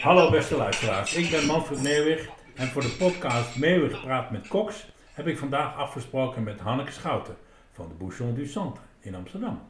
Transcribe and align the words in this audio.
Hallo 0.00 0.30
beste 0.30 0.56
luisteraars, 0.56 1.14
ik 1.14 1.30
ben 1.30 1.46
Manfred 1.46 1.82
Meeuwig 1.82 2.28
en 2.54 2.66
voor 2.66 2.82
de 2.82 2.96
podcast 2.98 3.56
Meeuwig 3.56 4.00
praat 4.00 4.30
met 4.30 4.48
Cox 4.48 4.86
heb 5.12 5.26
ik 5.26 5.38
vandaag 5.38 5.76
afgesproken 5.76 6.42
met 6.42 6.60
Hanneke 6.60 6.92
Schouten 6.92 7.36
van 7.72 7.88
de 7.88 7.94
Bouchon 7.94 8.34
du 8.34 8.46
Centre 8.46 8.82
in 9.00 9.14
Amsterdam. 9.14 9.62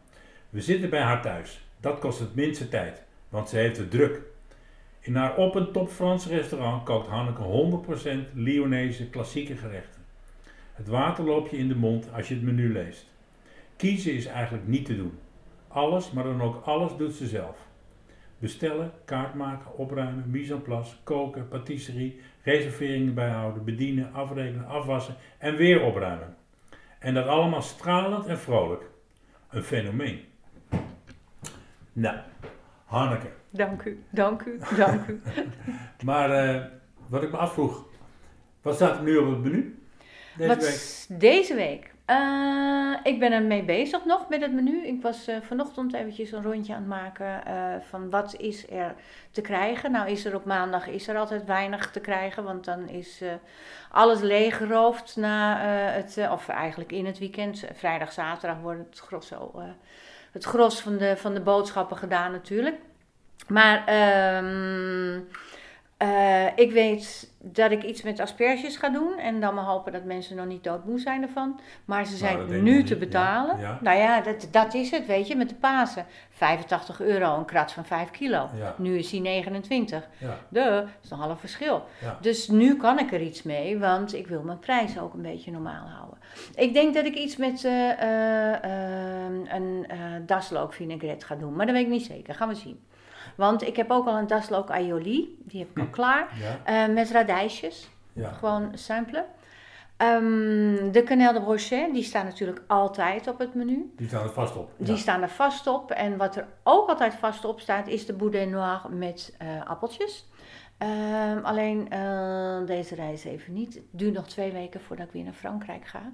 We 0.51 0.61
zitten 0.61 0.91
bij 0.91 1.01
haar 1.01 1.23
thuis. 1.23 1.61
Dat 1.81 1.99
kost 1.99 2.19
het 2.19 2.35
minste 2.35 2.69
tijd, 2.69 3.03
want 3.29 3.49
ze 3.49 3.57
heeft 3.57 3.77
het 3.77 3.91
druk. 3.91 4.21
In 5.01 5.17
haar 5.17 5.37
op 5.37 5.55
een 5.55 5.73
top 5.73 5.91
Frans 5.91 6.27
restaurant 6.27 6.85
kookt 6.85 7.09
Hanneke 7.09 7.43
100% 8.33 8.35
Lyonese 8.35 9.11
klassieke 9.11 9.57
gerechten. 9.57 10.05
Het 10.73 10.89
water 10.89 11.25
loopt 11.25 11.51
je 11.51 11.57
in 11.57 11.69
de 11.69 11.77
mond 11.77 12.09
als 12.13 12.29
je 12.29 12.35
het 12.35 12.43
menu 12.43 12.73
leest. 12.73 13.07
Kiezen 13.77 14.13
is 14.13 14.27
eigenlijk 14.27 14.67
niet 14.67 14.85
te 14.85 14.97
doen. 14.97 15.19
Alles, 15.69 16.11
maar 16.11 16.25
dan 16.25 16.43
ook 16.43 16.65
alles 16.65 16.97
doet 16.97 17.15
ze 17.15 17.27
zelf. 17.27 17.68
Bestellen, 18.39 18.93
kaart 19.05 19.35
maken, 19.35 19.77
opruimen, 19.77 20.31
mise 20.31 20.53
en 20.53 20.63
place, 20.63 20.97
koken, 21.03 21.49
patisserie, 21.49 22.21
reserveringen 22.43 23.15
bijhouden, 23.15 23.65
bedienen, 23.65 24.13
afrekenen, 24.13 24.67
afwassen 24.67 25.15
en 25.39 25.57
weer 25.57 25.83
opruimen. 25.83 26.37
En 26.99 27.15
dat 27.15 27.27
allemaal 27.27 27.63
stralend 27.63 28.27
en 28.27 28.39
vrolijk. 28.39 28.83
Een 29.51 29.63
fenomeen. 29.63 30.21
Nou, 31.93 32.17
Hanneke. 32.89 33.29
Dank 33.51 33.83
u, 33.83 34.03
dank 34.11 34.43
u, 34.43 34.61
dank 34.77 35.07
u. 35.07 35.21
maar 36.05 36.55
uh, 36.55 36.65
wat 37.07 37.23
ik 37.23 37.31
me 37.31 37.37
afvroeg, 37.37 37.87
wat 38.63 38.75
staat 38.75 38.97
er 38.97 39.03
nu 39.03 39.17
op 39.17 39.31
het 39.31 39.43
menu? 39.43 39.79
Deze 40.37 40.49
wat 40.49 40.63
week? 41.09 41.21
Deze 41.21 41.55
week? 41.55 41.95
Uh, 42.11 42.97
ik 43.03 43.19
ben 43.19 43.33
ermee 43.33 43.63
bezig 43.63 44.05
nog 44.05 44.29
met 44.29 44.41
het 44.41 44.53
menu. 44.53 44.87
Ik 44.87 45.03
was 45.03 45.29
uh, 45.29 45.37
vanochtend 45.41 45.95
eventjes 45.95 46.33
een 46.33 46.43
rondje 46.43 46.75
aan 46.75 46.79
het 46.79 46.89
maken 46.89 47.43
uh, 47.49 47.75
van 47.89 48.11
wat 48.11 48.35
is 48.39 48.71
er 48.71 48.95
te 49.31 49.41
krijgen. 49.41 49.91
Nou 49.91 50.11
is 50.11 50.25
er 50.25 50.35
op 50.35 50.45
maandag 50.45 50.87
is 50.87 51.09
er 51.09 51.17
altijd 51.17 51.45
weinig 51.45 51.91
te 51.91 52.01
krijgen, 52.01 52.45
want 52.45 52.65
dan 52.65 52.89
is 52.89 53.23
alles 53.91 54.21
leeggeroofd 54.21 55.17
na 55.17 55.59
het, 55.91 56.29
of 56.31 56.49
eigenlijk 56.49 56.93
in 56.93 57.07
het 57.07 57.19
weekend. 57.19 57.65
Vrijdag, 57.73 58.13
zaterdag 58.13 58.59
wordt 58.61 58.89
het 58.91 58.99
gros, 58.99 59.33
het 60.33 60.45
gros 60.45 60.81
van 60.81 60.97
de, 60.97 61.17
van 61.17 61.35
de 61.35 61.41
boodschappen 61.41 61.97
gedaan 61.97 62.33
natuurlijk. 62.33 62.77
Maar 63.49 63.87
ehm 63.87 65.21
uh, 66.03 66.47
ik 66.55 66.73
weet 66.73 67.33
dat 67.41 67.71
ik 67.71 67.83
iets 67.83 68.03
met 68.03 68.21
asperges 68.21 68.77
ga 68.77 68.89
doen. 68.89 69.19
En 69.19 69.41
dan 69.41 69.55
maar 69.55 69.65
hopen 69.65 69.93
dat 69.93 70.05
mensen 70.05 70.37
nog 70.37 70.47
niet 70.47 70.65
doodmoe 70.65 70.99
zijn 70.99 71.23
ervan. 71.23 71.61
Maar 71.85 72.07
ze 72.07 72.17
zijn 72.17 72.37
nou, 72.37 72.61
nu 72.61 72.85
te 72.85 72.97
betalen. 72.97 73.59
Ja, 73.59 73.79
Nou 73.83 73.99
ja, 73.99 74.21
dat, 74.21 74.49
dat 74.51 74.75
is 74.75 74.91
het, 74.91 75.07
weet 75.07 75.27
je, 75.27 75.37
met 75.37 75.49
de 75.49 75.55
Pasen. 75.55 76.07
85 76.31 77.01
euro, 77.01 77.37
een 77.37 77.45
krat 77.45 77.73
van 77.73 77.85
5 77.85 78.11
kilo. 78.11 78.49
Nu 78.77 78.99
is 78.99 79.11
hij 79.11 79.21
29. 79.21 80.09
Ja. 80.19 80.39
dat 80.49 80.85
is 81.03 81.11
een 81.11 81.19
half 81.19 81.41
verschil. 81.41 81.85
Dus 82.21 82.49
nu 82.49 82.77
kan 82.77 82.99
ik 82.99 83.13
er 83.13 83.21
iets 83.21 83.43
mee, 83.43 83.79
want 83.79 84.15
ik 84.15 84.27
wil 84.27 84.43
mijn 84.43 84.59
prijs 84.59 84.99
ook 84.99 85.15
een 85.15 85.23
beetje 85.23 85.51
normaal 85.51 85.87
houden. 85.87 86.19
Ik 86.55 86.73
denk 86.73 86.95
dat 86.95 87.05
ik 87.05 87.15
iets 87.15 87.37
met 87.37 87.65
uh, 87.65 87.89
uh, 87.89 88.53
een 89.49 89.87
daslook 90.27 90.73
vinaigrette 90.73 91.27
ga 91.27 91.35
doen. 91.35 91.57
Maar 91.57 91.67
dat 91.67 91.75
weet 91.75 91.85
ik 91.85 91.91
niet 91.91 92.07
zeker. 92.07 92.35
Gaan 92.35 92.49
we 92.49 92.55
zien. 92.55 92.81
Want 93.35 93.63
ik 93.63 93.77
heb 93.77 93.91
ook 93.91 94.07
al 94.07 94.19
een 94.19 94.27
daslook 94.27 94.71
aioli, 94.71 95.39
die 95.45 95.61
heb 95.61 95.71
ik 95.71 95.79
al 95.79 95.85
hm. 95.85 95.91
klaar, 95.91 96.29
ja. 96.65 96.89
uh, 96.89 96.95
met 96.95 97.11
radijsjes. 97.11 97.89
Ja. 98.13 98.33
Gewoon 98.33 98.71
samplen. 98.75 99.25
Um, 100.03 100.93
de 100.93 101.03
Canel 101.05 101.33
de 101.33 101.41
Brochet, 101.41 101.93
die 101.93 102.03
staan 102.03 102.25
natuurlijk 102.25 102.63
altijd 102.67 103.29
op 103.29 103.39
het 103.39 103.55
menu. 103.55 103.93
Die 103.97 104.09
staan 104.09 104.23
er 104.23 104.33
vast 104.33 104.57
op. 104.57 104.71
Die 104.77 104.97
staan 104.97 105.23
er 105.23 105.29
vast 105.29 105.67
op. 105.67 105.91
En 105.91 106.17
wat 106.17 106.37
er 106.37 106.47
ook 106.63 106.89
altijd 106.89 107.15
vast 107.15 107.45
op 107.45 107.61
staat, 107.61 107.87
is 107.87 108.07
de 108.07 108.13
Boudin 108.13 108.51
Noir 108.51 108.81
met 108.91 109.37
uh, 109.43 109.49
appeltjes. 109.67 110.27
Um, 110.83 111.45
alleen 111.45 111.89
uh, 111.93 112.67
deze 112.67 112.95
reis 112.95 113.25
even 113.25 113.53
niet. 113.53 113.75
Het 113.75 113.85
duurt 113.91 114.15
nog 114.15 114.27
twee 114.27 114.53
weken 114.53 114.81
voordat 114.81 115.07
ik 115.07 115.13
weer 115.13 115.25
naar 115.25 115.33
Frankrijk 115.33 115.87
ga. 115.87 116.13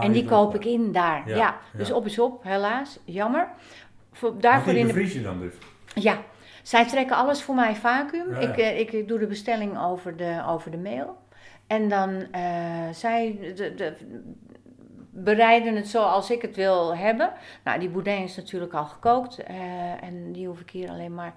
En 0.00 0.12
die 0.12 0.24
koop 0.24 0.54
ik 0.54 0.64
in 0.64 0.92
daar. 0.92 1.28
Ja, 1.28 1.58
dus 1.72 1.92
op 1.92 2.06
is 2.06 2.18
op, 2.18 2.42
helaas. 2.42 2.98
Jammer. 3.04 3.48
Voor, 4.12 4.38
daarvoor 4.40 4.72
in 4.72 4.86
de... 4.86 4.92
vries 4.92 5.12
je 5.12 5.22
dan 5.22 5.40
dus? 5.40 5.54
Ja, 5.94 6.18
zij 6.64 6.86
trekken 6.86 7.16
alles 7.16 7.42
voor 7.42 7.54
mij 7.54 7.76
vacuüm. 7.76 8.34
Ik, 8.34 8.56
uh, 8.56 8.78
ik 8.78 9.08
doe 9.08 9.18
de 9.18 9.26
bestelling 9.26 9.78
over 9.78 10.16
de, 10.16 10.42
over 10.46 10.70
de 10.70 10.78
mail. 10.78 11.16
En 11.66 11.88
dan 11.88 12.10
uh, 12.10 12.88
zij 12.92 13.38
de, 13.54 13.74
de, 13.74 13.96
bereiden 15.10 15.76
het 15.76 15.88
zoals 15.88 16.30
ik 16.30 16.42
het 16.42 16.56
wil 16.56 16.96
hebben. 16.96 17.32
Nou, 17.64 17.78
die 17.78 17.88
boudin 17.88 18.22
is 18.22 18.36
natuurlijk 18.36 18.72
al 18.72 18.84
gekookt. 18.84 19.38
Uh, 19.50 20.02
en 20.02 20.32
die 20.32 20.46
hoef 20.46 20.60
ik 20.60 20.70
hier 20.70 20.88
alleen 20.88 21.14
maar 21.14 21.34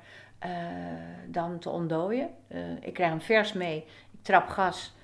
dan 1.28 1.60
te 1.60 1.70
ontdooien. 1.70 2.30
ik 2.82 2.94
krijg 2.94 3.10
hem 3.10 3.22
vers 3.22 3.54
mee. 3.54 3.78
Ik 4.12 4.20
trap 4.22 4.48
gas 4.48 4.96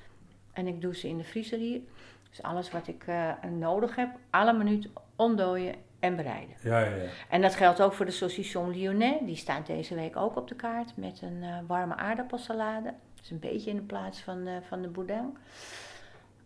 en 0.54 0.68
ik 0.68 0.82
doe 0.82 0.96
ze 0.96 1.08
in 1.08 1.18
de 1.18 1.24
vriezer 1.24 1.58
hier. 1.58 1.82
Dus 2.30 2.42
alles 2.42 2.72
wat 2.72 2.88
ik 2.88 3.06
nodig 3.52 3.96
heb, 3.96 4.10
alle 4.30 4.54
minuut 4.54 4.90
ontdooien 5.16 5.76
en 6.04 6.16
bereiden. 6.16 6.56
Ja, 6.62 6.80
ja, 6.80 6.96
ja. 6.96 7.10
En 7.30 7.42
dat 7.42 7.56
geldt 7.56 7.82
ook 7.82 7.94
voor 7.94 8.06
de 8.06 8.12
saucisson 8.12 8.72
lyonnais. 8.72 9.20
Die 9.26 9.36
staat 9.36 9.66
deze 9.66 9.96
week 9.96 10.16
ook 10.16 10.36
op 10.36 10.48
de 10.48 10.56
kaart 10.56 10.98
met 10.98 11.22
een 11.22 11.40
uh, 11.42 11.58
warme 11.68 11.96
aardappelsalade. 11.96 12.84
Dat 12.84 13.24
is 13.24 13.32
een 13.32 13.40
beetje 13.40 13.70
in 13.70 13.76
de 13.76 13.82
plaats 13.82 14.22
van, 14.22 14.48
uh, 14.48 14.54
van 14.68 14.82
de 14.82 14.88
boudin. 14.88 15.38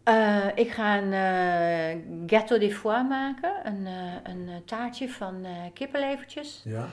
Uh, 0.06 0.46
ik 0.56 0.72
ga 0.72 0.98
een 0.98 2.28
gâteau 2.28 2.60
de 2.60 2.72
foie 2.72 3.04
maken, 3.04 3.52
een, 3.64 3.88
een 4.24 4.64
taartje 4.66 5.10
van 5.10 5.46
kippenlevertjes. 5.74 6.64
Ja. 6.66 6.88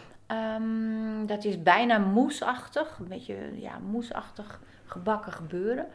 Um, 0.57 1.27
dat 1.27 1.45
is 1.45 1.63
bijna 1.63 1.99
moesachtig, 1.99 2.99
een 2.99 3.09
beetje 3.09 3.37
ja, 3.55 3.79
moesachtig 3.79 4.61
gebakken 4.85 5.33
gebeuren. 5.33 5.87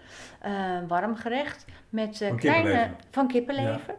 warm 0.88 1.16
gerecht 1.16 1.66
met 1.90 2.18
van 2.18 2.38
kleine 2.38 2.63
kippenlever. 2.63 2.96
van 3.12 3.28
kippenlever. 3.28 3.96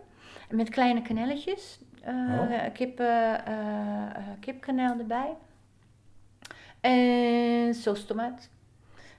Ja. 0.49 0.57
Met 0.57 0.69
kleine 0.69 1.03
kanelletjes. 1.03 1.81
Uh, 2.09 2.65
kip, 2.73 3.01
uh, 3.01 3.35
kipkaneel 4.41 4.99
erbij. 4.99 5.37
En 6.81 7.75
tomaat. 8.07 8.49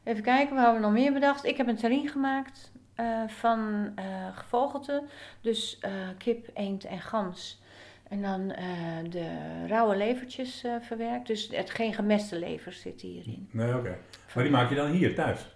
Even 0.03 0.23
kijken, 0.23 0.55
wat 0.55 0.63
hebben 0.63 0.81
we 0.81 0.87
nog 0.87 0.95
meer 0.95 1.13
bedacht? 1.13 1.45
Ik 1.45 1.57
heb 1.57 1.67
een 1.67 1.75
terrine 1.75 2.09
gemaakt 2.09 2.71
van 3.27 3.91
gevogelte. 4.33 5.03
Dus 5.41 5.79
kip, 6.17 6.49
eend 6.53 6.85
en 6.85 6.99
gans. 6.99 7.61
En 8.09 8.21
dan 8.21 8.47
de 9.09 9.65
rauwe 9.67 9.95
levertjes 9.95 10.63
verwerkt. 10.79 11.27
Dus 11.27 11.49
het, 11.51 11.69
geen 11.69 11.93
gemeste 11.93 12.39
levers 12.39 12.81
zit 12.81 13.01
hierin. 13.01 13.49
Nee, 13.51 13.77
oké. 13.77 13.97
Maar 14.35 14.43
die 14.43 14.53
maak 14.53 14.69
je 14.69 14.75
dan 14.75 14.91
hier 14.91 15.15
thuis? 15.15 15.55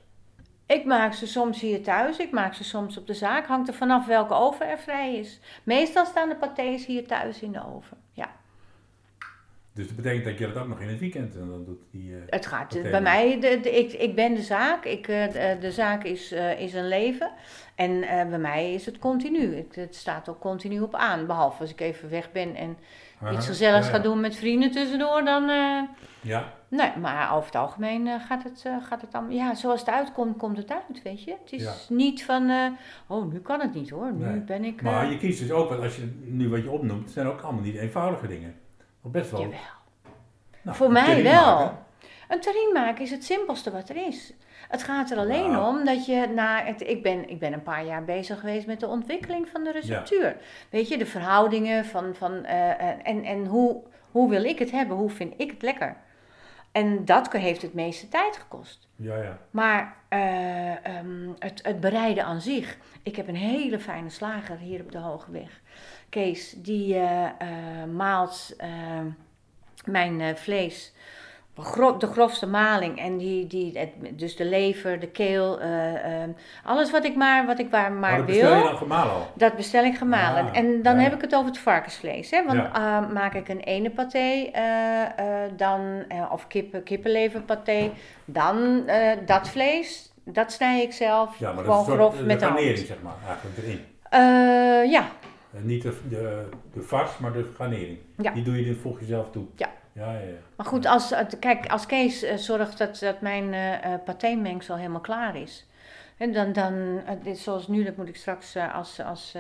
Ik 0.66 0.86
maak 0.86 1.14
ze 1.14 1.28
soms 1.28 1.62
hier 1.62 1.84
thuis, 1.84 2.18
ik 2.18 2.32
maak 2.32 2.54
ze 2.54 2.64
soms 2.64 2.98
op 2.98 3.08
de 3.08 3.14
zaak. 3.14 3.48
Hangt 3.48 3.68
er 3.68 3.74
vanaf 3.74 4.06
welke 4.06 4.34
oven 4.34 4.70
er 4.70 4.80
vrij 4.80 5.16
is. 5.16 5.40
Meestal 5.64 6.06
staan 6.06 6.30
de 6.30 6.36
pâtés 6.36 6.86
hier 6.86 7.08
thuis 7.08 7.42
in 7.42 7.52
de 7.52 7.66
oven. 7.66 7.98
Ja. 8.12 8.36
Dus 9.74 9.88
dat 9.88 9.96
betekent 9.96 10.26
dat 10.26 10.38
je 10.38 10.48
dat 10.48 10.58
ook 10.58 10.68
nog 10.68 10.80
in 10.80 10.88
het 10.88 11.00
weekend 11.00 11.36
en 11.36 11.48
dan 11.48 11.66
doet 11.66 11.80
die. 11.92 12.12
Uh, 12.12 12.18
het 12.30 12.46
gaat 12.46 12.82
bij 12.82 13.02
mij, 13.02 13.40
de, 13.40 13.60
de, 13.60 13.78
ik, 13.78 13.94
ik 13.94 14.16
ben 14.16 14.34
de 14.34 14.42
zaak. 14.42 14.86
Ik, 14.86 15.08
uh, 15.08 15.32
de, 15.32 15.58
de, 15.60 15.72
zaak 15.72 16.04
is, 16.04 16.34
uh, 16.34 16.60
is 16.62 16.74
een 16.74 16.88
leven. 16.88 17.32
En 17.76 18.00
bij 18.30 18.40
mij 18.40 18.74
is 18.74 18.86
het 18.86 19.00
continu. 19.00 19.66
Het, 19.72 19.96
staat 19.96 20.30
ook 20.30 20.40
continu 20.40 20.80
op 20.80 20.96
aan. 20.96 21.26
Behalve 21.26 21.62
als 21.62 21.72
ik 21.72 21.82
even 21.82 22.10
weg 22.10 22.32
ben 22.32 22.56
en 22.56 22.78
Aha, 23.22 23.32
iets 23.32 23.46
gezelligs 23.46 23.86
ja, 23.86 23.92
ja. 23.92 23.98
ga 23.98 24.04
doen 24.04 24.20
met 24.20 24.36
vrienden 24.36 24.72
tussendoor, 24.72 25.24
dan. 25.24 25.44
ja. 26.22 26.54
Nee, 26.68 26.92
maar 27.02 27.34
over 27.34 27.46
het 27.46 27.56
algemeen 27.56 28.06
uh, 28.06 28.26
gaat, 28.28 28.44
het, 28.44 28.64
uh, 28.68 28.86
gaat 28.86 29.02
het 29.02 29.12
dan... 29.12 29.32
Ja, 29.32 29.56
zoals 29.56 29.80
het 29.80 29.90
uitkomt, 29.90 30.38
komt 30.38 30.58
het 30.58 30.72
uit, 30.72 31.02
weet 31.04 31.24
je. 31.24 31.32
Het 31.44 31.52
is 31.52 31.64
ja. 31.64 31.74
niet 31.96 32.24
van... 32.24 32.50
Uh, 32.50 32.72
oh, 33.08 33.32
nu 33.32 33.40
kan 33.40 33.60
het 33.60 33.74
niet 33.74 33.90
hoor. 33.90 34.14
Nu 34.14 34.26
nee. 34.26 34.40
ben 34.40 34.64
ik... 34.64 34.82
Maar 34.82 35.12
je 35.12 35.18
kiest 35.18 35.40
dus 35.40 35.52
ook, 35.52 35.70
wat 35.70 35.80
als 35.80 35.96
je 35.96 36.22
nu 36.24 36.50
wat 36.50 36.64
je 36.64 36.70
opnoemt, 36.70 37.12
zijn 37.12 37.28
ook 37.28 37.42
allemaal 37.42 37.62
niet 37.62 37.76
eenvoudige 37.76 38.28
dingen. 38.28 38.56
Best 39.02 39.32
wel... 39.32 39.42
Jawel. 39.42 39.60
Nou, 40.62 40.78
Voor 40.78 40.92
mij 40.92 41.24
wel. 41.24 41.56
Maken. 41.56 41.78
Een 42.28 42.42
terrine 42.42 42.74
maken 42.74 43.04
is 43.04 43.12
het 43.12 43.24
simpelste 43.24 43.72
wat 43.72 43.90
er 43.90 44.08
is. 44.08 44.34
Het 44.68 44.84
gaat 44.84 45.12
er 45.12 45.18
alleen 45.18 45.52
nou. 45.52 45.76
om 45.76 45.86
dat 45.86 46.06
je 46.06 46.28
na 46.36 46.64
het, 46.64 46.82
ik, 46.82 47.04
ben, 47.04 47.30
ik 47.30 47.40
ben 47.40 47.54
een 47.54 47.64
paar 47.64 47.86
jaar 47.86 48.04
bezig 48.04 48.40
geweest 48.40 48.68
met 48.68 48.80
de 48.80 48.88
ontwikkeling 48.88 49.50
van 49.50 49.64
de 49.64 49.72
receptuur. 49.72 50.28
Ja. 50.28 50.36
Weet 50.70 50.88
je, 50.88 50.98
de 50.98 51.06
verhoudingen 51.06 51.86
van, 51.86 52.16
van 52.16 52.32
uh, 52.32 52.82
en, 53.08 53.24
en 53.24 53.46
hoe, 53.46 53.84
hoe 54.12 54.30
wil 54.30 54.44
ik 54.44 54.60
het 54.60 54.72
hebben? 54.72 54.98
Hoe 54.98 55.10
vind 55.10 55.34
ik 55.38 55.52
het 55.52 55.62
lekker? 55.62 55.98
En 56.72 57.06
dat 57.06 57.32
heeft 57.32 57.62
het 57.62 57.74
meeste 57.74 58.08
tijd 58.08 58.38
gekost. 58.38 58.88
Ja, 58.96 59.18
ja. 59.18 59.38
Maar 59.52 59.96
uh, 60.10 60.98
um, 60.98 61.36
het, 61.40 61.60
het 61.64 61.80
bereiden 61.80 62.26
aan 62.26 62.42
zich. 62.42 62.78
Ik 63.04 63.16
heb 63.16 63.28
een 63.28 63.36
hele 63.36 63.80
fijne 63.80 64.10
slager 64.10 64.58
hier 64.58 64.82
op 64.82 64.92
de 64.92 64.98
Hoge 64.98 65.32
Weg. 65.32 65.62
Kees, 66.10 66.52
die 66.58 66.96
uh, 66.96 67.02
uh, 67.02 67.30
maalt 67.94 68.56
mijn 69.86 70.38
vlees 70.38 70.94
gro- 71.58 71.98
de 71.98 72.08
grofste 72.08 72.48
maling. 72.48 73.00
En 73.00 73.18
die, 73.18 73.48
die, 73.48 73.78
het- 73.80 74.20
dus 74.20 74.36
de 74.36 74.46
lever, 74.46 75.00
de 75.00 75.08
keel, 75.08 75.60
ehm, 75.60 76.30
alles 76.64 76.92
wat 76.92 77.06
ik 77.06 77.16
maar, 77.16 77.46
wat 77.46 77.60
ik 77.60 77.70
waar 77.72 77.92
Maar 77.92 78.00
maar 78.00 78.18
dat 78.18 78.26
bestel 78.26 78.50
je 78.50 78.56
wil. 78.56 78.64
dan 78.64 78.78
gemalen 78.78 79.14
al. 79.14 79.28
Dat 79.34 79.56
bestel 79.56 79.84
ik 79.84 79.98
gemalen. 79.98 80.46
Ah, 80.46 80.58
en 80.58 80.82
dan 80.82 80.96
ja. 80.96 81.02
heb 81.02 81.14
ik 81.14 81.22
het 81.22 81.36
over 81.36 81.48
het 81.48 81.58
varkensvlees. 81.60 82.32
Hè? 82.32 82.46
Want 82.46 82.58
Ja. 82.60 82.74
eh, 83.04 83.10
maak 83.14 83.34
ik 83.34 83.50
een 83.50 83.60
ene 83.60 83.90
paté, 83.90 84.50
eh, 84.54 84.64
dan, 85.56 86.04
of 86.32 86.48
kippen, 86.48 86.84
kippenleverpaté, 86.84 87.92
dan 88.26 88.84
dat 89.26 89.50
vlees, 89.50 90.12
dat 90.24 90.52
snij 90.52 90.82
ik 90.82 90.94
zelf 90.94 91.38
Ja, 91.40 91.46
maar 91.54 91.64
dat 91.64 91.66
gewoon 91.66 91.82
is 91.82 91.88
een 91.88 91.94
grof 91.94 92.14
soort, 92.16 92.26
met 92.26 92.40
de 92.40 92.46
hand. 92.46 92.58
garnering, 92.58 92.88
zeg 92.88 92.98
maar, 93.02 93.14
eigenlijk 93.28 93.58
erin. 93.58 93.80
Ja, 94.92 95.06
En 95.54 95.66
niet 95.66 95.82
de, 95.82 95.98
de, 96.10 96.50
de 96.74 96.82
vars, 96.82 97.18
maar 97.18 97.32
de 97.34 97.52
garnering. 97.58 97.98
Ja. 98.18 98.32
Die 98.32 98.44
doe 98.44 98.58
je, 98.58 98.64
die 98.64 98.76
voeg 98.76 99.00
je 99.00 99.06
zelf 99.06 99.30
toe. 99.32 99.44
Ja. 99.56 99.68
Ja, 99.96 100.14
ja, 100.14 100.34
maar 100.58 100.66
goed, 100.66 100.86
als, 100.86 101.14
kijk, 101.40 101.68
als 101.68 101.86
Kees 101.86 102.24
eh, 102.24 102.36
zorgt 102.38 102.78
dat, 102.78 103.00
dat 103.00 103.22
mijn 103.22 103.54
eh 103.54 103.94
eh, 103.94 104.00
patémengsel 104.04 104.76
helemaal 104.78 105.02
klaar 105.02 105.36
is. 105.36 105.66
En 106.18 106.34
dan, 106.34 106.54
dan 106.54 107.02
dit, 107.24 107.38
zoals 107.38 107.68
nu, 107.68 107.84
dat 107.84 107.98
moet 107.98 108.08
ik 108.08 108.16
straks, 108.16 108.56
als, 108.74 109.00
als, 109.02 109.36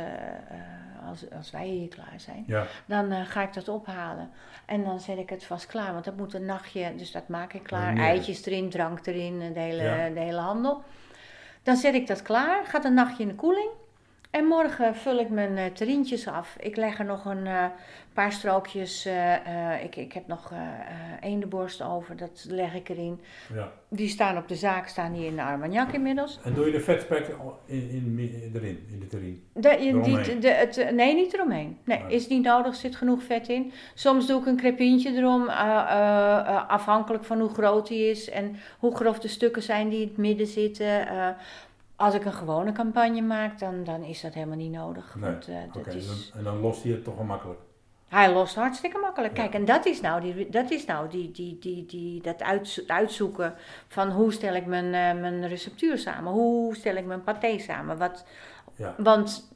als, 1.10 1.26
als 1.38 1.52
wij 1.52 1.68
hier 1.68 1.88
klaar 1.88 2.14
zijn. 2.18 2.44
Ja, 2.48 2.66
Dan 2.86 3.26
ga 3.26 3.42
ik 3.42 3.54
dat 3.54 3.68
ophalen. 3.68 4.30
En 4.66 4.84
dan 4.84 5.00
zet 5.00 5.18
ik 5.18 5.30
het 5.30 5.44
vast 5.46 5.66
klaar. 5.66 5.94
Want 5.94 6.06
dat 6.06 6.18
moet 6.18 6.34
een 6.34 6.46
nachtje, 6.46 6.96
dus 6.96 7.12
dat 7.12 7.28
maak 7.28 7.54
ik 7.54 7.64
klaar. 7.64 7.98
Eitjes 7.98 8.46
erin, 8.46 8.70
drank 8.70 9.06
erin, 9.06 9.54
de 9.54 9.60
hele, 9.60 9.84
Ja. 9.84 10.10
de 10.10 10.20
hele 10.20 10.40
handel. 10.40 10.84
Dan 11.64 11.76
zet 11.76 11.94
ik 11.94 12.08
dat 12.08 12.22
klaar. 12.22 12.66
Gaat 12.66 12.86
een 12.86 12.94
nachtje 12.94 13.24
in 13.24 13.30
de 13.30 13.36
koeling. 13.36 13.70
En 14.36 14.46
morgen 14.46 14.96
vul 14.96 15.20
ik 15.20 15.30
mijn 15.30 15.74
terrientjes 15.74 16.28
af. 16.28 16.56
Ik 16.60 16.76
leg 16.76 17.00
er 17.00 17.06
nog 17.06 17.26
een 17.26 17.48
eh, 17.48 17.66
paar 18.14 18.32
strookjes. 18.32 19.06
eh, 19.06 19.84
ik, 19.84 19.96
ik 19.96 20.14
heb 20.14 20.28
nog 20.28 20.54
eendenborst 21.22 21.82
over. 21.82 22.18
Dat 22.18 22.46
leg 22.50 22.74
ik 22.74 22.90
erin. 22.90 23.20
ja. 23.54 23.72
Die 23.90 24.08
staan 24.08 24.38
op 24.38 24.48
de 24.48 24.56
zaak, 24.56 24.88
staan 24.88 25.14
die 25.14 25.26
in 25.26 25.36
de 25.36 25.42
Armagnac 25.42 25.92
inmiddels. 25.92 26.40
En 26.44 26.54
doe 26.54 26.66
je 26.66 26.72
de 26.72 26.80
vetspek 26.80 27.28
in, 27.66 27.90
in, 27.90 28.52
erin, 28.54 28.86
in 28.92 29.00
de 29.00 29.08
terrine? 29.08 29.38
De, 29.54 30.00
die, 30.04 30.50
het, 30.52 30.92
nee, 30.94 31.16
niet 31.16 31.34
eromheen. 31.34 31.78
Nee, 31.84 32.04
is 32.08 32.28
niet 32.28 32.44
nodig, 32.44 32.76
zit 32.76 32.96
genoeg 32.96 33.24
vet 33.24 33.48
in. 33.48 33.72
Soms 33.94 34.28
doe 34.28 34.40
ik 34.40 34.46
een 34.46 34.58
crepientje 34.58 35.12
erom, 35.14 35.50
afhankelijk 36.68 37.24
van 37.24 37.40
hoe 37.40 37.54
groot 37.54 37.88
die 37.88 38.10
is 38.10 38.30
en 38.30 38.56
hoe 38.80 38.96
grof 38.96 39.20
de 39.20 39.28
stukken 39.28 39.64
zijn 39.64 39.90
die 39.90 40.02
in 40.02 40.08
het 40.08 40.18
midden 40.18 40.48
zitten. 40.48 41.08
Als 41.96 42.14
ik 42.14 42.26
een 42.26 42.34
gewone 42.34 42.72
campagne 42.72 43.22
maak, 43.22 43.60
dan, 43.60 43.84
dan 43.84 44.04
is 44.04 44.22
dat 44.22 44.34
helemaal 44.34 44.58
niet 44.58 44.72
nodig. 44.72 45.16
Nee, 45.16 45.30
Want, 45.32 45.48
eh, 45.48 45.56
dat 45.74 45.94
is, 45.94 46.32
en 46.38 46.44
dan 46.44 46.60
lost 46.60 46.84
hij 46.84 46.92
het 46.92 47.04
toch 47.04 47.16
wel 47.16 47.26
makkelijk. 47.26 47.60
hij 48.08 48.34
lost 48.34 48.56
hartstikke 48.56 48.98
makkelijk. 48.98 49.36
Ja. 49.38 49.42
Kijk, 49.44 49.54
en 49.54 49.66
dat 49.66 49.86
is 49.86 50.02
nou, 50.02 50.22
die, 50.22 50.50
dat, 50.50 50.72
is 50.72 50.86
nou 50.86 51.10
die, 51.10 51.32
die, 51.32 51.58
die, 51.60 51.86
die, 51.86 52.22
dat 52.22 52.42
uitzo- 52.44 52.82
uitzoeken 52.88 53.54
van 53.88 54.10
hoe 54.12 54.34
stel 54.34 54.54
ik 54.56 54.66
mijn, 54.66 54.86
eh, 54.86 55.22
mijn 55.22 55.48
receptuur 55.48 55.98
samen, 55.98 56.32
hoe 56.32 56.76
stel 56.76 56.96
ik 56.96 57.06
mijn 57.06 57.24
paté 57.24 57.58
samen. 57.60 57.98
Wat, 57.98 58.26
Ja. 58.76 58.96
want 58.98 59.52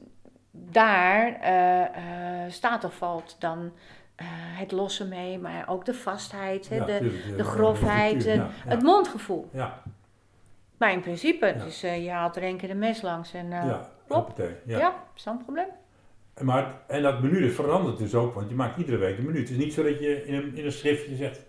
daar 0.51 1.33
eh, 1.33 2.51
staat 2.51 2.83
of 2.83 2.93
valt 2.95 3.35
dan 3.39 3.71
het 4.57 4.71
losse 4.71 5.05
mee, 5.07 5.39
maar 5.39 5.67
ook 5.67 5.85
de 5.85 5.93
vastheid, 5.93 6.69
de, 6.69 6.83
tuurlijk, 6.99 7.37
de 7.37 7.43
grofheid, 7.43 8.25
het 8.67 8.81
mondgevoel. 8.83 9.49
Ja, 9.51 9.81
Maar 10.79 10.91
in 10.91 11.01
principe, 11.01 11.45
Ja. 11.45 11.63
dus, 11.63 11.81
je 11.81 12.09
haalt 12.09 12.35
er 12.35 12.43
één 12.43 12.57
keer 12.57 12.67
de 12.69 12.75
mes 12.75 13.01
langs 13.01 13.33
en 13.33 13.45
eh, 13.51 13.65
ja, 13.65 13.89
hoppatee, 14.07 14.55
ja. 14.65 14.77
ja, 14.77 15.03
een 15.25 15.43
probleem? 15.43 15.67
En 16.33 16.45
Maar, 16.45 16.81
en 16.87 17.01
dat 17.01 17.21
menu 17.21 17.41
dat 17.41 17.51
verandert 17.51 17.97
dus 17.97 18.15
ook, 18.15 18.33
want 18.33 18.49
je 18.49 18.55
maakt 18.55 18.77
iedere 18.77 18.97
week 18.97 19.17
een 19.17 19.25
menu. 19.25 19.39
Het 19.39 19.49
is 19.49 19.57
niet 19.57 19.73
zo 19.73 19.83
dat 19.83 19.99
je 19.99 20.25
in 20.25 20.33
een, 20.33 20.55
in 20.55 20.65
een 20.65 20.71
schriftje 20.71 21.15
zegt, 21.15 21.45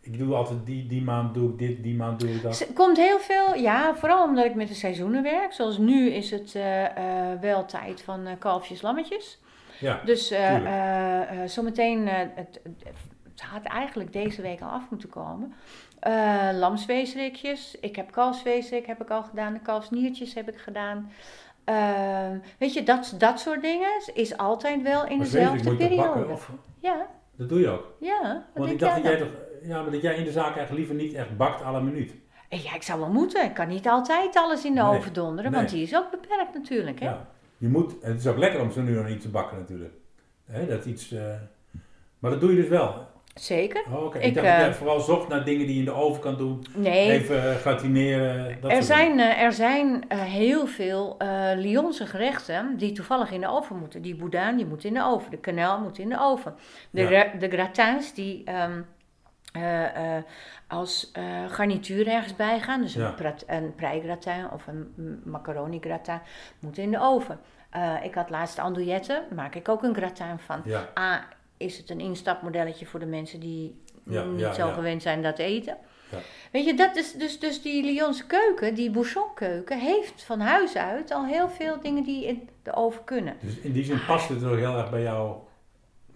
ik 0.00 0.18
doe 0.18 0.34
altijd 0.34 0.66
die, 0.66 0.86
die 0.86 1.02
maand 1.02 1.34
doe 1.34 1.50
ik 1.50 1.58
dit, 1.58 1.82
die 1.82 1.96
maand 1.96 2.20
doe 2.20 2.30
ik 2.30 2.42
dat. 2.42 2.60
Er 2.60 2.72
komt 2.74 2.96
heel 2.96 3.18
veel, 3.18 3.54
ja, 3.54 3.94
vooral 3.94 4.24
omdat 4.24 4.44
ik 4.44 4.54
met 4.54 4.68
de 4.68 4.74
seizoenen 4.74 5.22
werk. 5.22 5.52
Zoals 5.52 5.78
nu 5.78 6.10
is 6.10 6.30
het 6.30 6.54
eh, 6.54 6.84
wel 7.40 7.64
tijd 7.64 8.02
van 8.02 8.28
kalfjes, 8.38 8.82
lammetjes. 8.82 9.38
Ja, 9.80 10.00
Dus 10.04 10.34
zometeen, 11.44 12.06
het, 12.08 12.60
het 13.40 13.40
had 13.42 13.62
eigenlijk 13.62 14.12
deze 14.12 14.42
week 14.42 14.60
al 14.60 14.68
af 14.68 14.90
moeten 14.90 15.08
komen. 15.08 15.54
Eh 16.00 16.48
lamsweesrikjes, 16.52 17.76
ik 17.80 17.96
heb 17.96 18.10
kalfsweesrik 18.10 18.86
heb 18.86 19.00
ik 19.02 19.10
al 19.10 19.22
gedaan, 19.22 19.52
de 19.52 19.60
kalfsniertjes 19.60 20.34
heb 20.34 20.48
ik 20.48 20.58
gedaan. 20.58 21.10
Ehm, 21.64 22.38
weet 22.58 22.72
je, 22.72 22.82
dat, 22.82 23.14
dat 23.18 23.40
soort 23.40 23.62
dingen 23.62 23.90
is 24.14 24.36
altijd 24.36 24.82
wel 24.82 25.06
in 25.06 25.16
maar 25.16 25.26
dezelfde 25.26 25.50
moet 25.52 25.62
je 25.64 25.68
toch 25.68 25.78
periode. 25.88 26.08
bakken? 26.08 26.30
Of, 26.32 26.50
Ja, 26.80 27.06
dat 27.36 27.48
doe 27.48 27.60
je 27.60 27.68
ook. 27.68 27.86
ja. 28.00 28.46
Want 28.54 28.70
ik 28.70 28.78
dacht 28.78 28.94
dat 28.94 29.04
jij 29.04 29.16
toch, 29.16 29.28
ja, 29.62 29.82
maar 29.82 29.90
dat 29.92 30.02
jij 30.02 30.14
in 30.16 30.24
de 30.24 30.32
zaak 30.32 30.56
echt 30.56 30.70
liever 30.70 30.94
niet 30.94 31.14
echt 31.14 31.36
bakt 31.36 31.62
à 31.62 31.72
la 31.72 31.80
minuut. 31.80 32.14
Eh, 32.48 32.64
Ja, 32.64 32.74
ik 32.74 32.82
zou 32.82 33.00
wel 33.00 33.08
moeten. 33.08 33.44
Ik 33.44 33.54
kan 33.54 33.68
niet 33.68 33.86
altijd 33.88 34.36
alles 34.36 34.64
in 34.64 34.74
de 34.74 34.82
Nee, 34.82 34.90
oven 34.96 35.12
donderen, 35.12 35.52
want 35.52 35.68
die 35.68 35.82
is 35.82 35.96
ook 35.96 36.10
beperkt 36.10 36.54
natuurlijk. 36.54 37.00
Hè? 37.00 37.06
Ja. 37.06 37.26
Je 37.58 37.68
moet, 37.68 37.94
het 38.00 38.18
is 38.18 38.26
ook 38.26 38.36
lekker 38.38 38.60
om 38.60 38.70
zo 38.72 38.80
nu 38.82 38.94
nog 38.94 39.08
iets 39.08 39.24
te 39.24 39.30
bakken 39.30 39.58
natuurlijk. 39.58 39.94
Hè, 40.46 40.66
dat 40.66 40.84
iets, 40.84 41.12
eh, 41.12 41.34
maar 42.18 42.30
dat 42.30 42.40
doe 42.40 42.50
je 42.50 42.56
dus 42.56 42.68
wel. 42.68 43.06
Zeker. 43.40 43.82
Oh, 43.92 44.14
ik, 44.14 44.22
Ik, 44.22 44.34
dacht 44.34 44.46
dat 44.46 44.54
eh, 44.54 44.60
jij 44.60 44.74
vooral 44.74 45.00
zocht 45.00 45.28
naar 45.28 45.44
dingen 45.44 45.66
die 45.66 45.74
je 45.74 45.78
in 45.78 45.84
de 45.84 45.92
oven 45.92 46.20
kan 46.22 46.36
doen. 46.36 46.64
Nee, 46.74 47.10
Even 47.10 47.50
eh, 47.50 47.56
gratineren, 47.56 48.56
dat 48.60 48.70
er 48.70 48.76
soort 48.76 48.86
zijn, 48.86 49.20
eh, 49.20 49.42
er 49.42 49.52
zijn 49.52 50.04
eh, 50.08 50.18
heel 50.20 50.66
veel 50.66 51.14
eh 51.18 51.50
Lyonse 51.56 52.06
gerechten 52.06 52.76
die 52.76 52.92
toevallig 52.92 53.30
in 53.30 53.40
de 53.40 53.48
oven 53.48 53.76
moeten. 53.76 54.02
Die 54.02 54.14
boudin 54.16 54.56
die 54.56 54.66
moet 54.66 54.84
in 54.84 54.94
de 54.94 55.04
oven, 55.04 55.30
de 55.30 55.36
kanel 55.38 55.80
moet 55.80 55.98
in 55.98 56.08
de 56.08 56.18
oven. 56.20 56.54
De, 56.90 57.02
Ja. 57.02 57.24
de 57.38 57.48
gratins 57.50 58.14
die 58.14 58.42
ehm, 58.44 58.80
eh, 59.52 60.16
eh, 60.16 60.22
als 60.68 61.10
eh, 61.12 61.24
garnituur 61.48 62.08
ergens 62.08 62.36
bij 62.36 62.60
gaan, 62.60 62.80
dus 62.80 62.94
Ja. 62.94 63.06
een, 63.08 63.14
prat, 63.14 63.44
een 63.46 63.74
prei 63.74 64.00
gratin 64.00 64.50
of 64.52 64.66
een 64.66 65.20
macaroni 65.24 65.78
gratin, 65.80 66.20
moet 66.60 66.78
in 66.78 66.90
de 66.90 67.00
oven. 67.00 67.40
Eh, 67.70 67.94
ik 68.02 68.14
had 68.14 68.30
laatst 68.30 68.58
andouillette, 68.58 69.22
maak 69.34 69.54
ik 69.54 69.68
ook 69.68 69.82
een 69.82 69.94
gratin 69.94 70.38
van. 70.38 70.60
Ja, 70.64 70.88
A, 70.98 71.24
is 71.60 71.78
het 71.78 71.90
een 71.90 72.00
instapmodelletje 72.00 72.86
voor 72.86 73.00
de 73.00 73.06
mensen 73.06 73.40
die 73.40 73.82
Ja, 74.04 74.24
niet 74.24 74.40
ja, 74.40 74.52
zo 74.52 74.66
ja. 74.66 74.72
gewend 74.72 75.02
zijn 75.02 75.22
dat 75.22 75.36
te 75.36 75.42
eten. 75.42 75.76
Ja. 76.10 76.18
Weet 76.52 76.64
je, 76.64 76.74
dat 76.74 76.96
is 76.96 77.12
dus, 77.12 77.38
dus 77.38 77.62
die 77.62 77.84
Lyonse 77.84 78.26
keuken, 78.26 78.74
die 78.74 78.90
bouchon-keuken, 78.90 79.78
heeft 79.78 80.22
van 80.22 80.40
huis 80.40 80.76
uit 80.76 81.10
al 81.10 81.26
heel 81.26 81.48
veel 81.48 81.80
dingen 81.80 82.02
die 82.02 82.26
in 82.26 82.48
de 82.62 82.74
oven 82.74 83.04
kunnen. 83.04 83.36
dus 83.40 83.58
in 83.58 83.72
die 83.72 83.84
zin 83.84 84.04
past 84.06 84.28
het 84.28 84.40
wel 84.40 84.54
heel 84.54 84.76
erg 84.76 84.90
bij 84.90 85.02
jouw 85.02 85.48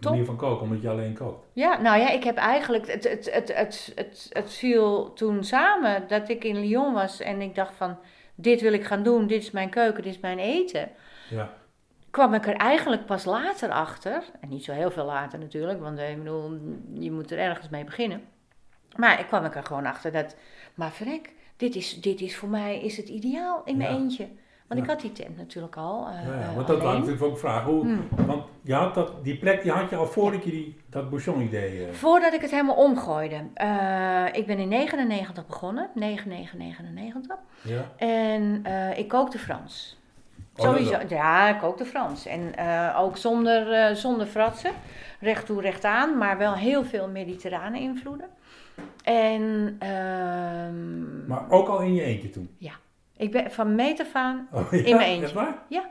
Top. 0.01 0.11
manier 0.11 0.27
van 0.27 0.37
koken, 0.37 0.63
omdat 0.63 0.83
je 0.83 0.89
alleen 0.89 1.15
kookt. 1.15 1.47
Ja, 1.53 1.81
nou 1.81 1.99
ja, 1.99 2.11
ik 2.11 2.25
heb 2.25 2.37
eigenlijk, 2.37 2.87
het, 2.87 3.05
het, 3.09 3.33
het, 3.33 3.57
het, 3.57 3.93
het, 3.95 4.31
het 4.33 4.53
viel 4.53 5.13
toen 5.13 5.45
samen 5.45 6.09
dat 6.09 6.29
ik 6.29 6.45
in 6.45 6.61
Lyon 6.61 6.93
was 6.93 7.21
en 7.21 7.41
ik 7.41 7.55
dacht 7.55 7.75
van, 7.75 7.99
dit 8.35 8.61
wil 8.61 8.73
ik 8.73 8.85
gaan 8.85 9.03
doen, 9.03 9.27
dit 9.27 9.43
is 9.43 9.51
mijn 9.51 9.71
keuken, 9.71 10.03
dit 10.03 10.15
is 10.15 10.21
mijn 10.21 10.39
eten. 10.39 10.91
Ja, 11.31 11.53
kwam 12.15 12.35
ik 12.35 12.47
er 12.47 12.55
eigenlijk 12.57 13.07
pas 13.07 13.25
later 13.25 13.71
achter. 13.71 14.23
En 14.41 14.49
niet 14.49 14.65
zo 14.65 14.73
heel 14.73 14.91
veel 14.91 15.05
later 15.05 15.39
natuurlijk, 15.39 15.81
want 15.81 15.99
eh, 15.99 16.11
ik 16.11 16.19
bedoel, 16.19 16.59
je 16.93 17.11
moet 17.13 17.31
er 17.31 17.39
ergens 17.39 17.69
mee 17.69 17.85
beginnen. 17.85 18.23
Maar 18.97 19.21
ik 19.21 19.27
kwam 19.27 19.45
ik 19.45 19.55
er 19.55 19.65
gewoon 19.65 19.87
achter 19.87 20.13
dat, 20.13 20.37
maar 20.75 20.91
verrek, 20.93 21.33
dit 21.57 21.75
is, 21.75 22.01
dit 22.01 22.21
is 22.21 22.37
voor 22.37 22.49
mij 22.49 22.81
is 22.81 22.97
het 22.97 23.09
ideaal 23.09 23.63
in 23.65 23.77
mijn 23.77 23.91
Ja. 23.91 23.97
eentje. 23.99 24.29
Want 24.67 24.81
ik 24.81 24.87
had 24.87 25.01
die 25.01 25.13
tent 25.13 25.37
natuurlijk 25.37 25.77
al. 25.77 26.07
eh, 26.09 26.27
ja, 26.27 26.41
eh, 26.49 26.55
want 26.55 26.67
dat 26.67 26.79
wou 26.83 26.93
ik 26.93 26.99
natuurlijk 26.99 27.25
ook 27.27 27.39
vragen. 27.39 27.73
Hoe, 27.73 27.83
Hmm. 27.83 28.09
Want 28.27 28.45
je 28.63 28.75
had 28.75 28.95
dat, 28.95 29.25
die 29.25 29.37
plek 29.39 29.63
die 29.63 29.71
had 29.73 29.91
je 29.91 29.97
al 29.97 30.07
voordat 30.07 30.45
je 30.45 30.51
die, 30.51 30.77
dat 30.91 31.11
bouchon-idee... 31.11 31.87
eh, 31.87 31.93
Voordat 31.93 32.33
ik 32.33 32.41
het 32.41 32.51
helemaal 32.51 32.75
omgooide. 32.77 33.37
Ik 34.33 34.47
ben 34.47 34.59
in 34.59 34.69
99 34.69 35.47
begonnen, 35.47 35.91
9999. 35.95 37.37
ja? 37.63 37.91
En 37.97 38.65
ik 38.97 39.09
kookte 39.09 39.39
Frans. 39.39 40.03
Oh, 40.57 40.65
Sowieso, 40.65 40.99
ja, 41.09 41.49
ik 41.55 41.59
kookte 41.59 41.85
Frans. 41.85 42.27
En 42.27 42.57
eh, 42.57 43.01
ook 43.01 43.17
zonder, 43.17 43.73
eh, 43.73 43.95
zonder 43.95 44.27
fratsen. 44.27 44.73
Recht 45.21 45.47
toe, 45.47 45.61
recht 45.61 45.85
aan. 45.85 46.19
Maar 46.19 46.39
wel 46.39 46.55
heel 46.55 46.85
veel 46.85 47.09
mediterrane 47.09 47.81
invloeden. 47.81 48.29
En 49.05 49.77
ehm, 49.79 51.27
Maar 51.27 51.51
ook 51.51 51.69
al 51.69 51.81
in 51.81 51.95
je 51.95 52.03
eentje 52.03 52.31
toen? 52.31 52.57
ik 53.17 53.33
ben 53.33 53.51
van 53.51 53.75
meet 53.75 54.01
af 54.01 54.15
aan... 54.15 54.49
Oh, 54.53 54.73
ja? 54.73 54.79
In 54.79 54.97
mijn 54.97 55.09
eentje. 55.09 55.25
Echt 55.25 55.33
waar? 55.33 55.63
Ja. 55.69 55.91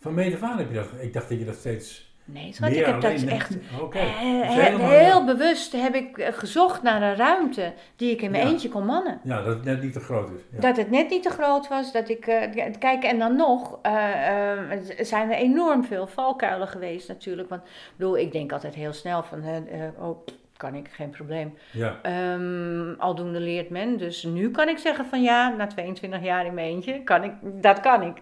Van 0.00 0.14
meet 0.14 0.34
af 0.34 0.42
aan 0.42 0.58
heb 0.58 0.68
je 0.68 0.74
dat... 0.74 0.88
Ik 1.00 1.12
dacht 1.12 1.28
dat 1.28 1.38
je 1.38 1.44
dat 1.44 1.56
steeds... 1.56 2.09
Nee, 2.32 2.52
schat, 2.52 2.70
meer 2.70 2.78
ik 2.78 2.86
heb 2.86 3.00
dat 3.00 3.10
alleen- 3.10 3.28
echt... 3.28 3.50
Eh, 3.92 4.46
Dus 4.46 4.54
he- 4.54 4.98
heel 4.98 5.24
bewust 5.24 5.72
heb 5.72 5.94
ik 5.94 6.18
eh, 6.18 6.32
gezocht 6.32 6.82
naar 6.82 7.02
een 7.02 7.16
ruimte 7.16 7.72
die 7.96 8.10
ik 8.10 8.22
in 8.22 8.30
mijn 8.30 8.44
Ja. 8.46 8.50
eentje 8.50 8.68
kon 8.68 8.84
mannen. 8.84 9.20
Ja, 9.24 9.36
dat 9.42 9.54
het 9.54 9.64
net 9.64 9.82
niet 9.82 9.92
te 9.92 10.00
groot 10.00 10.30
is. 10.30 10.40
Ja. 10.52 10.60
Dat 10.60 10.76
het 10.76 10.90
net 10.90 11.10
niet 11.10 11.22
te 11.22 11.30
groot 11.30 11.68
was, 11.68 11.92
dat 11.92 12.08
ik... 12.08 12.26
eh, 12.26 12.64
kijk, 12.78 13.02
en 13.04 13.18
dan 13.18 13.36
nog 13.36 13.78
zijn 15.00 15.30
er 15.30 15.36
enorm 15.38 15.84
veel 15.84 16.06
valkuilen 16.06 16.68
geweest 16.68 17.08
natuurlijk. 17.08 17.48
Want 17.48 17.62
ik 17.62 17.68
bedoel, 17.96 18.18
ik 18.18 18.32
denk 18.32 18.52
altijd 18.52 18.74
heel 18.74 18.92
snel 18.92 19.22
van... 19.22 19.42
oh, 19.98 20.18
kan 20.56 20.74
ik, 20.74 20.88
geen 20.92 21.10
probleem. 21.10 21.54
ja. 21.72 21.98
Ehm, 22.02 22.92
aldoende 22.98 23.40
leert 23.40 23.70
men. 23.70 23.96
Dus 23.96 24.22
nu 24.22 24.50
kan 24.50 24.68
ik 24.68 24.78
zeggen 24.78 25.06
van 25.06 25.22
ja, 25.22 25.48
na 25.48 25.66
22 25.66 26.22
jaar 26.22 26.46
in 26.46 26.54
mijn 26.54 26.66
eentje, 26.66 27.02
kan 27.02 27.24
ik, 27.24 27.32
dat 27.42 27.80
kan 27.80 28.02
ik. 28.02 28.16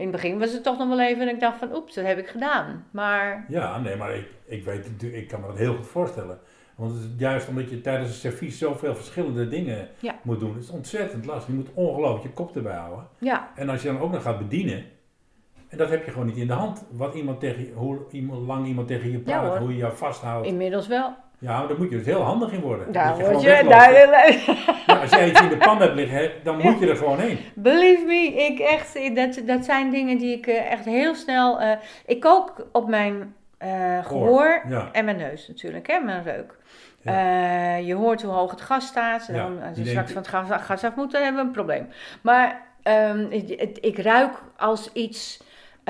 In 0.00 0.06
het 0.06 0.14
begin 0.16 0.38
was 0.38 0.52
het 0.52 0.62
toch 0.62 0.78
nog 0.78 0.88
wel 0.88 1.00
even 1.00 1.22
en 1.28 1.34
ik 1.34 1.40
dacht 1.40 1.58
van 1.58 1.74
oeps, 1.74 1.94
dat 1.94 2.04
heb 2.04 2.18
ik 2.18 2.28
gedaan. 2.28 2.86
Maar 2.90 3.44
Ja, 3.48 3.78
nee, 3.80 3.96
maar 3.96 4.14
ik, 4.14 4.28
ik 4.44 4.64
weet 4.64 4.84
natuurlijk, 4.90 5.22
ik 5.22 5.28
kan 5.28 5.40
me 5.40 5.46
dat 5.46 5.58
heel 5.58 5.74
goed 5.74 5.86
voorstellen. 5.86 6.38
Want 6.76 6.92
het 6.92 7.00
is 7.02 7.08
juist 7.18 7.48
omdat 7.48 7.70
je 7.70 7.80
tijdens 7.80 8.08
een 8.08 8.14
servies 8.14 8.58
zoveel 8.58 8.94
verschillende 8.94 9.48
dingen 9.48 9.88
Ja. 9.98 10.14
moet 10.22 10.40
doen. 10.40 10.54
Het 10.54 10.62
is 10.62 10.70
ontzettend 10.70 11.24
lastig. 11.26 11.46
Je 11.48 11.52
moet 11.54 11.68
ongelooflijk 11.74 12.22
je 12.22 12.30
kop 12.32 12.56
erbij 12.56 12.76
houden. 12.76 13.06
Ja, 13.18 13.50
En 13.54 13.68
als 13.68 13.82
je 13.82 13.88
dan 13.88 14.00
ook 14.00 14.12
nog 14.12 14.22
gaat 14.22 14.38
bedienen, 14.38 14.84
en 15.68 15.78
dat 15.78 15.88
heb 15.90 16.04
je 16.04 16.10
gewoon 16.10 16.26
niet 16.26 16.36
in 16.36 16.46
de 16.46 16.52
hand. 16.52 16.84
Wat 16.90 17.14
iemand 17.14 17.40
tegen 17.40 17.60
je, 17.64 17.72
hoe 17.72 17.98
iemand, 18.10 18.46
lang 18.46 18.66
iemand 18.66 18.86
tegen 18.88 19.10
je 19.10 19.18
praat, 19.18 19.58
hoe 19.58 19.70
je 19.70 19.76
jou 19.76 19.96
vasthoudt. 19.96 20.46
inmiddels 20.46 20.86
wel. 20.86 21.14
Ja, 21.40 21.58
maar 21.58 21.68
daar 21.68 21.78
moet 21.78 21.90
je 21.90 21.96
dus 21.96 22.06
heel 22.06 22.22
handig 22.22 22.52
in 22.52 22.60
worden. 22.60 22.92
Daar 22.92 23.16
je 23.16 23.24
word 23.24 23.42
je, 23.42 23.64
daar, 23.68 23.92
Ja, 24.86 25.00
als 25.00 25.10
jij 25.10 25.28
iets 25.28 25.40
in 25.40 25.48
de 25.48 25.56
pan 25.56 25.80
hebt 25.80 25.94
liggen, 25.94 26.18
hè, 26.18 26.30
dan 26.42 26.58
moet 26.62 26.78
je 26.78 26.88
er 26.88 26.96
gewoon 26.96 27.18
heen. 27.18 27.38
Believe 27.54 28.04
me, 28.04 28.34
ik 28.34 28.58
echt, 28.58 29.14
dat, 29.16 29.40
dat 29.46 29.64
zijn 29.64 29.90
dingen 29.90 30.18
die 30.18 30.36
ik 30.36 30.46
eh, 30.46 30.72
echt 30.72 30.84
heel 30.84 31.14
snel. 31.14 31.60
eh, 31.60 31.70
ik 32.06 32.20
kook 32.20 32.66
op 32.72 32.88
mijn 32.88 33.34
eh, 33.58 34.04
gehoor 34.04 34.62
Ja, 34.68 34.88
en 34.92 35.04
mijn 35.04 35.16
neus 35.16 35.48
natuurlijk, 35.48 35.86
hè, 35.86 35.98
mijn 36.00 36.22
reuk. 36.22 36.58
Je 37.86 37.94
hoort 37.94 38.22
hoe 38.22 38.32
hoog 38.32 38.50
het 38.50 38.60
gas 38.60 38.86
staat. 38.86 39.28
En 39.28 39.34
dan, 39.34 39.62
als 39.68 39.78
je 39.78 39.86
straks 39.86 40.12
van 40.12 40.22
het 40.22 40.30
gas, 40.30 40.46
gas 40.50 40.84
af 40.84 40.94
moet, 40.96 41.12
dan 41.12 41.22
hebben 41.22 41.40
we 41.40 41.46
een 41.46 41.54
probleem. 41.54 41.88
Maar 42.22 42.62
ehm, 42.82 43.26
ik 43.80 43.98
ruik 43.98 44.32
als 44.56 44.92
iets 44.92 45.40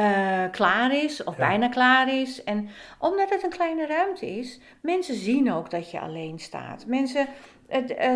eh, 0.05 0.51
klaar 0.51 0.95
is 0.97 1.25
of 1.25 1.37
Ja. 1.37 1.47
bijna 1.49 1.69
klaar 1.69 2.15
is. 2.15 2.45
En 2.45 2.69
omdat 2.99 3.31
het 3.31 3.43
een 3.43 3.51
kleine 3.51 3.87
ruimte 3.87 4.27
is, 4.39 4.61
mensen 4.83 5.15
zien 5.15 5.53
ook 5.53 5.71
dat 5.71 5.91
je 5.91 6.01
alleen 6.01 6.39
staat. 6.39 6.87
Mensen 6.87 7.27
het, 7.69 7.95
eh, 7.95 8.11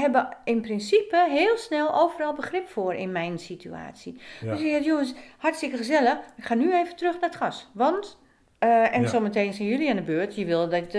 hebben 0.00 0.28
in 0.44 0.60
principe 0.60 1.26
heel 1.30 1.56
snel 1.56 1.94
overal 2.02 2.32
begrip 2.32 2.68
voor 2.68 2.94
in 2.94 3.12
mijn 3.12 3.38
situatie. 3.38 4.20
ja. 4.40 4.50
Dus 4.50 4.60
je 4.60 4.68
zegt, 4.70 4.84
jongens, 4.84 5.14
hartstikke 5.38 5.76
gezellig. 5.76 6.18
Ik 6.36 6.44
ga 6.44 6.54
nu 6.54 6.74
even 6.74 6.96
terug 6.96 7.20
naar 7.20 7.30
het 7.30 7.38
gas. 7.38 7.68
Want, 7.74 8.18
eh, 8.58 8.94
en 8.94 9.02
Ja. 9.02 9.08
zometeen 9.08 9.52
zijn 9.52 9.68
jullie 9.68 9.90
aan 9.90 9.96
de 9.96 10.02
beurt. 10.02 10.34
Je 10.34 10.44
wil 10.44 10.68
dat 10.68 10.92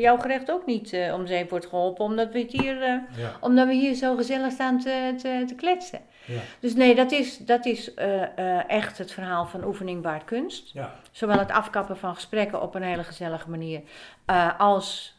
jouw 0.00 0.16
gerecht 0.18 0.50
ook 0.50 0.66
niet 0.66 0.92
eh, 0.92 1.14
om 1.14 1.26
zeep 1.26 1.50
wordt 1.50 1.66
geholpen. 1.66 2.04
Omdat 2.04 2.32
we, 2.32 2.38
het 2.38 2.52
hier, 2.52 2.80
ja, 2.80 3.04
omdat 3.40 3.66
we 3.66 3.72
hier 3.74 3.94
zo 3.94 4.16
gezellig 4.16 4.52
staan 4.52 4.78
te, 4.80 5.14
te, 5.16 5.42
te 5.46 5.54
kletsen. 5.54 6.00
Ja, 6.26 6.40
Dus 6.60 6.74
nee, 6.74 6.94
dat 6.94 7.12
is, 7.12 7.38
dat 7.38 7.66
is 7.66 7.94
eh, 7.94 8.22
eh, 8.22 8.64
echt 8.70 8.98
het 8.98 9.12
verhaal 9.12 9.46
van 9.46 9.64
oefening 9.64 10.02
baart 10.02 10.24
kunst. 10.24 10.72
ja. 10.72 10.94
Zowel 11.10 11.38
het 11.38 11.50
afkappen 11.50 11.96
van 11.96 12.14
gesprekken 12.14 12.62
op 12.62 12.74
een 12.74 12.82
hele 12.82 13.04
gezellige 13.04 13.50
manier. 13.50 13.80
eh, 14.26 14.60
als 14.60 15.14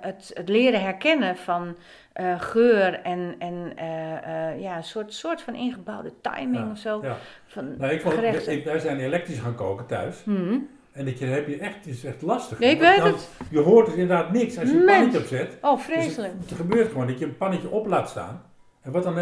het, 0.00 0.30
het 0.34 0.48
leren 0.48 0.80
herkennen 0.82 1.36
van 1.36 1.76
geur 2.38 3.00
en, 3.02 3.34
en 3.38 3.72
ja, 4.60 4.76
een 4.76 4.84
soort, 4.84 5.14
soort 5.14 5.42
van 5.42 5.54
ingebouwde 5.54 6.12
timing 6.20 6.64
Ja, 6.64 6.70
of 6.70 6.78
zo. 6.78 7.00
ja. 7.02 7.16
Van 7.46 7.76
Nou, 7.78 7.92
ik 7.92 8.00
vond, 8.00 8.46
ik, 8.48 8.64
wij 8.64 8.78
zijn 8.78 8.98
elektrisch 9.00 9.38
gaan 9.38 9.54
koken 9.54 9.86
thuis. 9.86 10.24
Mhm. 10.24 10.58
En 10.92 11.04
dat 11.04 11.18
je, 11.18 11.24
heb 11.26 11.48
je 11.48 11.58
echt, 11.58 11.74
het 11.76 11.86
is 11.86 12.04
echt 12.04 12.22
lastig. 12.22 12.58
Nee, 12.58 12.70
ik 12.70 12.80
weet 12.80 12.96
dan- 12.96 13.06
het. 13.06 13.28
Je 13.50 13.60
hoort 13.60 13.86
dus 13.86 13.94
inderdaad 13.94 14.32
niks 14.32 14.58
als 14.58 14.70
je 14.70 14.76
een 14.78 14.84
pannetje 14.84 15.18
opzet. 15.18 15.58
Oh, 15.60 15.74
Dus 15.76 15.84
vreselijk. 15.84 16.32
het, 16.40 16.48
het 16.50 16.58
gebeurt 16.58 16.88
gewoon 16.92 17.06
dat 17.06 17.18
je 17.18 17.24
een 17.24 17.36
pannetje 17.36 17.70
op 17.70 17.86
laat 17.86 18.08
staan. 18.08 18.42
En 18.82 18.92
wat 18.92 19.02
dan 19.02 19.14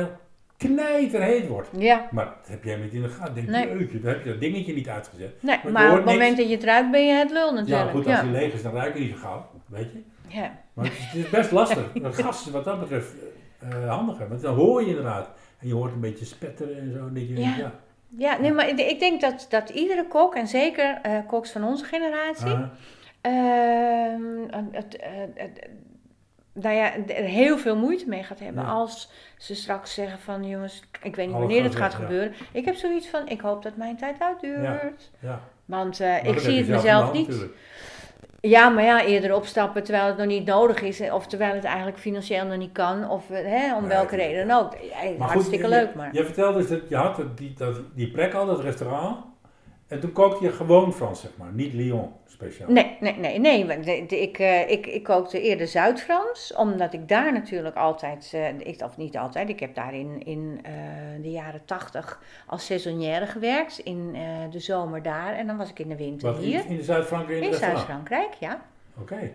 knijterheet 0.68 1.46
wordt. 1.48 1.68
Ja, 1.78 2.08
Maar 2.10 2.24
dat 2.24 2.48
heb 2.48 2.64
jij 2.64 2.76
niet 2.76 2.92
in 2.92 3.02
de 3.02 3.08
gaten. 3.08 3.34
Denk 3.34 3.48
Nee. 3.48 3.68
je, 3.78 4.00
dan 4.00 4.12
heb 4.12 4.24
je 4.24 4.30
dat 4.30 4.40
dingetje 4.40 4.74
niet 4.74 4.88
uitgezet. 4.88 5.42
nee, 5.42 5.58
maar 5.72 5.90
op 5.90 5.96
het 5.96 6.04
moment 6.04 6.36
dat 6.36 6.48
je 6.48 6.54
het 6.54 6.64
ruikt 6.64 6.90
ben 6.90 7.06
je 7.06 7.12
het 7.14 7.30
lul 7.30 7.46
Ja, 7.46 7.52
natuurlijk. 7.60 7.90
goed, 7.90 8.06
als 8.06 8.14
Ja, 8.16 8.22
die 8.22 8.30
leeg 8.30 8.52
is, 8.52 8.62
dan 8.62 8.72
ruik 8.74 8.94
je 8.94 9.00
niet 9.00 9.10
zo 9.10 9.16
gauw. 9.16 9.46
Weet 9.66 9.92
je? 9.92 10.02
ja. 10.28 10.58
Maar 10.72 10.84
het 10.84 10.94
is, 10.94 11.04
het 11.04 11.14
is 11.24 11.30
best 11.30 11.50
lastig. 11.50 11.90
Een 11.94 12.14
gas 12.14 12.46
is 12.46 12.52
wat 12.52 12.64
dat 12.64 12.80
betreft 12.80 13.12
eh, 13.58 13.88
handiger. 13.96 14.28
Want 14.28 14.40
dan 14.40 14.54
hoor 14.54 14.80
je 14.82 14.88
inderdaad. 14.88 15.30
En 15.60 15.68
je 15.68 15.74
hoort 15.74 15.92
een 15.92 16.00
beetje 16.00 16.24
spetteren 16.24 16.78
en 16.78 16.92
zo. 16.92 16.98
en 17.06 17.14
Dat 17.14 17.28
je, 17.28 17.40
Ja. 17.40 17.54
ja. 17.56 17.72
ja 18.18 18.40
nee, 18.40 18.52
maar 18.52 18.68
ik- 18.68 19.00
denk 19.00 19.20
dat, 19.20 19.46
dat 19.50 19.68
iedere 19.70 20.06
kok, 20.08 20.34
en 20.34 20.46
zeker 20.46 20.98
eh 21.02 21.18
koks 21.26 21.50
van 21.52 21.64
onze 21.64 21.84
generatie, 21.84 22.50
Ah, 22.50 22.62
Ehm, 23.20 24.22
eh, 24.50 24.58
het- 25.34 25.68
nou 26.54 26.74
ja, 26.74 26.92
er 27.06 27.24
heel 27.24 27.58
veel 27.58 27.76
moeite 27.76 28.08
mee 28.08 28.22
gaat 28.22 28.38
hebben 28.38 28.62
Ja. 28.62 28.70
als 28.70 29.10
ze 29.38 29.54
straks 29.54 29.94
zeggen 29.94 30.18
van 30.18 30.48
jongens, 30.48 30.82
ik 31.02 31.16
weet 31.16 31.26
niet 31.26 31.36
wanneer 31.36 31.62
het 31.62 31.76
gaat 31.76 31.92
ja. 31.92 31.98
gebeuren. 31.98 32.34
Ik 32.52 32.64
heb 32.64 32.74
zoiets 32.74 33.08
van, 33.08 33.28
ik 33.28 33.40
hoop 33.40 33.62
dat 33.62 33.76
mijn 33.76 33.96
tijd 33.96 34.16
uitduurt. 34.18 35.10
ja. 35.18 35.40
Want 35.64 36.00
eh, 36.00 36.24
ik 36.24 36.38
zie 36.38 36.58
het 36.58 36.68
mezelf 36.68 37.12
niet. 37.12 37.26
natuurlijk. 37.28 37.56
Ja, 38.40 38.68
maar 38.68 38.84
ja, 38.84 39.04
eerder 39.04 39.34
opstappen 39.34 39.82
terwijl 39.82 40.06
het 40.06 40.16
nog 40.16 40.26
niet 40.26 40.46
nodig 40.46 40.82
is. 40.82 41.00
Of 41.10 41.26
terwijl 41.26 41.54
het 41.54 41.64
eigenlijk 41.64 41.98
financieel 41.98 42.44
nog 42.46 42.56
niet 42.56 42.72
kan. 42.72 43.10
Of 43.10 43.30
eh, 43.30 43.44
hè, 43.44 43.76
om 43.76 43.86
welke 43.86 44.16
reden 44.16 44.46
ja. 44.46 44.58
ook. 44.58 44.72
Ja, 44.80 45.10
Maar 45.18 45.28
hartstikke 45.28 45.64
goed, 45.64 45.74
leuk, 45.74 45.94
maar... 45.94 46.14
Je 46.14 46.24
vertelde 46.24 46.58
dus 46.58 46.68
dat 46.68 46.80
je 46.88 46.96
had 46.96 47.22
die, 47.34 47.54
dat, 47.56 47.80
die 47.94 48.10
plek 48.10 48.34
al, 48.34 48.46
dat 48.46 48.60
restaurant. 48.60 49.16
En 49.94 50.00
toen 50.00 50.12
kookte 50.12 50.44
je 50.44 50.52
gewoon 50.52 50.92
Frans, 50.92 51.20
zeg 51.20 51.30
maar. 51.36 51.52
Niet 51.52 51.72
Lyon 51.72 52.12
speciaal. 52.26 52.70
Nee, 52.70 52.96
nee, 53.00 53.16
nee, 53.18 53.38
nee. 53.38 54.06
ik, 54.06 54.38
eh, 54.38 54.70
ik, 54.70 54.86
ik 54.86 55.02
kookte 55.02 55.40
eerder 55.40 55.66
Zuid-Frans, 55.66 56.54
omdat 56.54 56.92
ik 56.92 57.08
daar 57.08 57.32
natuurlijk 57.32 57.76
altijd, 57.76 58.30
eh, 58.34 58.58
ik, 58.58 58.82
of 58.82 58.96
niet 58.96 59.16
altijd, 59.16 59.48
ik 59.48 59.60
heb 59.60 59.74
daar 59.74 59.94
in, 59.94 60.22
in 60.24 60.60
eh, 60.62 60.72
de 61.22 61.30
jaren 61.30 61.64
tachtig 61.64 62.20
als 62.46 62.66
saisonnière 62.66 63.26
gewerkt, 63.26 63.78
in 63.78 64.16
de 64.50 64.60
zomer 64.60 65.02
daar 65.02 65.32
en 65.34 65.46
dan 65.46 65.56
was 65.56 65.70
ik 65.70 65.78
in 65.78 65.88
de 65.88 65.96
winter 65.96 66.32
Wat, 66.32 66.42
hier. 66.42 66.66
in, 66.66 66.82
Zuid-Frankrijk 66.82 67.44
in? 67.44 67.54
Zuid-Frankrijk, 67.54 68.34
ja. 68.40 68.62
Oké. 69.00 69.30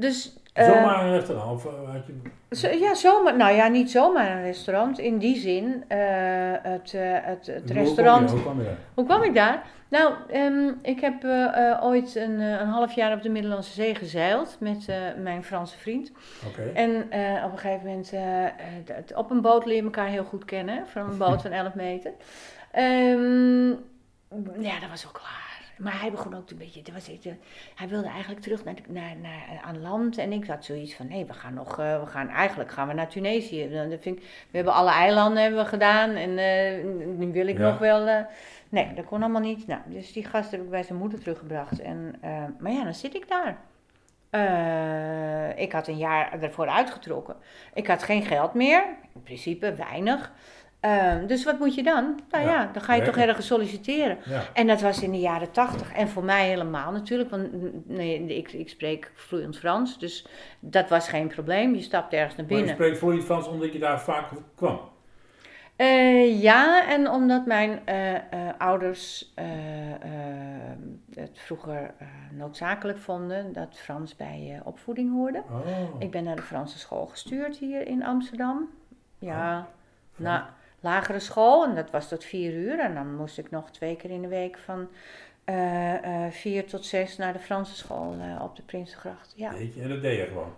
Dus, 0.00 0.36
eh, 0.52 0.64
Zomaar 0.64 1.04
een 1.04 1.12
restaurant? 1.12 1.50
Of 1.50 1.64
eh, 1.64 2.70
je... 2.72 2.78
ja, 2.78 2.94
zomaar, 2.94 3.36
nou 3.36 3.54
ja, 3.54 3.68
niet 3.68 3.90
zomaar 3.90 4.36
een 4.36 4.42
restaurant. 4.42 4.98
In 4.98 5.18
die 5.18 5.36
zin, 5.36 5.84
het, 6.62 6.94
eh, 6.94 7.18
het, 7.22 7.70
restaurant 7.70 8.30
Hoe 8.30 8.40
kwam 8.40 8.58
je 8.58 8.64
daar? 8.64 8.76
Hoe 8.94 9.04
kwam 9.04 9.22
ik 9.22 9.34
daar? 9.34 9.62
Nou, 9.88 10.14
ehm, 10.30 10.72
ik 10.82 11.00
heb 11.00 11.24
eh, 11.24 11.78
ooit 11.82 12.14
een, 12.14 12.40
een 12.40 12.68
half 12.68 12.92
jaar 12.92 13.12
op 13.12 13.22
de 13.22 13.28
Middellandse 13.28 13.72
Zee 13.72 13.94
gezeild 13.94 14.56
met 14.60 14.86
mijn 15.16 15.44
Franse 15.44 15.78
vriend. 15.78 16.12
Oké. 16.48 16.62
En 16.74 16.96
op 17.44 17.52
een 17.52 17.58
gegeven 17.58 17.86
moment, 17.86 18.12
op 19.14 19.30
een 19.30 19.40
boot 19.40 19.64
leer 19.66 19.76
je 19.76 19.82
elkaar 19.82 20.08
heel 20.08 20.24
goed 20.24 20.44
kennen, 20.44 20.86
van 20.86 21.10
een 21.10 21.18
boot 21.18 21.42
van 21.46 21.50
11 21.50 21.74
meter. 21.74 22.12
Ehm, 22.70 23.68
ja, 24.58 24.80
dat 24.80 24.88
was 24.90 25.06
ook 25.06 25.12
klaar. 25.12 25.39
Maar 25.80 26.00
hij 26.00 26.10
begon 26.10 26.34
ook 26.34 26.50
een 26.50 26.56
beetje, 26.56 26.82
dat 26.82 26.94
was 26.94 27.08
eh, 27.08 27.32
hij 27.74 27.88
wilde 27.88 28.08
eigenlijk 28.08 28.40
terug 28.40 28.64
naar, 28.64 28.74
naar, 28.88 29.16
naar, 29.22 29.42
eh, 29.50 29.68
aan 29.68 29.80
land. 29.80 30.18
En 30.18 30.32
ik 30.32 30.46
had 30.46 30.64
zoiets 30.64 30.94
van, 30.94 31.08
nee, 31.08 31.24
we 31.24 31.32
gaan 31.32 31.54
nog, 31.54 31.78
eh, 31.78 32.00
we 32.00 32.06
gaan, 32.06 32.28
eigenlijk 32.28 32.70
gaan 32.70 32.88
we 32.88 32.94
naar 32.94 33.08
Tunesië. 33.08 33.68
Dat 33.88 34.00
vind 34.00 34.16
ik, 34.16 34.22
we 34.50 34.56
hebben 34.56 34.74
alle 34.74 34.90
eilanden 34.90 35.42
hebben 35.42 35.60
we 35.62 35.68
gedaan 35.68 36.10
en 36.10 36.38
eh, 36.38 36.84
nu 37.16 37.32
wil 37.32 37.46
ik 37.46 37.58
Ja. 37.58 37.70
nog 37.70 37.78
wel... 37.78 38.26
nee, 38.68 38.94
dat 38.94 39.04
kon 39.04 39.22
allemaal 39.22 39.40
niet. 39.40 39.66
Nou, 39.66 39.80
dus 39.86 40.12
die 40.12 40.24
gast 40.24 40.50
heb 40.50 40.60
ik 40.62 40.70
bij 40.70 40.82
zijn 40.82 40.98
moeder 40.98 41.18
teruggebracht. 41.18 41.80
En, 41.80 42.14
maar 42.58 42.72
ja, 42.72 42.84
dan 42.84 42.94
zit 42.94 43.14
ik 43.14 43.28
daar. 43.28 43.58
Ik 45.56 45.72
had 45.72 45.86
een 45.88 45.96
jaar 45.96 46.42
ervoor 46.42 46.68
uitgetrokken. 46.68 47.36
Ik 47.74 47.86
had 47.86 48.02
geen 48.02 48.22
geld 48.22 48.54
meer, 48.54 48.84
in 49.14 49.22
principe 49.22 49.74
weinig. 49.74 50.32
Ehm, 50.80 51.26
dus 51.26 51.44
wat 51.44 51.58
moet 51.58 51.74
je 51.74 51.82
dan? 51.82 52.20
Nou 52.30 52.44
ja, 52.44 52.50
Ja, 52.50 52.70
dan 52.72 52.82
ga 52.82 52.94
je 52.94 53.02
toch 53.02 53.16
ergens 53.16 53.46
solliciteren. 53.46 54.18
Ja. 54.24 54.42
En 54.54 54.66
dat 54.66 54.80
was 54.80 55.02
in 55.02 55.10
de 55.10 55.18
jaren 55.18 55.50
tachtig. 55.50 55.92
En 55.92 56.08
voor 56.08 56.24
mij 56.24 56.48
helemaal 56.48 56.92
natuurlijk, 56.92 57.30
want 57.30 57.52
mm, 57.52 57.82
nee, 57.86 58.36
ik, 58.36 58.52
ik 58.52 58.68
spreek 58.68 59.12
vloeiend 59.14 59.58
Frans. 59.58 59.98
Dus 59.98 60.26
dat 60.60 60.88
was 60.88 61.08
geen 61.08 61.28
probleem. 61.28 61.74
Je 61.74 61.82
stapt 61.82 62.12
ergens 62.12 62.36
naar 62.36 62.46
Maar 62.46 62.56
je 62.58 62.64
binnen. 62.64 62.86
spreekt 62.98 63.16
je 63.16 63.26
Frans 63.26 63.48
omdat 63.48 63.72
je 63.72 63.78
daar 63.78 64.00
vaak 64.00 64.28
kwam. 64.54 64.80
Eh, 65.76 66.42
ja, 66.42 66.88
en 66.88 67.10
omdat 67.10 67.46
mijn 67.46 67.80
eh, 67.84 68.14
eh, 68.14 68.22
ouders 68.58 69.34
het 71.14 71.38
vroeger 71.38 71.94
noodzakelijk 72.32 72.98
vonden 72.98 73.52
dat 73.52 73.78
Frans 73.78 74.16
bij 74.16 74.60
opvoeding 74.64 75.12
hoorde. 75.12 75.42
Oh. 75.50 75.66
Ik 75.98 76.10
ben 76.10 76.24
naar 76.24 76.36
de 76.36 76.42
Franse 76.42 76.78
school 76.78 77.06
gestuurd 77.06 77.56
hier 77.56 77.86
in 77.86 78.04
Amsterdam. 78.04 78.68
Ja, 79.18 79.66
naar 80.16 80.58
lagere 80.80 81.20
school 81.20 81.64
en 81.64 81.74
dat 81.74 81.90
was 81.90 82.08
tot 82.08 82.24
vier 82.24 82.52
uur. 82.52 82.78
En 82.78 82.94
dan 82.94 83.16
moest 83.16 83.38
ik 83.38 83.50
nog 83.50 83.70
twee 83.70 83.96
keer 83.96 84.10
in 84.10 84.22
de 84.22 84.28
week 84.28 84.58
van 84.58 84.88
eh, 85.44 86.24
eh, 86.24 86.32
vier 86.32 86.66
tot 86.66 86.84
zes 86.84 87.16
naar 87.16 87.32
de 87.32 87.38
Franse 87.38 87.76
school 87.76 88.16
eh, 88.20 88.42
op 88.42 88.56
de 88.56 88.62
Prinsengracht. 88.62 89.32
Ja. 89.36 89.54
En 89.54 89.88
dat 89.88 90.02
deed 90.02 90.18
je 90.18 90.26
gewoon. 90.26 90.52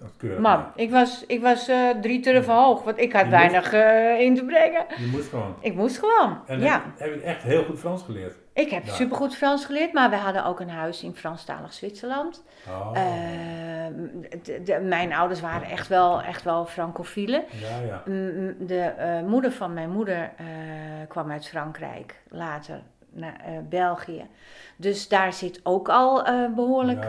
Dat 0.00 0.10
keurig. 0.16 0.38
Man, 0.38 0.64
ik 0.74 0.90
was, 0.90 1.24
ik 1.26 1.40
was 1.40 1.68
eh, 1.68 1.88
drie 2.00 2.20
turven 2.20 2.54
hoog, 2.54 2.82
want 2.82 2.98
ik 2.98 3.12
had 3.12 3.24
Je 3.24 3.30
weinig 3.30 3.72
eh, 3.72 4.20
in 4.20 4.34
te 4.34 4.44
brengen. 4.44 4.84
Je 4.98 5.06
moest 5.12 5.28
gewoon. 5.28 5.54
Ik 5.60 5.74
moest 5.74 5.98
gewoon, 5.98 6.38
En 6.46 6.60
ja. 6.60 6.82
heb, 6.96 7.14
je 7.14 7.20
echt 7.20 7.42
heel 7.42 7.64
goed 7.64 7.78
Frans 7.78 8.02
geleerd. 8.02 8.34
Ik 8.52 8.70
heb 8.70 8.84
Ja. 8.84 8.92
supergoed 8.92 9.36
Frans 9.36 9.64
geleerd, 9.64 9.92
maar 9.92 10.10
we 10.10 10.16
hadden 10.16 10.44
ook 10.44 10.60
een 10.60 10.70
huis 10.70 11.02
in 11.02 11.14
Franstalig 11.14 11.72
Zwitserland. 11.72 12.44
Oh. 12.68 12.90
Eh, 12.94 13.02
de- 14.42 14.62
de- 14.62 14.80
mijn 14.80 15.12
ouders 15.14 15.40
waren 15.40 15.68
echt 15.68 15.88
wel, 15.88 16.22
echt 16.22 16.42
wel 16.42 16.66
francofielen. 16.66 17.44
ja, 17.60 17.80
ja. 17.86 18.02
De 18.58 19.22
moeder 19.26 19.52
van 19.52 19.72
mijn 19.74 19.90
moeder 19.90 20.30
kwam 21.08 21.30
uit 21.30 21.48
Frankrijk, 21.48 22.14
later 22.28 22.80
naar 23.10 23.40
eh, 23.44 23.52
België. 23.68 24.26
Dus 24.76 25.08
daar 25.08 25.32
zit 25.32 25.60
ook 25.62 25.88
al 25.88 26.26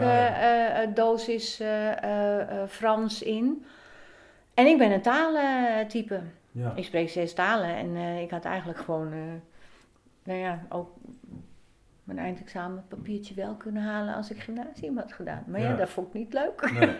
ja. 0.00 0.36
eh, 0.40 0.82
eh, 0.82 0.94
dosis 0.94 1.60
eh, 1.60 2.32
eh, 2.62 2.68
Frans 2.68 3.22
in. 3.22 3.64
En 4.54 4.66
ik 4.66 4.78
ben 4.78 4.90
een 4.92 5.02
talentype. 5.02 6.20
ja. 6.52 6.72
Ik 6.74 6.84
spreek 6.84 7.08
zes 7.10 7.34
talen 7.34 7.74
en 7.74 7.96
ik 7.96 8.30
had 8.30 8.44
eigenlijk 8.44 8.78
gewoon, 8.78 9.08
nou 10.24 10.38
ja, 10.38 10.58
ook 10.68 10.90
mijn 12.04 12.18
eindexamenpapiertje 12.18 13.34
wel 13.34 13.54
kunnen 13.54 13.82
halen 13.82 14.14
als 14.14 14.30
ik 14.30 14.40
gymnasium 14.40 14.98
had 14.98 15.12
gedaan. 15.12 15.44
Maar 15.46 15.60
ja, 15.60 15.68
Ja. 15.68 15.76
dat 15.76 15.88
vond 15.88 16.06
ik 16.08 16.12
niet 16.14 16.32
leuk. 16.32 16.70
Nee, 16.72 16.96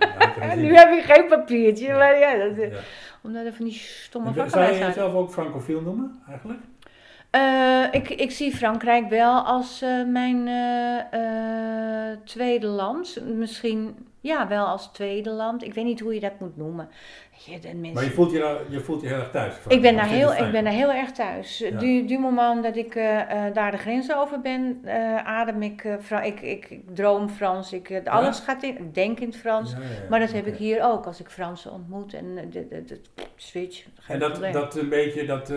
ja, 0.49 0.55
nu 0.65 0.75
heb 0.77 0.91
ik 0.93 1.03
geen 1.03 1.27
papiertje, 1.29 1.93
maar 1.95 2.19
ja, 2.19 2.37
dat, 2.49 2.73
omdat 3.23 3.45
er 3.45 3.53
van 3.55 3.65
die 3.65 3.75
stomme 3.75 4.29
En 4.29 4.35
vakken 4.35 4.53
Zou 4.53 4.65
bij 4.65 4.73
je 4.73 4.79
zijn. 4.79 4.89
jezelf 4.89 5.15
ook 5.15 5.31
francofiel 5.31 5.81
noemen, 5.81 6.23
eigenlijk? 6.29 6.61
Eh, 7.31 7.85
ik, 7.91 8.09
ik 8.09 8.31
zie 8.31 8.57
Frankrijk 8.57 9.09
wel 9.09 9.41
als 9.41 9.83
eh, 9.83 10.05
mijn 10.07 10.49
eh, 11.11 12.17
tweede 12.25 12.67
land. 12.67 13.19
Misschien, 13.25 13.97
ja, 14.21 14.49
wel 14.49 14.67
als 14.67 14.93
tweede 14.93 15.31
land. 15.31 15.65
Ik 15.65 15.75
weet 15.75 15.85
niet 15.85 16.01
hoe 16.01 16.15
je 16.15 16.21
dat 16.21 16.41
moet 16.41 16.57
noemen. 16.57 16.89
Je, 17.45 17.59
mensen... 17.63 17.93
Maar 17.93 18.05
je 18.05 18.11
voelt 18.11 18.33
je, 18.33 18.39
daar- 18.39 18.61
je, 18.69 18.81
voelt 18.81 19.01
je 19.01 19.07
heel 19.07 19.17
erg 19.19 19.31
thuis. 19.31 19.55
Ik 19.69 19.81
ben, 19.83 19.97
daar 19.97 20.07
heel, 20.07 20.35
ik 20.35 20.53
ben 20.53 20.65
daar 20.65 20.73
heel 20.73 20.93
erg 20.93 21.11
thuis. 21.13 21.59
Ja. 21.59 21.79
Du, 21.79 22.05
du 22.07 22.19
moment 22.19 22.63
dat 22.63 22.77
ik 22.77 22.95
daar 23.53 23.71
de 23.71 23.77
grens 23.77 24.15
over 24.15 24.41
ben, 24.41 24.81
adem 25.25 25.63
ik, 25.63 25.97
Fra- 26.01 26.23
ik, 26.23 26.41
ik, 26.41 26.71
ik 26.71 26.81
droom 26.95 27.29
Frans. 27.29 27.73
Ik, 27.73 28.01
alles 28.05 28.39
gaat 28.41 28.63
in, 28.63 28.79
ik 28.79 28.95
denk 28.95 29.21
in 29.21 29.27
het 29.27 29.37
Frans. 29.37 29.71
Ja. 29.73 29.79
Maar 30.09 30.21
dat 30.21 30.33
heb 30.33 30.47
ik 30.47 30.57
hier 30.57 30.85
ook, 30.85 31.07
als 31.07 31.21
ik 31.21 31.29
Fransen 31.29 31.73
ontmoet 31.73 32.15
en 32.15 32.35
de, 32.51 32.69
de, 32.69 32.85
de, 32.85 33.01
switch. 33.37 33.85
En 34.09 34.19
dat, 34.19 34.53
dat 34.53 34.77
een 34.77 34.89
beetje, 34.89 35.27
dat... 35.27 35.53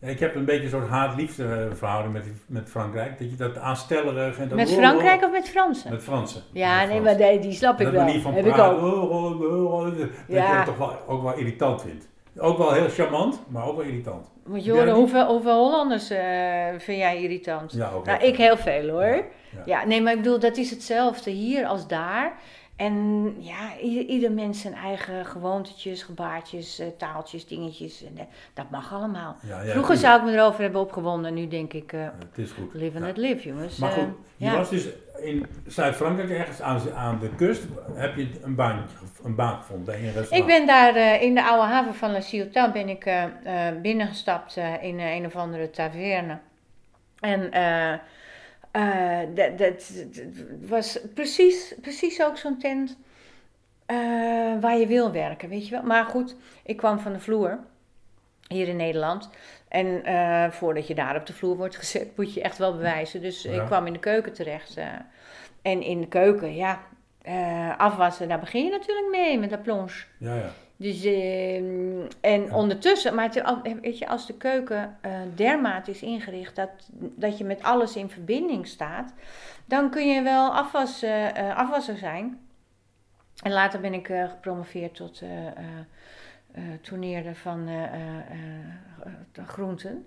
ik 0.00 0.20
heb 0.20 0.34
een 0.34 0.44
beetje 0.44 0.62
een 0.62 0.70
soort 0.70 0.88
haat-liefde 0.88 1.44
eh, 1.44 1.76
verhouding 1.76 2.12
met, 2.12 2.24
met 2.46 2.70
Frankrijk. 2.70 3.18
Dat 3.18 3.30
je 3.30 3.36
dat 3.36 3.58
aanstellerig 3.58 4.38
en 4.38 4.48
dat... 4.48 4.56
met 4.56 4.72
Frankrijk 4.72 5.24
of 5.24 5.32
met 5.32 5.48
Fransen? 5.48 5.90
Met 5.90 6.02
Fransen. 6.02 6.42
ja, 6.52 6.78
Met 6.78 6.88
nee, 6.88 7.00
Fransen. 7.00 7.20
maar 7.20 7.30
die, 7.30 7.40
die 7.40 7.52
snap 7.52 7.78
ik 7.78 7.84
dat 7.84 7.94
wel. 7.94 8.04
manier 8.04 8.20
van 8.20 8.34
heb 8.34 8.46
ik 8.46 8.58
ook. 8.58 8.82
oh, 8.82 9.10
oh, 9.10 9.40
oh, 9.40 9.72
oh, 9.72 9.84
dat 9.98 10.08
Ja. 10.28 10.50
je 10.50 10.56
dat 10.56 10.64
toch 10.64 10.76
wel, 10.76 10.98
ook 11.06 11.22
wel 11.22 11.34
irritant 11.34 11.82
vindt. 11.82 12.08
Ook 12.38 12.58
wel 12.58 12.72
heel 12.72 12.88
charmant, 12.88 13.42
maar 13.48 13.66
ook 13.66 13.76
wel 13.76 13.84
irritant. 13.84 14.30
Moet 14.46 14.64
je 14.64 14.70
horen, 14.70 14.86
dat 14.86 14.96
hoeveel, 14.96 15.26
hoeveel 15.26 15.58
Hollanders 15.58 16.10
eh, 16.10 16.66
vind 16.78 16.98
jij 16.98 17.22
irritant? 17.22 17.72
Ja, 17.72 17.90
ook 17.90 18.06
Nou, 18.06 18.22
ik 18.22 18.36
heel 18.36 18.56
veel 18.56 18.88
hoor. 18.88 19.24
Ja. 19.66 19.84
nee, 19.84 20.02
maar 20.02 20.12
ik 20.12 20.22
bedoel, 20.22 20.38
dat 20.38 20.56
is 20.56 20.70
hetzelfde 20.70 21.30
hier 21.30 21.66
als 21.66 21.86
daar. 21.86 22.32
En 22.80 23.34
ja, 23.38 23.78
ieder, 23.82 24.32
mens 24.32 24.60
zijn 24.60 24.74
eigen 24.74 25.26
gewoontetjes, 25.26 26.02
gebaartjes, 26.02 26.78
eh, 26.78 26.86
taaltjes, 26.98 27.46
dingetjes. 27.46 28.04
En, 28.04 28.18
eh, 28.18 28.24
dat 28.54 28.70
mag 28.70 28.92
allemaal. 28.92 29.36
Ja, 29.42 29.62
ja, 29.62 29.70
Vroeger 29.72 29.96
zou 29.96 30.18
ik 30.18 30.24
me 30.24 30.32
erover 30.32 30.62
hebben 30.62 30.80
opgewonden. 30.80 31.34
Nu 31.34 31.48
denk 31.48 31.72
ik, 31.72 31.92
eh, 31.92 32.00
Het 32.02 32.38
is 32.38 32.50
goed. 32.50 32.74
live 32.74 32.96
and 32.96 33.00
Ja. 33.00 33.06
let 33.06 33.16
live, 33.16 33.48
jongens. 33.48 33.76
Maar 33.76 33.90
goed, 33.90 34.08
je 34.36 34.50
was 34.50 34.70
dus 34.70 34.88
in 35.22 35.46
Zuid-Frankrijk 35.66 36.30
ergens 36.30 36.60
aan, 36.60 36.92
aan 36.94 37.18
de 37.18 37.34
kust. 37.34 37.62
Heb 37.94 38.16
je 38.16 38.30
een 38.42 38.54
baan, 38.54 38.84
een 39.22 39.34
baan 39.34 39.56
gevonden 39.56 39.84
bij 39.84 39.94
een 39.94 40.02
restaurant? 40.12 40.34
Ik 40.34 40.46
ben 40.46 40.66
daar 40.66 41.22
in 41.22 41.34
de 41.34 41.44
oude 41.44 41.66
haven 41.66 41.94
van 41.94 42.10
La 42.12 42.20
Ciotat 42.20 42.72
ben 42.72 42.88
ik 42.88 43.10
binnengestapt 43.82 44.56
in 44.80 45.00
een 45.00 45.26
of 45.26 45.36
andere 45.36 45.70
taverne. 45.70 46.38
En 47.20 47.52
eh, 47.52 47.98
eh, 48.70 49.18
dat, 49.34 49.58
dat, 49.58 49.92
dat 50.12 50.24
was 50.68 50.98
precies, 51.14 51.74
precies 51.80 52.22
ook 52.22 52.36
zo'n 52.36 52.58
tent 52.58 52.96
eh, 53.86 53.96
waar 54.60 54.76
je 54.78 54.86
wil 54.86 55.12
werken, 55.12 55.48
weet 55.48 55.64
je 55.64 55.70
wel. 55.70 55.82
Maar 55.82 56.04
goed, 56.04 56.36
ik 56.62 56.76
kwam 56.76 56.98
van 56.98 57.12
de 57.12 57.20
vloer 57.20 57.58
hier 58.48 58.68
in 58.68 58.76
Nederland. 58.76 59.30
En 59.68 60.04
eh, 60.04 60.50
voordat 60.50 60.86
je 60.86 60.94
daar 60.94 61.16
op 61.16 61.26
de 61.26 61.32
vloer 61.32 61.56
wordt 61.56 61.76
gezet, 61.76 62.08
moet 62.16 62.34
je 62.34 62.42
echt 62.42 62.58
wel 62.58 62.72
bewijzen. 62.72 63.20
Dus 63.20 63.42
Ja. 63.42 63.50
ik 63.60 63.66
kwam 63.66 63.86
in 63.86 63.92
de 63.92 63.98
keuken 63.98 64.32
terecht. 64.32 64.76
en 65.62 65.82
in 65.82 66.00
de 66.00 66.08
keuken, 66.08 66.54
ja, 66.54 66.80
afwassen, 67.76 68.28
daar 68.28 68.40
begin 68.40 68.64
je 68.64 68.70
natuurlijk 68.70 69.08
mee 69.10 69.38
met 69.38 69.50
de 69.50 69.58
plonge. 69.58 69.90
Ja, 70.18 70.34
ja. 70.34 70.52
Dus, 70.80 71.04
ehm, 71.04 72.00
en 72.20 72.52
ondertussen, 72.54 73.14
maar 73.14 73.24
het- 73.34 73.80
weet 73.80 73.98
je, 73.98 74.08
als 74.08 74.26
de 74.26 74.34
keuken 74.36 74.96
eh 75.00 75.10
dermate 75.34 75.90
is 75.90 76.02
ingericht 76.02 76.56
dat, 76.56 76.70
dat 76.92 77.38
je 77.38 77.44
met 77.44 77.62
alles 77.62 77.96
in 77.96 78.08
verbinding 78.10 78.66
staat, 78.66 79.12
dan 79.64 79.90
kun 79.90 80.08
je 80.08 80.22
wel 80.22 80.54
afwas, 80.54 81.02
eh, 81.02 81.36
eh, 81.48 81.56
afwasser 81.56 81.96
zijn. 81.96 82.40
En 83.42 83.52
later 83.52 83.80
ben 83.80 83.94
ik 83.94 84.06
gepromoveerd 84.06 84.94
tot 84.94 85.22
tourneerder 86.80 87.34
van 87.34 87.68
groenten. 89.46 90.06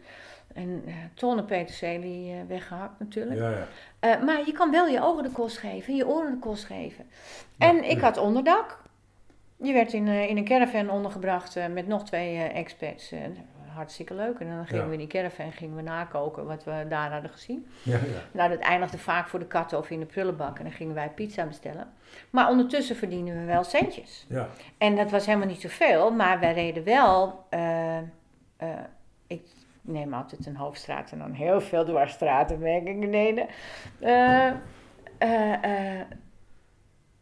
En 0.54 0.84
eh 0.86 0.94
tonnen 1.14 1.46
peterselie 1.46 2.32
eh, 2.32 2.38
weggehakt 2.48 3.00
natuurlijk. 3.00 3.40
ja, 3.40 3.68
ja. 4.02 4.18
Maar 4.24 4.46
je 4.46 4.52
kan 4.52 4.72
wel 4.72 4.88
je 4.88 5.02
ogen 5.02 5.24
de 5.24 5.30
kost 5.30 5.58
geven, 5.58 5.96
je 5.96 6.08
oren 6.08 6.32
de 6.32 6.40
kost 6.40 6.66
geven. 6.66 7.06
Ja, 7.58 7.68
en 7.68 7.90
ik 7.90 8.00
had 8.02 8.18
onderdak. 8.18 8.82
Je 9.58 9.74
werd 9.74 9.94
in, 9.94 10.08
eh, 10.08 10.30
in 10.30 10.38
een 10.38 10.46
caravan 10.46 10.90
ondergebracht 10.90 11.56
eh, 11.56 11.68
met 11.68 11.88
nog 11.88 12.04
twee 12.04 12.36
eh 12.38 12.58
expats. 12.58 13.12
Eh, 13.12 13.20
hartstikke 13.68 14.14
leuk. 14.14 14.40
En 14.40 14.48
dan 14.48 14.66
gingen 14.66 14.82
Ja. 14.84 14.88
we 14.88 14.94
in 14.94 15.00
die 15.00 15.08
caravan 15.08 15.52
gingen 15.52 15.76
we 15.76 15.82
nakoken 15.82 16.46
wat 16.46 16.64
we 16.64 16.86
daar 16.90 17.12
hadden 17.12 17.32
gezien. 17.32 17.68
ja, 17.84 17.98
ja. 17.98 18.02
Nou, 18.32 18.50
dat 18.50 18.60
eindigde 18.60 18.98
vaak 18.98 19.28
voor 19.28 19.40
de 19.40 19.48
katten 19.48 19.78
of 19.78 19.90
in 19.90 20.00
de 20.00 20.06
prullenbak. 20.06 20.58
En 20.58 20.64
dan 20.64 20.74
gingen 20.74 20.96
wij 20.96 21.10
pizza 21.10 21.46
bestellen. 21.46 21.88
Maar 22.30 22.50
ondertussen 22.50 22.96
verdienen 22.96 23.40
we 23.40 23.46
wel 23.46 23.64
centjes. 23.64 24.26
ja. 24.30 24.48
En 24.78 24.96
dat 24.96 25.12
was 25.12 25.26
helemaal 25.26 25.48
niet 25.48 25.62
zoveel, 25.62 26.12
maar 26.12 26.40
wij 26.40 26.54
reden 26.54 26.84
wel. 26.84 27.46
ik 29.28 29.42
neem 29.82 30.14
altijd 30.14 30.46
een 30.46 30.56
hoofdstraat 30.56 31.12
en 31.12 31.20
dan 31.20 31.32
heel 31.32 31.62
veel 31.62 31.86
dwarsstraten, 31.86 32.60
merk 32.60 32.88
ik 32.88 33.00
beneden. 33.00 33.48
Eh, 34.00 34.52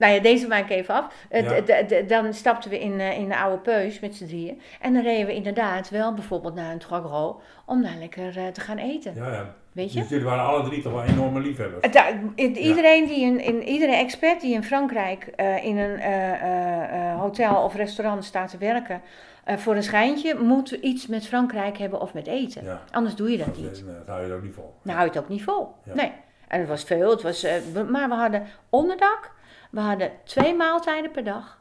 nou 0.02 0.14
ja, 0.14 0.20
deze 0.22 0.48
maak 0.48 0.64
ik 0.64 0.70
even 0.70 0.94
af. 0.96 1.14
Eh, 1.30 1.60
Ja. 1.90 2.02
dan 2.08 2.34
stapten 2.34 2.70
we 2.70 2.80
in, 2.80 3.00
eh, 3.00 3.18
in 3.18 3.28
de 3.30 3.38
oude 3.38 3.58
peus 3.58 4.00
met 4.00 4.16
z'n 4.16 4.26
drieën. 4.26 4.62
En 4.82 4.94
dan 4.94 5.04
reden 5.04 5.26
we 5.26 5.34
inderdaad 5.34 5.90
wel 5.90 6.14
bijvoorbeeld 6.14 6.56
naar 6.56 6.72
een 6.72 6.78
tragro 6.80 7.42
om 7.66 7.82
daar 7.82 7.96
lekker 8.00 8.38
eh, 8.38 8.48
te 8.48 8.62
gaan 8.62 8.78
eten. 8.78 9.14
ja, 9.16 9.32
ja. 9.34 9.54
Weet 9.72 9.94
je? 9.94 10.00
Dus 10.00 10.10
jullie 10.10 10.26
waren 10.26 10.46
alle 10.46 10.64
drie 10.64 10.82
toch 10.82 10.94
wel 10.94 11.04
enorme 11.04 11.40
liefhebbers. 11.40 11.86
Het- 11.86 12.14
i- 12.40 12.54
iedereen 12.60 13.06
die 13.06 13.22
in, 13.22 13.40
in, 13.40 13.64
iedere 13.64 13.96
expert 13.96 14.42
die 14.42 14.54
in 14.54 14.64
Frankrijk 14.64 15.24
eh, 15.36 15.66
in 15.66 15.78
een 15.78 16.00
eh, 16.00 16.32
eh, 16.32 17.12
eh, 17.12 17.20
hotel 17.20 17.64
of 17.64 17.76
restaurant 17.76 18.26
staat 18.26 18.50
te 18.50 18.58
werken 18.58 19.02
eh, 19.44 19.58
voor 19.58 19.76
een 19.76 19.84
schijntje, 19.84 20.36
moet 20.40 20.72
iets 20.72 21.08
met 21.08 21.28
Frankrijk 21.28 21.78
hebben 21.78 22.02
of 22.02 22.14
met 22.14 22.28
eten. 22.28 22.64
Ja. 22.64 22.82
Anders 22.92 23.16
doe 23.16 23.32
je 23.32 23.38
dat 23.38 23.58
niet. 23.58 23.84
eh, 23.88 23.94
dat 23.98 24.08
hou 24.08 24.28
je 24.28 24.34
ook 24.34 24.44
niet 24.44 24.54
vol. 24.54 24.74
Dan 24.84 24.94
hou 24.96 25.06
je 25.08 25.14
het 25.14 25.24
ook 25.24 25.30
niet 25.30 25.44
vol. 25.44 25.68
Nee. 25.94 26.12
En 26.48 26.60
het 26.60 26.70
was 26.70 26.84
veel, 26.84 27.10
het 27.10 27.22
was, 27.22 27.44
eh, 27.44 27.54
maar 27.90 28.10
we 28.10 28.16
hadden 28.16 28.44
onderdak, 28.70 29.32
we 29.72 29.80
hadden 29.80 30.12
twee 30.24 30.56
maaltijden 30.56 31.12
per 31.12 31.24
dag. 31.24 31.60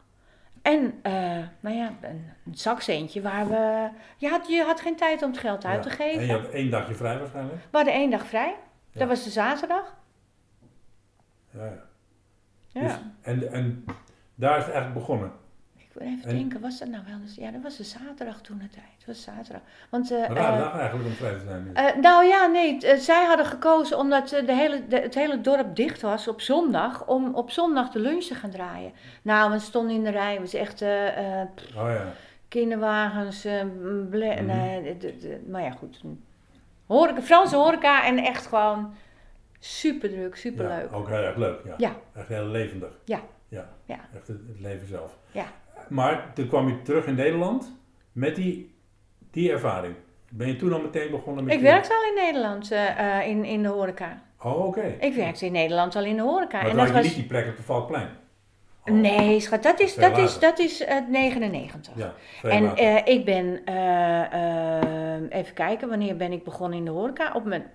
En, 0.62 0.98
eh, 1.02 1.12
nou 1.60 1.76
ja, 1.76 1.92
een, 2.00 2.30
een 2.46 2.54
zakcentje 2.54 3.22
waar 3.22 3.48
we... 3.48 3.88
Je 4.16 4.28
had, 4.28 4.48
je 4.48 4.62
had 4.62 4.80
geen 4.80 4.96
tijd 4.96 5.22
om 5.22 5.30
het 5.30 5.40
geld 5.40 5.64
uit 5.64 5.84
Ja. 5.84 5.90
te 5.90 5.96
geven. 5.96 6.20
En 6.20 6.26
je 6.26 6.32
had 6.32 6.48
één 6.48 6.70
dagje 6.70 6.94
vrij 6.94 7.18
waarschijnlijk? 7.18 7.56
We 7.70 7.76
hadden 7.76 7.94
één 7.94 8.10
dag 8.10 8.26
vrij. 8.26 8.56
Ja. 8.90 8.98
Dat 8.98 9.08
was 9.08 9.24
de 9.24 9.30
zaterdag. 9.30 9.94
Ja, 11.50 11.64
ja. 11.64 11.82
Ja. 12.68 12.82
Dus, 12.82 12.96
en, 13.20 13.52
en 13.52 13.84
daar 14.34 14.58
is 14.58 14.64
het 14.64 14.72
eigenlijk 14.74 14.94
begonnen. 15.06 15.32
Ik 15.94 15.98
wil 16.00 16.06
even 16.08 16.28
En- 16.30 16.36
denken, 16.36 16.60
was 16.60 16.78
dat 16.78 16.88
nou 16.88 17.02
wel 17.06 17.18
eens? 17.22 17.34
Ja, 17.34 17.50
dat 17.50 17.62
was 17.62 17.76
de 17.76 17.84
zaterdag 17.84 18.40
toen 18.40 18.58
de 18.58 18.68
tijd. 18.68 18.84
Het 18.98 19.06
was 19.06 19.22
zaterdag. 19.22 19.60
Want, 19.90 20.10
eh, 20.10 20.18
Een 20.18 20.34
rare 20.34 20.56
eh, 20.56 20.62
dag 20.62 20.78
eigenlijk 20.78 21.08
om 21.08 21.14
vrij 21.14 21.32
te 21.32 21.44
zijn 21.44 21.70
eh, 21.74 21.96
nou 22.02 22.24
ja, 22.24 22.46
nee, 22.46 22.78
eh, 22.86 22.98
zij 22.98 23.24
hadden 23.24 23.46
gekozen 23.46 23.98
omdat 23.98 24.32
eh, 24.32 24.46
de 24.46 24.52
hele, 24.54 24.86
de- 24.88 25.00
het 25.00 25.14
hele 25.14 25.40
dorp 25.40 25.76
dicht 25.76 26.00
was 26.00 26.28
op 26.28 26.40
zondag, 26.40 27.06
om 27.06 27.34
op 27.34 27.50
zondag 27.50 27.90
de 27.90 27.98
lunch 27.98 28.22
te 28.24 28.34
gaan 28.34 28.50
draaien. 28.50 28.92
Nou, 29.22 29.50
we 29.52 29.58
stonden 29.58 29.94
in 29.94 30.04
de 30.04 30.10
rij, 30.10 30.32
het 30.32 30.40
was 30.40 30.54
echt 30.54 30.82
eh, 30.82 31.40
eh, 31.40 31.48
oh 31.76 31.88
ja. 31.90 32.12
kinderwagens, 32.48 33.44
eh, 33.44 33.62
ble- 34.10 34.34
Mhm. 34.34 34.46
nee, 34.46 34.82
de- 34.82 34.96
de- 34.96 35.18
de- 35.18 35.44
maar 35.48 35.62
ja, 35.62 35.70
goed. 35.70 36.00
Horeca, 36.86 37.22
Franse 37.22 37.56
horeca 37.56 38.04
en 38.06 38.18
echt 38.18 38.46
gewoon 38.46 38.94
super 39.58 40.08
druk, 40.10 40.36
super 40.36 40.68
ja. 40.68 40.76
leuk. 40.76 40.92
Ook 40.92 41.08
heel 41.08 41.16
erg 41.22 41.36
leuk, 41.36 41.60
ja. 41.64 41.74
Ja. 41.78 41.92
Echt 42.14 42.28
heel 42.28 42.46
levendig. 42.46 42.98
Ja. 43.04 43.20
Ja. 43.48 43.68
Ja. 43.84 43.98
Echt 44.14 44.26
het, 44.28 44.40
het 44.48 44.60
leven 44.60 44.86
zelf. 44.88 45.16
Ja. 45.32 45.44
Maar 45.88 46.32
toen 46.34 46.48
kwam 46.48 46.68
je 46.68 46.82
terug 46.82 47.06
in 47.06 47.14
Nederland 47.14 47.76
met 48.12 48.36
die, 48.36 48.74
die 49.30 49.52
ervaring. 49.52 49.94
Ben 50.28 50.46
je 50.46 50.56
toen 50.56 50.72
al 50.72 50.80
meteen 50.80 51.10
begonnen 51.10 51.44
met 51.44 51.54
Ik 51.54 51.60
werkte 51.60 51.94
al 51.94 52.08
in 52.08 52.24
Nederland 52.24 52.70
eh, 52.70 53.26
in, 53.26 53.44
in 53.44 53.62
de 53.62 53.68
horeca. 53.68 54.22
Oh, 54.42 54.66
oké. 54.66 54.96
Ik 55.00 55.14
werkte 55.14 55.46
in 55.46 55.52
Nederland 55.52 55.96
al 55.96 56.04
in 56.04 56.16
de 56.16 56.22
horeca. 56.22 56.60
Maar 56.60 56.70
en 56.70 56.76
dat 56.76 56.86
had 56.86 56.88
je 56.88 56.94
was... 56.94 57.04
niet 57.04 57.14
die 57.14 57.26
plek 57.26 57.48
op 57.48 57.56
de 57.56 57.62
Valkplein? 57.62 58.08
Oh, 58.84 58.94
Nee, 58.94 59.40
schat, 59.40 59.62
dat 59.62 59.80
is, 59.80 59.94
dat 59.94 60.18
is, 60.18 60.38
dat 60.38 60.58
is 60.58 60.84
eh, 60.84 60.96
99. 61.08 61.92
Ja, 61.96 62.14
en 62.42 62.76
eh, 62.76 63.06
ik 63.06 63.24
ben, 63.24 63.62
even 65.28 65.54
kijken, 65.54 65.88
wanneer 65.88 66.16
ben 66.16 66.32
ik 66.32 66.44
begonnen 66.44 66.78
in 66.78 66.84
de 66.84 66.90
horeca? 66.90 67.32
Op 67.34 67.44
mijn 67.44 67.70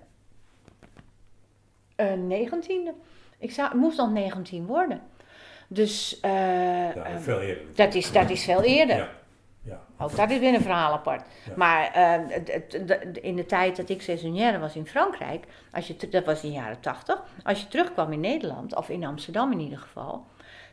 eh, 1.96 2.12
negentiende. 2.12 2.94
ik 3.38 3.50
zou, 3.52 3.76
moest 3.76 3.98
nog 3.98 4.10
19 4.10 4.66
worden. 4.66 5.00
Dus 5.68 6.18
ja, 6.22 6.92
veel 7.18 7.40
eerder. 7.40 7.64
dat, 7.74 7.94
is, 7.94 8.12
dat 8.12 8.30
is 8.30 8.44
veel 8.44 8.62
eerder. 8.62 8.96
Ja. 8.96 9.08
Ja. 9.62 9.80
Ook 9.98 10.16
dat 10.16 10.30
is 10.30 10.38
weer 10.38 10.54
een 10.54 10.60
verhaal 10.60 10.92
apart. 10.92 11.22
Ja. 11.46 11.52
Maar 11.56 11.84
eh, 11.92 12.20
de- 12.86 13.10
in 13.20 13.36
de 13.36 13.46
tijd 13.46 13.76
dat 13.76 13.88
ik 13.88 14.02
saisonnière 14.02 14.58
was 14.58 14.76
in 14.76 14.86
Frankrijk, 14.86 15.44
als 15.72 15.86
je, 15.86 15.96
dat 16.10 16.24
was 16.24 16.42
in 16.42 16.50
de 16.50 16.56
jaren 16.56 16.80
80, 16.80 17.22
als 17.44 17.60
je 17.60 17.68
terugkwam 17.68 18.12
in 18.12 18.20
Nederland, 18.20 18.74
of 18.76 18.88
in 18.88 19.04
Amsterdam 19.04 19.52
in 19.52 19.60
ieder 19.60 19.78
geval, 19.78 20.26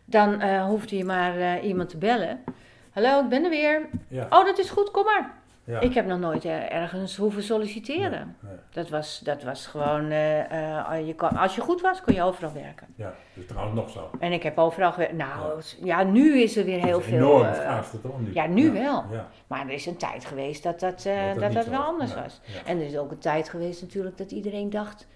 dan 0.06 0.42
eh, 0.42 0.66
hoefde 0.66 0.98
je 0.98 1.04
maar 1.06 1.38
eh, 1.40 1.64
iemand 1.64 1.90
te 1.90 1.98
bellen. 1.98 2.44
Hallo, 2.92 3.20
ik 3.24 3.30
ben 3.30 3.44
er 3.44 3.50
weer. 3.50 3.90
Ja. 4.08 4.28
Oh, 4.30 4.46
dat 4.46 4.58
is 4.60 4.70
goed, 4.70 4.92
kom 4.92 5.04
maar. 5.04 5.34
Ja. 5.66 5.80
Ik 5.80 5.94
heb 5.94 6.06
nog 6.06 6.20
nooit 6.20 6.44
er- 6.46 6.70
ergens 6.70 7.16
hoeven 7.18 7.44
solliciteren. 7.44 8.36
Nee. 8.40 8.54
Dat, 8.72 8.90
was, 8.90 9.20
dat 9.20 9.44
was 9.44 9.68
gewoon, 9.68 10.10
eh, 10.12 10.92
eh, 10.98 11.08
je 11.08 11.16
kon, 11.16 11.30
als 11.30 11.56
je 11.56 11.62
goed 11.62 11.82
was, 11.82 12.02
kon 12.02 12.14
je 12.14 12.24
overal 12.24 12.54
werken. 12.54 12.88
Ja, 12.96 13.14
dus 13.34 13.46
trouwens 13.46 13.76
nog 13.76 13.90
zo. 13.90 14.10
En 14.20 14.32
ik 14.32 14.44
heb 14.44 14.58
overal 14.58 14.92
gewerkt. 14.92 15.14
Nou, 15.14 15.62
ja, 15.84 16.04
nu 16.04 16.42
is 16.42 16.58
er 16.58 16.66
weer 16.66 16.80
heel 16.84 16.92
Dat 16.92 17.00
is 17.00 17.06
veel. 17.06 17.18
Enorm 17.18 17.46
eh, 17.46 17.54
schaarste 17.54 18.02
toch 18.02 18.20
nu? 18.22 18.34
ja, 18.34 18.48
nu 18.48 18.72
wel. 18.72 19.04
Maar 19.48 19.62
er 19.66 19.74
is 19.74 19.86
een 19.86 19.98
tijd 19.98 20.26
geweest 20.26 20.64
dat 20.64 20.80
dat, 20.80 21.06
eh, 21.06 21.26
Dat 21.26 21.34
dat 21.34 21.44
dat, 21.44 21.54
dat 21.54 21.68
wel 21.68 21.82
anders 21.84 22.14
was. 22.16 22.42
En 22.66 22.78
er 22.80 22.86
is 22.86 22.98
ook 22.98 23.12
een 23.12 23.18
tijd 23.20 23.50
geweest 23.50 23.82
natuurlijk 23.82 24.18
dat 24.18 24.32
iedereen 24.32 24.70
dacht 24.70 25.08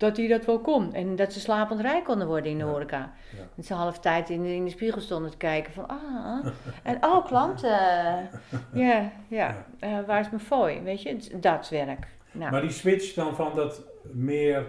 dat 0.00 0.16
hij 0.16 0.28
dat 0.28 0.44
wel 0.44 0.58
kon. 0.58 0.92
En 0.94 1.16
dat 1.16 1.32
ze 1.32 1.40
slapend 1.40 1.80
rijk 1.80 2.04
konden 2.04 2.26
worden 2.26 2.50
in 2.50 2.58
de 2.58 2.64
Ja. 2.64 2.70
horeca. 2.70 3.12
Ja. 3.36 3.42
Dat 3.54 3.66
ze 3.66 3.74
half 3.74 3.98
tijd 3.98 4.30
in 4.30 4.42
de, 4.42 4.54
in 4.54 4.64
de 4.64 4.70
spiegel 4.70 5.00
stonden 5.00 5.30
te 5.30 5.36
kijken 5.36 5.72
van, 5.72 5.88
ah, 5.88 6.46
en 6.82 7.04
oh, 7.04 7.26
klanten. 7.26 7.78
Ja, 8.72 9.10
ja, 9.28 9.64
eh, 9.78 9.90
waar 10.06 10.20
is 10.20 10.30
mijn 10.30 10.42
fooi? 10.42 10.80
Weet 10.80 11.02
je, 11.02 11.16
dat 11.40 11.68
werk. 11.68 12.06
Nou, 12.32 12.50
Maar 12.50 12.60
die 12.60 12.70
switch 12.70 13.14
dan 13.14 13.34
van 13.34 13.50
dat 13.54 13.82
meer 14.12 14.64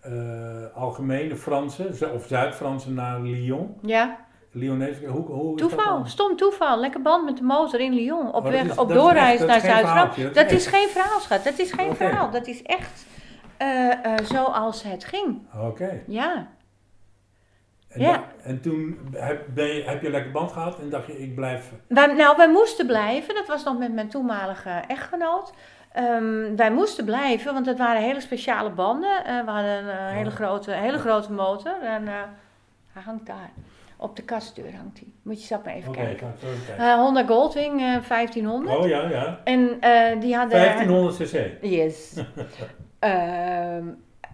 eh, 0.00 0.12
algemene 0.74 1.36
Franse 1.36 2.10
of 2.14 2.26
Zuid-Franse 2.26 2.90
naar 2.90 3.20
Lyon, 3.20 3.74
ja, 3.82 4.16
Lyonese, 4.50 5.06
hoe, 5.06 5.26
hoe 5.26 5.56
toeval, 5.56 6.06
stom 6.06 6.36
toeval. 6.36 6.80
Lekker 6.80 7.02
band 7.02 7.24
met 7.24 7.36
de 7.36 7.42
motor 7.42 7.80
in 7.80 7.92
Lyon. 7.94 8.26
Op 8.32 8.44
Oh, 8.44 8.50
weg, 8.50 8.64
is- 8.64 8.76
op 8.76 8.88
doorreis 8.88 9.40
naar 9.40 9.60
Zuid-Frankrijk. 9.60 10.34
dat 10.34 10.44
Dat 10.48 10.52
is 10.52 10.66
geen 10.66 10.88
verhaal, 10.88 11.20
schat. 11.20 11.44
Dat 11.44 11.58
is 11.58 11.72
geen 11.72 11.94
verhaal. 11.96 12.30
Dat 12.30 12.46
is 12.46 12.62
echt 12.62 13.06
zoals 14.24 14.82
het 14.82 15.04
ging. 15.04 15.38
Oké. 15.60 16.02
Ja. 16.06 16.46
En, 17.88 18.00
Ja. 18.00 18.24
en 18.42 18.60
toen 18.60 18.98
heb, 19.12 19.46
ben 19.54 19.66
je, 19.66 19.82
heb 19.82 20.02
je 20.02 20.10
lekker 20.10 20.32
band 20.32 20.52
gehad 20.52 20.78
en 20.80 20.90
dacht 20.90 21.06
je, 21.06 21.18
ik 21.22 21.34
blijf... 21.34 21.72
Wij, 21.88 22.06
nou, 22.06 22.36
wij 22.36 22.48
moesten 22.50 22.86
blijven. 22.86 23.34
Dat 23.34 23.46
was 23.46 23.64
nog 23.64 23.78
met 23.78 23.92
mijn 23.94 24.08
toenmalige 24.08 24.70
echtgenoot. 24.88 25.52
Ehm, 25.92 26.56
wij 26.56 26.70
moesten 26.70 27.04
blijven, 27.04 27.52
want 27.54 27.66
het 27.66 27.78
waren 27.78 28.02
hele 28.02 28.20
speciale 28.20 28.70
banden. 28.70 29.24
Eh, 29.24 29.44
we 29.44 29.50
hadden 29.50 29.70
een 29.78 29.88
eh, 29.88 30.08
hele, 30.10 30.28
Oh. 30.30 30.34
grote, 30.34 30.70
hele 30.70 30.98
grote 30.98 31.32
motor. 31.32 31.80
En 31.82 32.08
eh, 32.08 32.14
hij 32.92 33.02
hangt 33.02 33.26
daar. 33.26 33.50
Op 33.98 34.16
de 34.16 34.22
kastdeur 34.22 34.74
hangt 34.76 34.98
hij. 34.98 35.08
Moet 35.22 35.40
je 35.40 35.46
zelf 35.46 35.64
maar 35.64 35.74
even 35.74 35.92
kijken. 35.92 36.34
kijken. 36.40 36.84
Eh, 36.84 36.94
Honda 36.94 37.24
Goldwing 37.26 37.80
eh, 37.80 38.08
1500. 38.08 38.76
oh 38.78 38.88
ja, 38.88 39.08
ja. 39.08 39.40
En 39.44 39.76
eh, 39.80 40.20
die 40.20 40.36
hadden... 40.36 40.58
1500 40.58 41.16
cc. 41.16 41.50
Yes. 41.64 42.14
Ehm, 42.98 43.88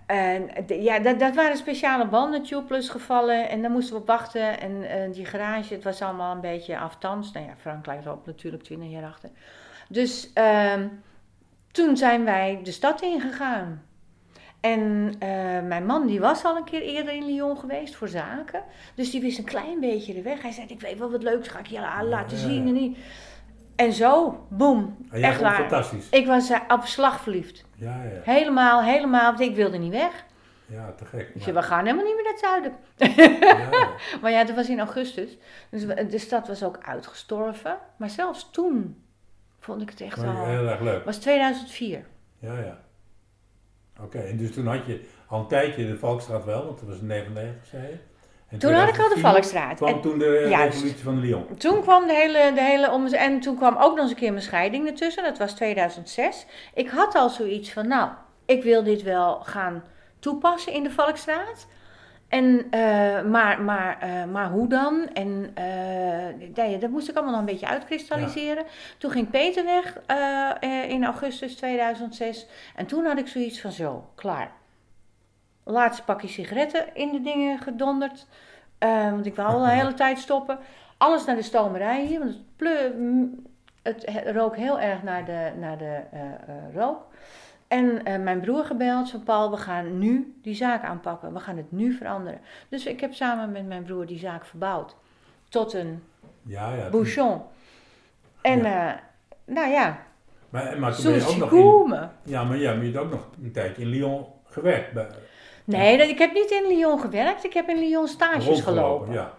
en 0.06 0.48
de- 0.66 0.82
ja, 0.82 0.98
dat, 0.98 1.18
dat 1.20 1.34
waren 1.34 1.56
speciale 1.56 2.06
banden, 2.06 2.42
tubeless 2.42 2.88
gevallen. 2.88 3.48
En 3.48 3.62
daar 3.62 3.70
moesten 3.70 3.94
we 3.94 4.00
op 4.00 4.06
wachten. 4.06 4.60
En 4.60 4.82
eh, 4.88 5.12
die 5.12 5.24
garage, 5.24 5.74
het 5.74 5.84
was 5.84 6.02
allemaal 6.02 6.34
een 6.34 6.40
beetje 6.40 6.78
aftans. 6.78 7.32
Nou 7.32 7.46
ja, 7.46 7.52
Frankrijk 7.58 8.04
loopt 8.04 8.26
natuurlijk 8.26 8.62
20 8.62 8.90
jaar 8.90 9.04
achter. 9.04 9.30
Dus 9.88 10.32
ehm, 10.32 10.86
toen 11.70 11.96
zijn 11.96 12.24
wij 12.24 12.60
de 12.62 12.72
stad 12.72 13.02
ingegaan. 13.02 13.82
En 14.60 15.14
eh, 15.18 15.28
mijn 15.62 15.86
man 15.86 16.06
die 16.06 16.20
was 16.20 16.44
al 16.44 16.56
een 16.56 16.64
keer 16.64 16.82
eerder 16.82 17.14
in 17.14 17.24
Lyon 17.26 17.58
geweest 17.58 17.94
voor 17.94 18.08
zaken. 18.08 18.62
Dus 18.94 19.10
die 19.10 19.20
wist 19.20 19.38
een 19.38 19.44
klein 19.44 19.80
beetje 19.80 20.14
de 20.14 20.22
weg. 20.22 20.42
Hij 20.42 20.50
zei, 20.52 20.66
ik 20.66 20.80
weet 20.80 20.98
wel 20.98 21.10
wat 21.10 21.22
leuks, 21.22 21.48
ga 21.48 21.58
ik 21.58 21.66
je 21.66 21.80
la- 21.80 22.04
laten 22.04 22.36
zien. 22.38 22.66
En, 22.68 22.96
en 23.84 23.92
zo, 23.92 24.46
boem, 24.50 24.96
En 25.10 25.20
jij 25.20 25.28
echt 25.30 25.40
waar. 25.40 25.54
fantastisch. 25.54 26.08
Ik 26.08 26.26
was 26.26 26.50
eh, 26.50 26.60
op 26.68 26.82
slag 26.84 27.20
verliefd. 27.20 27.64
Ja, 27.74 28.02
ja, 28.02 28.20
Helemaal, 28.22 28.82
helemaal. 28.82 29.24
Want 29.26 29.40
ik 29.40 29.54
wilde 29.54 29.78
niet 29.78 29.92
weg. 29.92 30.24
ja, 30.66 30.92
te 30.92 31.04
gek. 31.04 31.34
Maar- 31.44 31.54
we 31.54 31.62
gaan 31.62 31.84
helemaal 31.84 32.04
niet 32.04 32.14
meer 32.14 32.24
naar 32.24 32.32
het 32.32 32.40
zuiden. 32.40 32.72
ja, 33.40 33.68
ja. 33.78 33.88
Maar 34.22 34.30
ja, 34.30 34.44
dat 34.44 34.56
was 34.56 34.68
in 34.68 34.78
augustus. 34.78 35.36
Dus 35.70 35.86
de 36.10 36.18
stad 36.18 36.48
was 36.48 36.62
ook 36.64 36.78
uitgestorven. 36.82 37.78
Maar 37.96 38.10
zelfs 38.10 38.48
toen 38.50 39.02
vond 39.58 39.82
ik 39.82 39.90
het 39.90 40.00
echt 40.00 40.20
wel... 40.20 40.44
heel 40.46 40.68
erg 40.68 40.80
leuk. 40.80 40.94
Het 40.94 41.04
was 41.04 41.16
2004. 41.18 42.04
Ja, 42.38 42.58
ja. 42.58 42.78
Oké, 44.00 44.18
en 44.18 44.36
dus 44.36 44.52
toen 44.52 44.66
had 44.66 44.86
je 44.86 45.08
al 45.26 45.40
een 45.40 45.46
tijdje 45.46 45.86
de 45.86 45.98
Valkstraat 45.98 46.44
wel, 46.44 46.64
want 46.66 46.78
dat 46.78 46.88
was 46.88 46.98
in 46.98 47.06
99, 47.06 47.66
zei 47.66 47.82
je. 47.86 47.96
En 48.52 48.58
Toen 48.58 48.72
had 48.72 48.88
ik 48.88 48.98
al 48.98 49.08
de 49.08 49.14
2004 49.14 49.30
Valkstraat. 49.30 49.76
kwam 49.76 49.88
En 49.88 50.00
toen 50.00 50.18
de 50.18 50.46
Juist. 50.50 50.74
revolutie 50.74 51.04
van 51.04 51.20
Lyon. 51.20 51.46
toen 51.56 51.80
kwam 51.80 52.06
de 52.06 52.12
hele, 52.12 52.52
de 52.54 52.62
hele 52.62 52.90
om 52.90 53.06
En 53.06 53.40
toen 53.40 53.56
kwam 53.56 53.76
ook 53.76 53.90
nog 53.90 53.98
eens 53.98 54.10
een 54.10 54.16
keer 54.16 54.30
mijn 54.30 54.42
scheiding 54.42 54.86
ertussen. 54.86 55.22
Dat 55.22 55.38
was 55.38 55.52
2006. 55.52 56.46
Ik 56.74 56.88
had 56.88 57.14
al 57.14 57.28
zoiets 57.28 57.72
van, 57.72 57.88
nou, 57.88 58.10
ik 58.46 58.62
wil 58.62 58.82
dit 58.82 59.02
wel 59.02 59.40
gaan 59.40 59.84
toepassen 60.18 60.72
in 60.72 60.82
de 60.82 60.90
Valkstraat. 60.90 61.66
En, 62.28 62.66
eh, 62.70 63.22
maar, 63.22 63.60
maar, 63.60 63.96
eh, 64.00 64.24
maar 64.24 64.50
hoe 64.50 64.68
dan? 64.68 65.08
En 65.12 65.54
ja, 66.54 66.76
dat 66.78 66.90
moest 66.90 67.08
ik 67.08 67.14
allemaal 67.14 67.32
nog 67.32 67.40
een 67.40 67.52
beetje 67.52 67.68
uitkristalliseren. 67.68 68.64
Toen 68.98 69.10
ging 69.10 69.30
Peter 69.30 69.64
weg 69.64 69.96
in 70.88 71.04
augustus 71.04 71.56
2006. 71.56 72.46
En 72.76 72.86
toen 72.86 73.04
had 73.04 73.18
ik 73.18 73.28
zoiets 73.28 73.60
van 73.60 73.72
zo, 73.72 74.04
klaar. 74.14 74.50
Laatste 75.64 76.04
pakje 76.04 76.28
sigaretten 76.28 76.94
in 76.94 77.12
de 77.12 77.20
dingen 77.20 77.58
gedonderd. 77.58 78.26
Eh, 78.78 79.10
want 79.10 79.26
ik 79.26 79.36
wou 79.36 79.48
al 79.48 79.62
een 79.62 79.68
hele 79.68 79.94
tijd 79.94 80.18
stoppen. 80.18 80.58
Alles 80.96 81.24
naar 81.24 81.36
de 81.36 81.42
stomerij 81.42 82.06
hier. 82.06 82.18
Want 82.18 82.36
het, 83.82 84.22
rook 84.24 84.56
heel 84.56 84.80
erg 84.80 85.02
naar 85.02 85.24
de, 85.24 85.50
naar 85.58 85.78
de 85.78 86.00
eh, 86.12 86.22
eh, 86.22 86.74
rook. 86.74 87.06
En 87.68 88.02
mijn 88.22 88.40
broer 88.40 88.64
gebeld 88.64 89.10
van 89.10 89.22
Paul, 89.22 89.50
we 89.50 89.56
gaan 89.56 89.98
nu 89.98 90.38
die 90.42 90.54
zaak 90.54 90.84
aanpakken. 90.84 91.32
We 91.32 91.40
gaan 91.40 91.56
het 91.56 91.72
nu 91.72 91.92
veranderen. 91.92 92.40
Dus 92.68 92.86
ik 92.86 93.00
heb 93.00 93.14
samen 93.14 93.52
met 93.52 93.66
mijn 93.66 93.82
broer 93.82 94.06
die 94.06 94.18
zaak 94.18 94.44
verbouwd. 94.44 94.96
Tot 95.48 95.72
een 95.72 96.02
Ja, 96.42 96.74
ja. 96.74 96.88
bouchon. 96.88 97.42
En 98.40 98.62
nou 99.44 99.70
ja, 99.70 100.02
Maar, 100.50 100.78
maar 100.78 100.94
toen 100.94 101.04
ben 101.04 101.14
je 101.14 101.26
ook 101.26 101.36
nog 101.36 101.52
in. 101.52 102.08
Ja, 102.22 102.44
maar 102.44 102.56
ja, 102.56 102.74
maar 102.74 102.84
je 102.84 102.92
hebt 102.92 103.04
ook 103.04 103.10
nog 103.10 103.28
een 103.42 103.52
tijdje 103.52 103.82
in 103.82 103.88
Lyon 103.88 104.26
gewerkt. 104.44 104.92
Bij, 104.92 105.06
Nee, 105.64 105.98
dat, 105.98 106.08
ik 106.08 106.18
heb 106.18 106.32
niet 106.32 106.50
in 106.50 106.76
Lyon 106.76 107.00
gewerkt. 107.00 107.44
Ik 107.44 107.52
heb 107.52 107.68
in 107.68 107.78
Lyon 107.78 108.08
stages 108.08 108.60
gelopen. 108.60 109.12
Ja. 109.12 109.32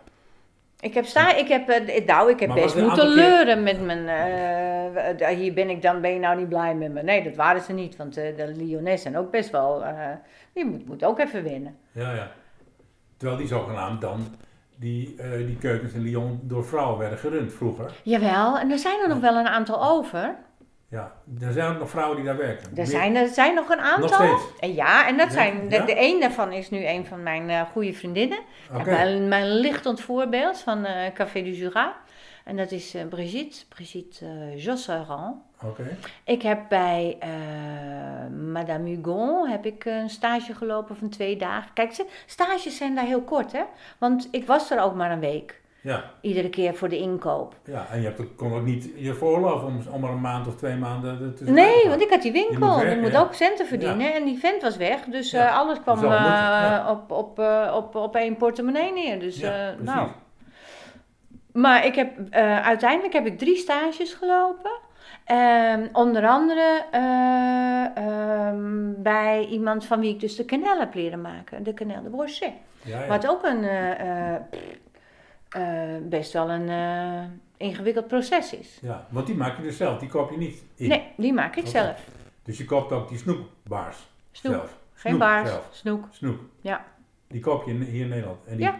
Ik 0.83 0.93
heb, 0.93 1.05
sta, 1.05 1.35
ik 1.35 1.47
heb, 1.47 1.69
eh, 1.69 2.05
nou, 2.05 2.29
ik 2.29 2.39
heb 2.39 2.49
Maar 2.49 2.61
best 2.61 2.75
moeten 2.75 3.07
leuren 3.07 3.63
met 3.63 3.81
mijn, 3.81 4.07
eh, 4.07 5.27
hier 5.27 5.53
ben 5.53 5.69
ik 5.69 5.81
dan, 5.81 6.01
ben 6.01 6.13
je 6.13 6.19
nou 6.19 6.37
niet 6.37 6.49
blij 6.49 6.75
met 6.75 6.93
me? 6.93 7.03
Nee, 7.03 7.23
dat 7.23 7.35
waren 7.35 7.61
ze 7.61 7.73
niet, 7.73 7.95
want 7.95 8.17
eh, 8.17 8.37
de 8.37 8.53
Lyonnais 8.55 9.01
zijn 9.01 9.17
ook 9.17 9.31
best 9.31 9.49
wel, 9.49 9.83
die 10.53 10.65
moet, 10.65 10.85
moet 10.85 11.03
ook 11.03 11.19
even 11.19 11.43
winnen. 11.43 11.75
ja, 11.91 12.13
ja. 12.13 12.31
Terwijl 13.17 13.39
die 13.39 13.49
zogenaamd 13.49 14.01
dan, 14.01 14.35
die, 14.75 15.15
die 15.45 15.57
keukens 15.57 15.93
in 15.93 16.01
Lyon 16.01 16.39
door 16.43 16.65
vrouwen 16.65 16.99
werden 16.99 17.17
gerund 17.17 17.53
vroeger. 17.53 17.91
Jawel, 18.03 18.57
en 18.59 18.71
er 18.71 18.79
zijn 18.79 18.99
er 19.01 19.07
nog 19.07 19.19
wel 19.19 19.35
een 19.35 19.47
aantal 19.47 19.83
over. 19.83 20.35
Ja, 20.93 21.11
er 21.41 21.51
zijn 21.53 21.71
ook 21.73 21.79
nog 21.79 21.89
vrouwen 21.89 22.15
die 22.17 22.25
daar 22.25 22.37
werken. 22.37 22.65
Er 22.69 22.71
Meer- 22.75 22.85
zijn 22.85 23.15
er 23.15 23.27
zijn 23.27 23.55
nog 23.55 23.69
een 23.69 23.79
aantal. 23.79 24.19
Nog 24.19 24.43
steeds? 24.49 24.75
Ja, 24.75 25.07
en 25.07 25.17
dat 25.17 25.27
Ja, 25.27 25.33
zijn, 25.33 25.69
de, 25.69 25.83
een 25.97 26.19
daarvan 26.19 26.51
is 26.51 26.69
nu 26.69 26.85
een 26.87 27.05
van 27.05 27.23
mijn 27.23 27.49
eh, 27.49 27.61
goede 27.71 27.93
vriendinnen. 27.93 28.39
Oké. 28.73 28.89
Mijn, 28.89 29.27
mijn 29.27 29.47
lichtend 29.55 30.01
voorbeeld 30.01 30.57
van 30.59 30.85
eh, 30.85 31.13
Café 31.13 31.43
du 31.43 31.51
Jura. 31.51 31.95
En 32.43 32.57
dat 32.57 32.71
is 32.71 32.93
eh, 32.93 33.05
Brigitte, 33.09 33.65
Brigitte 33.67 34.25
uh, 34.25 34.63
Josserand. 34.63 35.35
Oké. 35.63 35.97
Ik 36.23 36.41
heb 36.41 36.59
bij 36.69 37.17
Madame 38.51 38.89
Hugon 38.89 39.47
heb 39.49 39.65
ik 39.65 39.85
een 39.85 40.09
stage 40.09 40.53
gelopen 40.53 40.95
van 40.95 41.09
twee 41.09 41.37
dagen. 41.37 41.73
Kijk, 41.73 41.93
ze- 41.93 42.05
stages 42.25 42.77
zijn 42.77 42.95
daar 42.95 43.05
heel 43.05 43.21
kort, 43.21 43.51
hè? 43.51 43.63
Want 43.97 44.27
ik 44.31 44.45
was 44.47 44.71
er 44.71 44.81
ook 44.81 44.95
maar 44.95 45.11
een 45.11 45.19
week. 45.19 45.61
Ja, 45.83 46.03
Iedere 46.21 46.49
keer 46.49 46.75
voor 46.75 46.89
de 46.89 46.97
inkoop. 46.97 47.55
ja, 47.65 47.87
en 47.91 48.01
je 48.01 48.05
hebt, 48.07 48.35
kon 48.35 48.53
ook 48.53 48.63
niet 48.65 48.89
je 48.95 49.13
veroorloven 49.13 49.67
om, 49.67 49.81
om 49.91 50.03
er 50.03 50.09
een 50.09 50.21
maand 50.21 50.47
of 50.47 50.55
twee 50.55 50.75
maanden 50.75 51.35
te 51.35 51.51
Nee, 51.51 51.87
want 51.87 52.01
ik 52.01 52.09
had 52.09 52.21
die 52.21 52.33
Je 52.33 52.47
winkel. 52.47 52.77
moet 52.77 52.83
ik 52.83 53.01
moet 53.01 53.17
ook 53.17 53.33
centen 53.33 53.65
verdienen. 53.65 54.13
En 54.13 54.23
die 54.23 54.39
vent 54.39 54.61
was 54.61 54.77
weg. 54.77 55.03
Dus 55.03 55.31
Ja, 55.31 55.47
eh, 55.47 55.57
alles 55.57 55.81
kwam 55.81 56.03
eh, 56.03 56.87
op, 56.89 57.11
op, 57.11 57.39
eh, 57.39 57.73
op, 57.75 57.95
op 57.95 58.15
één 58.15 58.37
portemonnee 58.37 58.93
neer. 58.93 59.19
Dus 59.19 59.41
nou. 59.79 60.07
Maar 61.51 61.85
ik 61.85 61.95
heb, 61.95 62.33
uiteindelijk 62.63 63.13
heb 63.13 63.25
ik 63.25 63.37
drie 63.37 63.55
stages 63.57 64.13
gelopen. 64.13 64.71
Ehm, 65.25 65.87
onder 65.93 66.27
andere 66.27 66.81
eh, 66.91 67.85
ehm, 67.95 68.91
bij 68.97 69.45
iemand 69.45 69.85
van 69.85 69.99
wie 69.99 70.13
ik 70.13 70.19
dus 70.19 70.35
de 70.35 70.45
kanel 70.45 70.79
heb 70.79 70.93
leren 70.93 71.21
maken. 71.21 71.63
De 71.63 71.73
kanel 71.73 72.03
de 72.03 72.09
brochet. 72.09 72.53
Ja, 72.83 72.99
ja. 72.99 73.07
Wat 73.07 73.29
ook 73.29 73.43
een, 73.43 73.63
eh, 75.53 75.63
best 76.01 76.33
wel 76.33 76.49
een 76.49 76.69
eh, 76.69 77.23
ingewikkeld 77.67 78.07
proces 78.07 78.53
is. 78.53 78.77
ja, 78.81 79.07
want 79.09 79.25
die 79.27 79.35
maak 79.35 79.57
je 79.57 79.63
dus 79.63 79.77
zelf, 79.77 79.99
die 79.99 80.09
koop 80.09 80.31
je 80.31 80.37
niet 80.37 80.63
in. 80.75 80.87
Nee, 80.89 81.03
die 81.17 81.33
maak 81.33 81.55
ik 81.55 81.67
zelf. 81.67 81.99
Dus 82.43 82.57
je 82.57 82.65
koopt 82.65 82.91
ook 82.91 83.09
die 83.09 83.17
snoepbaars 83.17 83.97
Snoep. 84.31 84.53
zelf. 84.53 84.77
Geen 84.93 85.11
Snoep 85.11 85.19
baars, 85.19 85.49
zelf. 85.49 85.67
snoek, 85.71 86.05
Snoep. 86.11 86.39
Ja. 86.61 86.85
Die 87.27 87.41
koop 87.41 87.65
je 87.65 87.73
hier 87.73 88.01
in 88.03 88.09
Nederland. 88.09 88.45
En 88.45 88.55
die 88.57 88.65
Ja. 88.65 88.79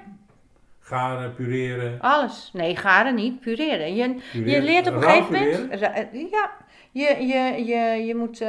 garen, 0.80 1.34
pureren. 1.36 2.00
alles. 2.02 2.50
Nee, 2.54 2.76
garen 2.76 3.16
niet, 3.16 3.40
pureren. 3.40 3.96
Je, 3.96 4.16
je 4.46 4.62
leert 4.62 4.88
op 4.88 4.94
een 4.94 5.02
Rauw 5.02 5.22
gegeven 5.22 5.40
pureren? 5.40 5.62
moment... 5.62 5.82
eh, 6.14 6.32
Ja, 6.32 6.52
je, 6.92 7.26
je, 7.28 7.66
je, 7.66 8.06
je 8.06 8.16
moet 8.16 8.44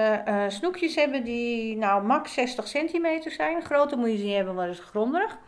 snoekjes 0.53 0.95
hebben 0.95 1.25
die 1.25 1.77
nou 1.77 2.05
max 2.05 2.35
60 2.35 2.69
centimeter 2.69 3.31
zijn. 3.31 3.63
Groter 3.63 3.99
moet 3.99 4.11
je 4.19 4.25
niet 4.25 4.35
hebben, 4.35 4.55
want 4.55 4.67
dat 4.69 4.77
is 4.79 4.85
grondig. 4.85 5.39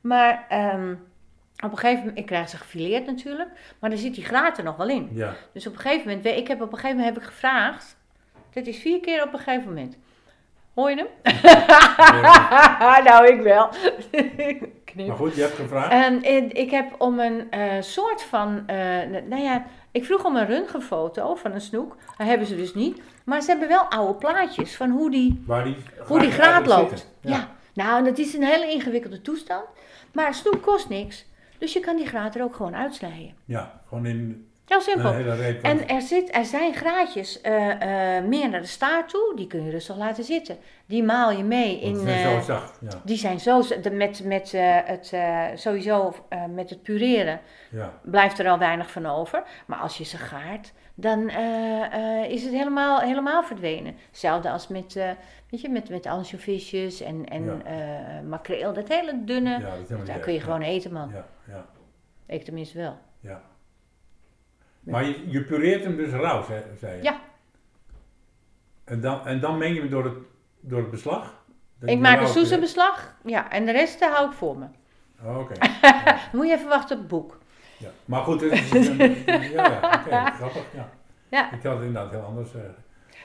Maar 0.00 0.46
ehm, 0.48 0.94
op 1.64 1.72
een 1.72 1.78
gegeven 1.78 1.98
moment, 2.00 2.18
ik 2.18 2.26
krijg 2.26 2.48
ze 2.48 2.56
gefileerd 2.56 3.06
natuurlijk, 3.06 3.48
maar 3.78 3.90
dan 3.90 3.98
zit 3.98 4.14
die 4.14 4.24
graad 4.24 4.58
er 4.58 4.64
nog 4.64 4.76
wel 4.76 4.88
in. 4.88 5.08
Ja. 5.12 5.34
Dus 5.52 5.66
op 5.66 5.72
een 5.72 5.78
gegeven 5.80 6.08
moment, 6.08 6.26
ik 6.26 6.48
heb 6.48 6.60
op 6.60 6.72
een 6.72 6.78
gegeven 6.78 6.96
moment 6.96 7.14
heb 7.14 7.24
ik 7.24 7.30
gevraagd, 7.30 7.96
dit 8.52 8.66
is 8.66 8.78
vier 8.78 9.00
keer 9.00 9.22
op 9.22 9.32
een 9.32 9.38
gegeven 9.38 9.68
moment. 9.68 9.96
Hoor 10.74 10.90
je 10.90 10.96
hem? 10.96 11.06
nou, 13.04 13.26
ik 13.26 13.40
wel. 13.42 13.68
Knip. 14.84 15.06
Maar 15.06 15.16
goed, 15.16 15.34
je 15.34 15.40
hebt 15.40 15.54
gevraagd. 15.54 15.90
En 15.92 16.22
ik- 16.56 16.70
heb 16.70 16.94
om 16.98 17.18
een 17.18 17.50
eh, 17.50 17.72
soort 17.80 18.22
van, 18.22 18.62
eh, 18.66 18.76
nou 19.28 19.42
ja, 19.42 19.64
ik 19.90 20.04
vroeg 20.04 20.24
om 20.24 20.36
een 20.36 20.46
röntgenfoto 20.46 21.34
van 21.34 21.52
een 21.52 21.60
snoek. 21.60 21.96
Dat 22.18 22.26
hebben 22.26 22.46
ze 22.46 22.56
dus 22.56 22.74
niet. 22.74 23.00
Maar 23.24 23.40
ze 23.40 23.50
hebben 23.50 23.68
wel 23.68 23.82
oude 23.82 24.14
plaatjes 24.14 24.76
van 24.76 24.90
hoe 24.90 25.10
die, 25.10 25.42
waar 25.46 25.64
die, 25.64 25.76
hoe 26.06 26.20
die 26.20 26.30
graad 26.30 26.66
loopt. 26.66 27.08
Ja. 27.20 27.48
nou, 27.74 28.04
dat 28.04 28.18
is 28.18 28.34
een 28.34 28.44
hele 28.44 28.70
ingewikkelde 28.70 29.20
toestand. 29.22 29.64
Maar 30.12 30.34
snoek 30.34 30.62
kost 30.62 30.88
niks. 30.88 31.24
Dus 31.58 31.72
je 31.72 31.80
kan 31.80 31.96
die 31.96 32.06
graad 32.06 32.34
er 32.34 32.42
ook 32.42 32.54
gewoon 32.56 32.76
uitsnijden. 32.76 33.34
Ja, 33.44 33.80
gewoon 33.88 34.06
in 34.06 34.48
Heel 34.66 34.80
simpel. 34.80 35.12
hele 35.12 35.34
reep. 35.34 35.62
En 35.62 35.88
er, 35.88 36.00
zit, 36.02 36.34
er 36.36 36.44
zijn 36.44 36.74
graadjes 36.74 37.40
eh, 37.40 38.16
eh, 38.16 38.24
meer 38.24 38.48
naar 38.48 38.60
de 38.60 38.66
staart 38.66 39.08
toe. 39.08 39.32
Die 39.36 39.46
kun 39.46 39.64
je 39.64 39.70
rustig 39.70 39.96
laten 39.96 40.24
zitten. 40.24 40.56
Die 40.86 41.02
maal 41.02 41.30
je 41.30 41.44
mee 41.44 41.80
in... 41.80 41.88
in, 41.90 41.96
zijn 41.96 42.26
eh, 42.26 42.38
zo 42.38 42.44
zacht. 42.44 42.78
Ja, 42.80 43.00
die 43.04 43.16
zijn 43.16 43.40
zo, 43.40 43.62
de- 43.82 43.90
met, 43.90 44.24
met, 44.24 44.52
het, 44.84 45.12
sowieso 45.54 46.14
met 46.54 46.70
het 46.70 46.82
pureren 46.82 47.40
ja. 47.70 47.92
blijft 48.02 48.38
er 48.38 48.48
al 48.48 48.58
weinig 48.58 48.90
van 48.90 49.06
over. 49.06 49.42
Maar 49.66 49.78
als 49.78 49.98
je 49.98 50.04
ze 50.04 50.18
gaart, 50.18 50.72
dan 50.94 51.28
eh, 51.28 52.22
eh, 52.22 52.30
is 52.30 52.42
het 52.44 52.52
helemaal, 52.52 53.00
helemaal 53.00 53.44
verdwenen. 53.44 53.94
Hetzelfde 54.08 54.50
als 54.50 54.68
met, 54.68 54.96
eh 54.96 55.10
weet 55.50 55.60
je, 55.60 55.68
met, 55.68 55.88
met 55.88 56.06
ansjovisjes 56.06 57.00
en, 57.00 57.24
en 57.28 57.44
Ja. 57.64 58.20
makreel. 58.22 58.72
Dat 58.72 58.88
hele 58.88 59.24
dunne, 59.24 59.58
ja 59.58 59.74
dat 59.88 60.06
daar 60.06 60.18
kun 60.18 60.32
je 60.32 60.40
gewoon 60.40 60.62
eten, 60.62 60.92
man. 60.92 61.10
Ja, 61.12 61.26
ja, 61.48 61.66
Ik 62.26 62.44
tenminste 62.44 62.78
wel. 62.78 62.98
ja. 63.20 63.42
Maar 64.80 65.04
je, 65.04 65.30
je 65.30 65.44
pureert 65.44 65.84
hem 65.84 65.96
dus 65.96 66.10
rauw, 66.10 66.42
zei, 66.42 66.62
zei 66.78 66.96
je? 66.96 67.02
Ja. 67.02 67.20
En 68.84 69.00
dan, 69.00 69.26
en 69.26 69.40
dan 69.40 69.58
meng 69.58 69.74
je 69.74 69.80
hem 69.80 69.90
door 69.90 70.04
het, 70.04 70.14
door 70.60 70.78
het 70.80 70.90
beslag? 70.90 71.42
Dat 71.78 71.90
Ik 71.90 71.98
maak 71.98 72.20
een 72.20 72.26
soesenbeslag, 72.28 73.16
ja, 73.24 73.50
en 73.50 73.64
de 73.64 73.72
rest 73.72 74.04
hou 74.04 74.26
ik 74.26 74.32
voor 74.32 74.58
me. 74.58 74.66
Oh, 75.22 75.38
Oké. 75.38 75.52
Moet 76.36 76.46
je 76.46 76.52
even 76.54 76.68
wachten 76.68 76.96
op 76.96 77.02
het 77.02 77.10
boek. 77.10 77.38
Ja. 77.78 77.88
Maar 78.04 78.22
goed, 78.22 78.40
het 78.40 78.74
is 78.74 78.86
een, 78.88 78.98
ja, 79.26 80.02
ja 80.08 80.30
grappig. 80.30 80.64
Ja. 80.74 80.90
Ja. 81.28 81.52
Ik 81.52 81.62
had 81.62 81.76
het 81.76 81.84
inderdaad 81.86 82.10
heel 82.10 82.20
anders. 82.22 82.54
eh, 82.54 82.60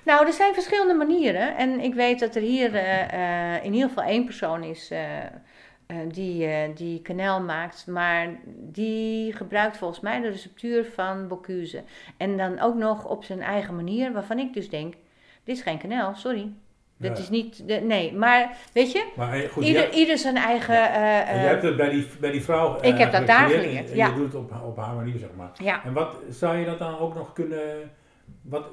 Nou, 0.03 0.25
er 0.27 0.33
zijn 0.33 0.53
verschillende 0.53 0.93
manieren. 0.93 1.57
En 1.57 1.79
ik 1.79 1.93
weet 1.93 2.19
dat 2.19 2.35
er 2.35 2.41
hier 2.41 2.75
eh, 2.75 3.55
eh, 3.55 3.63
in 3.63 3.73
ieder 3.73 3.87
geval 3.89 4.03
één 4.03 4.25
persoon 4.25 4.63
is 4.63 4.91
die, 6.07 6.45
eh 6.45 6.75
die 6.75 7.01
kanel 7.01 7.41
maakt. 7.41 7.87
Maar 7.87 8.27
die 8.55 9.33
gebruikt 9.33 9.77
volgens 9.77 9.99
mij 9.99 10.21
de 10.21 10.29
receptuur 10.29 10.85
van 10.85 11.27
Bocuse. 11.27 11.83
En 12.17 12.37
dan 12.37 12.59
ook 12.59 12.75
nog 12.75 13.05
op 13.05 13.23
zijn 13.23 13.41
eigen 13.41 13.75
manier, 13.75 14.11
waarvan 14.13 14.39
ik 14.39 14.53
dus 14.53 14.69
denk, 14.69 14.93
dit 15.43 15.55
is 15.57 15.61
geen 15.61 15.77
kanel, 15.77 16.15
sorry. 16.15 16.51
Dat 17.01 17.17
Ja. 17.17 17.23
is 17.23 17.29
niet, 17.29 17.67
de, 17.67 17.73
nee, 17.73 18.13
maar 18.13 18.57
weet 18.73 18.91
je, 18.91 19.11
maar 19.15 19.33
eh, 19.33 19.49
goed, 19.49 19.63
ieder, 19.93 20.17
zijn 20.17 20.35
eigen... 20.37 20.75
eh, 20.75 21.19
en 21.19 21.27
eh, 21.27 21.41
je 21.41 21.47
hebt 21.47 21.63
het 21.63 21.75
bij 21.77 21.89
die, 21.89 22.07
bij 22.19 22.31
die 22.31 22.41
vrouw 22.43 22.77
eh, 22.79 22.89
Ik 22.89 22.97
heb 22.97 23.11
dat 23.11 23.23
eigenlijk 23.23 23.27
daar 23.27 23.49
geleerd 23.63 23.89
en- 23.89 23.95
ja. 23.95 24.07
Je 24.07 24.13
doet 24.13 24.25
het 24.25 24.35
op, 24.35 24.51
op 24.65 24.77
haar 24.77 24.95
manier, 24.95 25.17
zeg 25.19 25.29
maar. 25.37 25.51
ja, 25.63 25.83
En 25.85 25.93
wat 25.93 26.15
zou 26.29 26.57
je 26.57 26.65
dat 26.65 26.79
dan 26.79 26.97
ook 26.97 27.15
nog 27.15 27.33
kunnen... 27.33 27.91
Wat, 28.41 28.65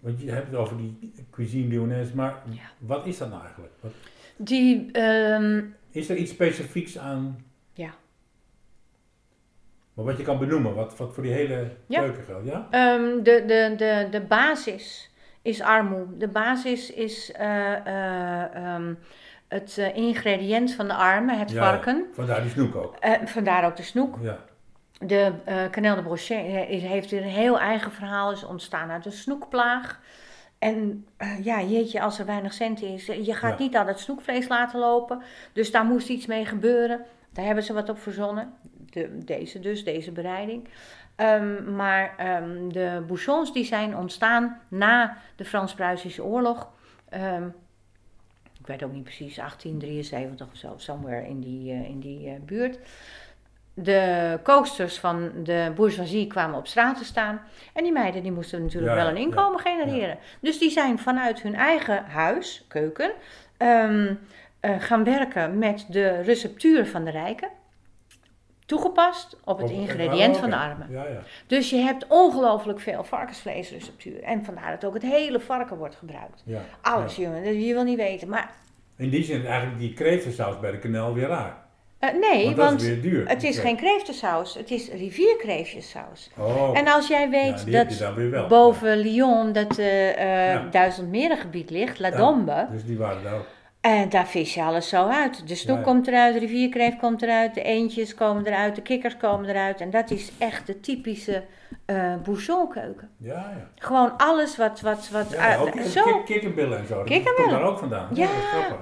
want 0.00 0.20
je 0.20 0.30
hebt 0.30 0.46
het 0.46 0.56
over 0.56 0.76
die 0.76 1.12
cuisine 1.30 1.68
lyonnaise, 1.68 2.14
maar 2.16 2.42
Ja. 2.50 2.60
wat 2.78 3.06
is 3.06 3.18
dat 3.18 3.28
nou 3.30 3.42
eigenlijk? 3.42 3.72
Wat, 3.80 3.92
die... 4.36 4.88
ehm, 4.92 5.60
is 5.90 6.08
er 6.08 6.16
iets 6.16 6.30
specifieks 6.30 6.98
aan... 6.98 7.44
Ja. 7.72 7.90
Maar 9.94 10.04
wat 10.04 10.16
je 10.16 10.22
kan 10.22 10.38
benoemen, 10.38 10.74
wat, 10.74 10.96
wat 10.96 11.14
voor 11.14 11.22
die 11.22 11.32
hele 11.32 11.70
Ja. 11.86 12.00
keuken 12.00 12.24
geldt, 12.24 12.46
ja? 12.46 12.66
Ehm, 12.70 13.22
de, 13.22 13.44
de, 13.46 13.74
de, 13.76 14.06
de 14.10 14.20
basis 14.20 15.10
is 15.42 15.60
armoe. 15.60 16.06
De 16.18 16.28
basis 16.28 16.92
is 16.92 17.32
eh, 17.32 17.72
eh, 17.86 18.54
ehm, 18.54 18.94
het 19.48 19.78
eh, 19.78 19.96
ingrediënt 19.96 20.74
van 20.74 20.86
de 20.88 20.94
armen, 20.94 21.38
het 21.38 21.50
Ja, 21.50 21.56
ja. 21.62 21.70
varken. 21.70 22.06
Vandaar 22.12 22.42
die 22.42 22.50
snoek 22.50 22.74
ook. 22.76 22.96
Vandaar 23.24 23.64
ook 23.66 23.76
de 23.76 23.82
snoek. 23.82 24.18
Ja, 24.20 24.38
De 24.98 25.32
Canal 25.70 25.96
de 25.96 26.02
Brochet 26.02 26.66
heeft 26.66 27.12
een 27.12 27.22
heel 27.22 27.58
eigen 27.60 27.92
verhaal. 27.92 28.32
Is 28.32 28.44
ontstaan 28.44 28.90
uit 28.90 29.06
een 29.06 29.12
snoekplaag. 29.12 30.00
En 30.58 31.06
ja, 31.42 31.62
jeetje, 31.62 32.00
als 32.00 32.18
er 32.18 32.26
weinig 32.26 32.52
cent 32.52 32.82
is. 32.82 33.06
Je 33.06 33.34
gaat 33.34 33.58
Ja. 33.58 33.64
niet 33.64 33.76
al 33.76 33.86
het 33.86 33.98
snoekvlees 34.00 34.48
laten 34.48 34.78
lopen. 34.80 35.22
Dus 35.52 35.70
daar 35.70 35.84
moest 35.84 36.08
iets 36.08 36.26
mee 36.26 36.44
gebeuren. 36.46 37.04
Daar 37.32 37.44
hebben 37.44 37.64
ze 37.64 37.72
wat 37.72 37.88
op 37.88 37.98
verzonnen. 37.98 38.52
De, 38.90 39.18
deze 39.24 39.60
dus, 39.60 39.84
deze 39.84 40.12
bereiding. 40.12 40.68
Ehm, 41.18 41.74
maar 41.74 42.14
ehm, 42.16 42.68
de 42.68 43.02
bouchons 43.06 43.52
die 43.52 43.64
zijn 43.64 43.96
ontstaan 43.96 44.60
na 44.68 45.16
de 45.36 45.44
Frans-Pruisische 45.44 46.24
oorlog. 46.24 46.68
Ehm, 47.08 47.46
ik 48.60 48.66
weet 48.66 48.82
ook 48.82 48.92
niet 48.92 49.04
precies, 49.04 49.36
1873 49.36 50.46
of 50.52 50.56
zo, 50.56 50.74
somewhere 50.76 51.28
in 51.28 51.40
die, 51.40 51.72
eh, 51.72 51.88
in 51.88 52.00
die 52.00 52.28
eh, 52.28 52.34
buurt. 52.40 52.78
De 53.74 54.38
kooksters 54.42 54.98
van 54.98 55.30
de 55.42 55.72
bourgeoisie 55.74 56.26
kwamen 56.26 56.58
op 56.58 56.66
straat 56.66 56.98
te 56.98 57.04
staan. 57.04 57.40
En 57.74 57.82
die 57.82 57.92
meiden 57.92 58.22
die 58.22 58.32
moesten 58.32 58.62
natuurlijk 58.62 58.94
Ja, 58.94 59.02
wel 59.02 59.08
een 59.08 59.16
inkomen 59.16 59.60
genereren. 59.60 60.18
Dus 60.40 60.58
die 60.58 60.70
zijn 60.70 60.98
vanuit 60.98 61.42
hun 61.42 61.54
eigen 61.54 62.04
huis, 62.04 62.64
keuken, 62.68 63.10
eh, 63.56 64.06
gaan 64.78 65.04
werken 65.04 65.58
met 65.58 65.86
de 65.88 66.20
receptuur 66.20 66.86
van 66.86 67.04
de 67.04 67.10
rijken. 67.10 67.48
Toegepast 68.68 69.36
op 69.44 69.58
het 69.58 69.70
Op- 69.70 69.76
ingrediënt 69.76 70.34
oh, 70.34 70.40
van 70.40 70.50
de 70.50 70.56
oké. 70.56 70.64
armen. 70.64 70.86
Ja, 70.90 71.02
ja. 71.04 71.20
Dus 71.46 71.70
je 71.70 71.76
hebt 71.76 72.06
ongelooflijk 72.08 72.80
veel 72.80 73.04
varkensvleesreceptuur. 73.04 74.22
En 74.22 74.44
vandaar 74.44 74.70
dat 74.70 74.84
ook 74.84 74.94
het 74.94 75.02
hele 75.02 75.40
varken 75.40 75.76
wordt 75.76 75.96
gebruikt. 75.96 76.42
ja. 76.44 76.60
Alles, 76.82 77.16
jongen, 77.16 77.60
je 77.60 77.72
wil 77.74 77.84
niet 77.84 77.96
weten. 77.96 78.28
Maar 78.28 78.50
In 78.96 79.10
die 79.10 79.24
zin 79.24 79.46
eigenlijk 79.46 79.78
die 79.78 79.92
kreeftensaus 79.92 80.60
bij 80.60 80.70
de 80.70 80.78
kanel 80.78 81.14
weer 81.14 81.28
raar. 81.28 81.56
eh, 81.98 82.10
nee, 82.14 82.44
want 82.44 82.56
want 82.56 82.80
is 82.82 82.88
weer 82.88 83.02
duur. 83.02 83.28
het 83.28 83.42
is 83.42 83.58
geen 83.58 83.76
kreeftensaus, 83.76 84.54
het 84.54 84.70
is 84.70 84.88
rivierkreefjessaus. 84.90 86.30
Oh, 86.38 86.70
En 86.78 86.88
als 86.88 87.08
jij 87.08 87.30
weet 87.30 87.64
ja, 87.66 87.84
dat 87.84 88.48
boven 88.48 88.96
Lyon 88.98 89.52
dat 89.52 89.78
eh 89.78 90.52
Ja. 90.52 90.66
duizendmerengebied 90.70 91.70
ligt, 91.70 91.98
La. 91.98 92.10
Dombe, 92.10 92.66
Dus 92.70 92.84
die 92.84 92.98
waren 92.98 93.22
daar 93.22 93.34
ook. 93.34 93.46
En 93.80 94.08
daar 94.08 94.26
vis 94.26 94.54
je 94.54 94.62
alles 94.62 94.88
zo 94.88 95.06
uit. 95.06 95.48
De 95.48 95.54
snoek 95.54 95.76
Ja, 95.76 95.82
ja. 95.82 95.88
komt 95.88 96.06
eruit, 96.08 96.32
de 96.34 96.40
rivierkreeft 96.40 96.96
komt 96.98 97.22
eruit, 97.22 97.54
de 97.54 97.62
eendjes 97.62 98.14
komen 98.14 98.46
eruit, 98.46 98.74
de 98.74 98.82
kikkers 98.82 99.16
komen 99.16 99.48
eruit. 99.48 99.80
En 99.80 99.90
dat 99.90 100.10
is 100.10 100.32
echt 100.38 100.66
de 100.66 100.80
typische 100.80 101.44
bouchonkeuken. 102.22 103.10
Ja, 103.16 103.34
ja. 103.34 103.68
Gewoon 103.74 104.16
alles 104.16 104.56
wat, 104.56 104.80
wat, 104.80 105.08
wat 105.10 105.30
ja 105.30 105.38
uit- 105.38 105.60
ook 105.60 105.74
en 105.74 105.84
zo. 105.84 106.02
kik- 106.04 106.24
kikkerbillen 106.24 106.78
en 106.78 106.86
zo. 106.86 107.04
Dat 107.04 107.22
komt 107.34 107.50
daar 107.50 107.62
ook 107.62 107.78
vandaan. 107.78 108.08
Ja. 108.14 108.28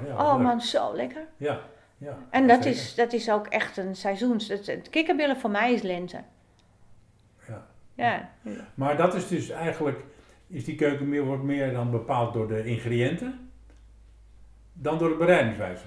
Ja, 0.07 0.17
oh 0.19 0.35
leuk. 0.37 0.43
man, 0.47 0.61
zo 0.61 0.95
lekker. 0.97 1.27
Ja, 1.37 1.61
ja. 1.99 2.19
En 2.31 2.47
dat 2.47 2.63
zeker. 2.63 2.79
is, 2.81 2.95
dat 2.95 3.13
is 3.13 3.31
ook 3.31 3.47
echt 3.47 3.77
een 3.77 3.95
seizoens. 3.97 4.49
Het, 4.49 4.67
het 4.67 4.91
kikkerbillen 4.91 5.37
voor 5.37 5.51
mij 5.51 5.73
is 5.73 5.83
lente. 5.83 6.17
Ja. 7.49 7.67
Ja. 7.95 8.31
Maar 8.75 8.97
dat 8.97 9.15
is 9.15 9.29
dus 9.29 9.51
eigenlijk, 9.51 10.01
is 10.49 10.65
die 10.65 10.75
keuken 10.75 11.09
meer, 11.09 11.25
wordt 11.25 11.43
meer 11.43 11.73
dan 11.73 11.91
bepaald 11.91 12.33
door 12.33 12.49
de 12.49 12.65
ingrediënten 12.65 13.46
dan 14.79 14.99
door 14.99 15.09
de 15.09 15.17
bereidingswijze. 15.17 15.85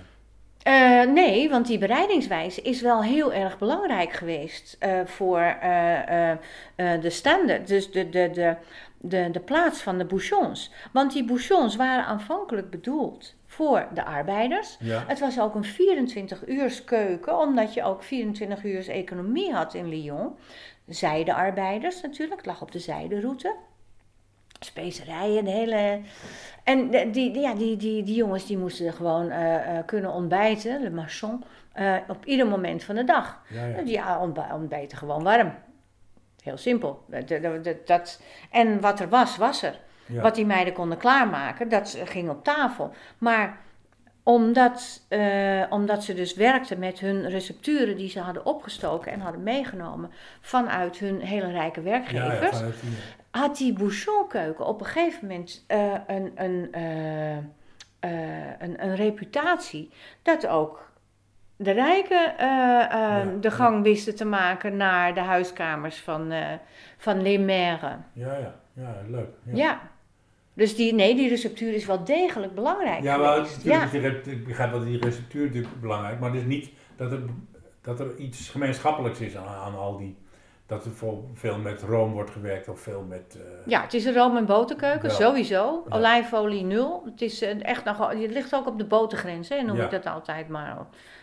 Eh, 0.63 1.03
nee, 1.03 1.49
want 1.49 1.67
die 1.67 1.77
bereidingswijze 1.77 2.61
is 2.61 2.81
wel 2.81 3.03
heel 3.03 3.33
erg 3.33 3.57
belangrijk 3.57 4.13
geweest 4.13 4.75
eh, 4.79 4.99
voor 5.05 5.39
eh, 5.39 6.31
de 6.75 7.09
standaard, 7.09 7.67
dus 7.67 7.91
de, 7.91 8.09
de, 8.09 8.29
de, 8.33 8.55
de, 8.97 9.31
de 9.31 9.39
plaats 9.39 9.81
van 9.81 9.97
de 9.97 10.05
bouchons. 10.05 10.71
Want 10.91 11.13
die 11.13 11.25
bouchons 11.25 11.75
waren 11.75 12.05
aanvankelijk 12.05 12.69
bedoeld 12.69 13.35
voor 13.45 13.87
de 13.93 14.05
arbeiders. 14.05 14.77
Ja. 14.79 15.03
Het 15.07 15.19
was 15.19 15.39
ook 15.39 15.55
een 15.55 15.63
24 15.63 16.47
uurs 16.47 16.83
keuken, 16.83 17.37
omdat 17.37 17.73
je 17.73 17.83
ook 17.83 18.03
24 18.03 18.63
uurs 18.63 18.87
economie 18.87 19.53
had 19.53 19.73
in 19.73 19.89
Lyon. 19.89 20.35
Zijdearbeiders 20.87 22.01
natuurlijk, 22.01 22.37
het 22.37 22.45
lag 22.45 22.61
op 22.61 22.71
de 22.71 22.79
zijderoute. 22.79 23.55
Specerijen, 24.59 25.45
de 25.45 25.51
hele... 25.51 26.01
En 26.63 26.89
die, 26.89 27.11
die, 27.11 27.39
ja, 27.39 27.53
die, 27.53 27.77
die, 27.77 28.03
die 28.03 28.15
jongens 28.15 28.45
die 28.45 28.57
moesten 28.57 28.93
gewoon 28.93 29.29
eh, 29.29 29.77
eh, 29.77 29.85
kunnen 29.85 30.11
ontbijten, 30.11 30.81
le 30.81 30.89
marchand, 30.89 31.45
eh, 31.73 31.95
op 32.07 32.25
ieder 32.25 32.47
moment 32.47 32.83
van 32.83 32.95
de 32.95 33.03
dag. 33.03 33.41
Ja, 33.49 33.65
ja. 33.65 33.81
Ja, 33.85 34.19
ontb- 34.19 34.53
ontbijten 34.53 34.97
gewoon 34.97 35.23
warm. 35.23 35.53
Heel 36.43 36.57
simpel. 36.57 37.03
Dat, 37.07 37.33
dat, 37.85 38.21
en 38.51 38.81
wat 38.81 38.99
er 38.99 39.09
was, 39.09 39.37
was 39.37 39.63
er. 39.63 39.79
Ja. 40.05 40.21
Wat 40.21 40.35
die 40.35 40.45
meiden 40.45 40.73
konden 40.73 40.97
klaarmaken, 40.97 41.69
dat 41.69 41.97
ging 42.03 42.29
op 42.29 42.43
tafel. 42.43 42.93
Maar 43.17 43.57
omdat, 44.23 45.01
omdat 45.69 46.03
ze 46.03 46.13
dus 46.13 46.33
werkten 46.33 46.79
met 46.79 46.99
hun 46.99 47.29
recepturen 47.29 47.97
die 47.97 48.09
ze 48.09 48.19
hadden 48.19 48.45
opgestoken 48.45 49.11
en 49.11 49.19
hadden 49.19 49.43
meegenomen 49.43 50.11
vanuit 50.41 50.97
hun 50.97 51.21
hele 51.21 51.51
rijke 51.51 51.81
werkgevers, 51.81 52.39
ja, 52.41 52.57
vanuit 52.57 52.83
had 53.31 53.57
die 53.57 53.73
bouchonkeuken 53.73 54.65
op 54.65 54.79
een 54.79 54.85
gegeven 54.85 55.27
moment 55.27 55.63
eh, 55.67 55.93
een, 56.07 56.31
een, 56.35 56.67
eh, 56.71 57.37
eh, 57.37 57.43
een, 58.59 58.83
een 58.83 58.95
reputatie 58.95 59.89
dat 60.21 60.47
ook 60.47 60.91
de 61.55 61.71
rijken 61.71 62.33
Ja, 62.37 63.25
de 63.41 63.51
gang 63.51 63.83
wisten 63.83 64.15
te 64.15 64.25
maken 64.25 64.77
naar 64.77 65.13
de 65.13 65.19
huiskamers 65.21 65.99
van, 65.99 66.31
eh 66.31 66.47
van 66.97 67.21
Les 67.21 67.37
Maires. 67.39 67.81
Ja, 68.13 68.37
ja, 68.37 68.55
ja, 68.73 68.95
leuk. 69.07 69.29
Ja. 69.43 69.79
Dus 70.53 70.75
die, 70.75 70.93
nee, 70.93 71.15
die 71.15 71.29
receptuur 71.29 71.73
is 71.73 71.85
wel 71.85 72.03
degelijk 72.03 72.55
belangrijk 72.55 73.03
Ja, 73.03 73.17
maar 73.17 73.37
natuurlijk 73.37 73.63
Ja. 73.63 73.83
is 73.83 73.91
die 73.91 73.99
rep- 73.99 74.25
ik 74.27 74.45
begrijp 74.45 74.71
dat 74.71 74.83
die 74.85 74.99
receptuur 74.99 75.45
natuurlijk 75.45 75.81
belangrijk, 75.81 76.19
maar 76.19 76.29
het 76.29 76.39
is 76.39 76.45
niet 76.45 76.69
dat 76.95 77.11
er, 77.11 77.19
dat 77.81 77.99
er 77.99 78.15
iets 78.17 78.49
gemeenschappelijks 78.49 79.19
is 79.19 79.37
aan, 79.37 79.47
aan 79.47 79.75
al 79.77 79.97
die, 79.97 80.15
dat 80.69 80.85
er 80.85 80.91
voor 80.91 81.17
veel 81.33 81.57
met 81.57 81.81
room 81.81 82.11
wordt 82.13 82.29
gewerkt 82.31 82.67
of 82.69 82.79
veel 82.79 83.05
met, 83.07 83.37
eh, 83.37 83.41
ja, 83.65 83.81
het 83.81 83.93
is 83.93 84.05
een 84.05 84.13
room- 84.13 84.37
en 84.37 84.45
boterkeuken, 84.45 85.09
Ja. 85.09 85.15
sowieso. 85.15 85.83
Ja. 85.89 85.95
Olijfolie 85.95 86.63
nul. 86.63 87.01
Het, 87.05 87.21
is 87.21 87.41
eh, 87.41 87.55
echt 87.65 87.83
nog, 87.83 88.07
het 88.09 88.31
ligt 88.31 88.55
ook 88.55 88.67
op 88.67 88.77
de 88.77 88.85
botergrens, 88.85 89.49
hè, 89.49 89.61
noem 89.61 89.77
Ja. 89.77 89.83
ik 89.83 89.91
dat 89.91 90.05
altijd 90.07 90.47
maar. 90.47 90.77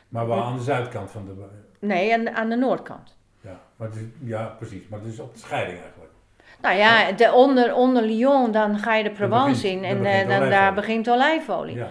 maar 0.08 0.26
wel 0.26 0.42
aan 0.42 0.56
de 0.56 0.62
zuidkant 0.62 1.10
van 1.10 1.24
de, 1.24 1.44
Nee, 1.86 2.14
aan, 2.14 2.30
aan 2.30 2.48
de 2.48 2.56
noordkant. 2.56 3.16
ja, 3.40 3.60
maar 3.76 3.88
het 3.88 3.96
is, 3.96 4.02
ja, 4.24 4.44
precies, 4.58 4.88
maar 4.88 4.98
het 4.98 5.08
is 5.12 5.20
op 5.20 5.32
de 5.32 5.38
scheiding 5.38 5.78
eigenlijk. 5.80 6.10
Nou 6.62 6.76
ja, 6.76 7.12
de 7.12 7.32
onder, 7.32 7.74
onder 7.74 8.02
Lyon, 8.02 8.50
dan 8.52 8.78
ga 8.78 8.94
je 8.94 9.02
de 9.04 9.10
Provence 9.10 9.62
begint- 9.62 9.82
in 9.82 9.88
en 9.90 10.02
begint 10.02 10.30
eh, 10.30 10.38
dan, 10.38 10.48
daar 10.50 10.74
begint 10.74 11.10
olijfolie. 11.10 11.82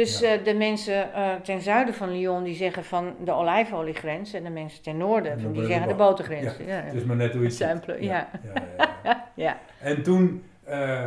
Ja, 0.00 0.06
Dus 0.06 0.20
Ja. 0.20 0.32
eh, 0.34 0.44
de 0.44 0.54
mensen 0.54 1.12
eh, 1.14 1.34
ten 1.34 1.60
zuiden 1.60 1.94
van 1.94 2.10
Lyon 2.10 2.42
die 2.44 2.54
zeggen 2.54 2.84
van 2.84 3.14
de 3.24 3.32
olijfoliegrens 3.32 4.32
en 4.32 4.42
de 4.44 4.50
mensen 4.50 4.82
ten 4.82 4.96
noorden 4.96 5.40
van, 5.40 5.52
die 5.52 5.64
zeggen 5.66 5.82
de 5.82 5.88
de 5.88 5.94
bo- 5.94 6.08
botergrens. 6.08 6.56
Ja, 6.56 6.64
ja. 6.66 6.80
het 6.82 6.94
is 6.94 7.04
maar 7.04 7.16
net 7.16 7.32
hoe 7.32 7.42
het. 7.44 7.54
Simpele, 7.54 8.02
ja. 8.02 8.28
Ja, 8.54 8.62
ja, 8.78 8.88
ja. 9.04 9.28
Ja. 9.34 9.58
En 9.80 10.02
toen 10.02 10.44
eh, 10.64 11.06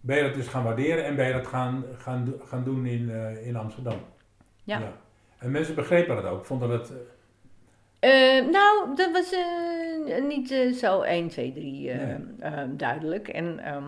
ben 0.00 0.16
je 0.16 0.22
dat 0.22 0.34
dus 0.34 0.46
gaan 0.48 0.64
waarderen 0.64 1.04
en 1.04 1.16
ben 1.16 1.26
je 1.26 1.32
dat 1.32 1.46
gaan, 1.46 1.84
gaan, 1.98 2.34
gaan 2.44 2.64
doen 2.64 2.86
in, 2.86 3.10
in 3.44 3.56
Amsterdam. 3.56 3.98
Ja. 4.64 4.80
En 5.38 5.50
mensen 5.50 5.74
begrepen 5.74 6.16
dat 6.16 6.24
ook, 6.24 6.44
vonden 6.44 6.68
dat... 6.68 6.92
Eh, 7.98 8.10
nou, 8.50 8.94
dat 8.96 9.10
was 9.12 9.34
niet 10.28 10.74
zo 10.78 11.00
1, 11.00 11.28
2, 11.28 11.52
3 11.52 11.90
eh, 11.90 11.98
Nee. 12.06 12.16
eh, 12.38 12.62
duidelijk. 12.68 13.28
En 13.28 13.58
ehm, 13.58 13.84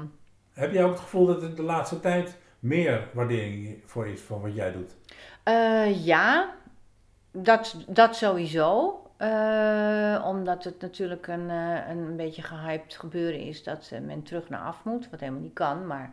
Heb 0.53 0.73
jij 0.73 0.85
ook 0.85 0.91
het 0.91 1.01
gevoel 1.01 1.27
dat 1.27 1.43
er 1.43 1.57
de 1.57 1.63
laatste 1.63 2.01
tijd 2.01 2.37
meer 2.65 3.09
waardering 3.13 3.83
voor 3.87 4.07
is 4.09 4.21
van 4.21 4.41
wat 4.41 4.55
jij 4.55 4.73
doet? 4.73 4.97
eh, 5.43 6.05
ja, 6.07 6.55
dat, 7.33 7.77
dat 7.89 8.17
sowieso. 8.17 8.99
Eh, 9.17 10.25
omdat 10.27 10.65
het 10.65 10.81
natuurlijk 10.81 11.27
een, 11.27 11.51
eh, 11.51 11.89
een 11.89 12.17
beetje 12.17 12.43
gehyped 12.43 12.97
gebeuren 12.97 13.41
is 13.41 13.63
dat 13.63 13.93
men 14.03 14.23
terug 14.23 14.49
naar 14.49 14.61
af 14.61 14.85
moet. 14.85 15.11
Wat 15.11 15.21
helemaal 15.21 15.41
niet 15.41 15.53
kan, 15.53 15.87
maar 15.87 16.11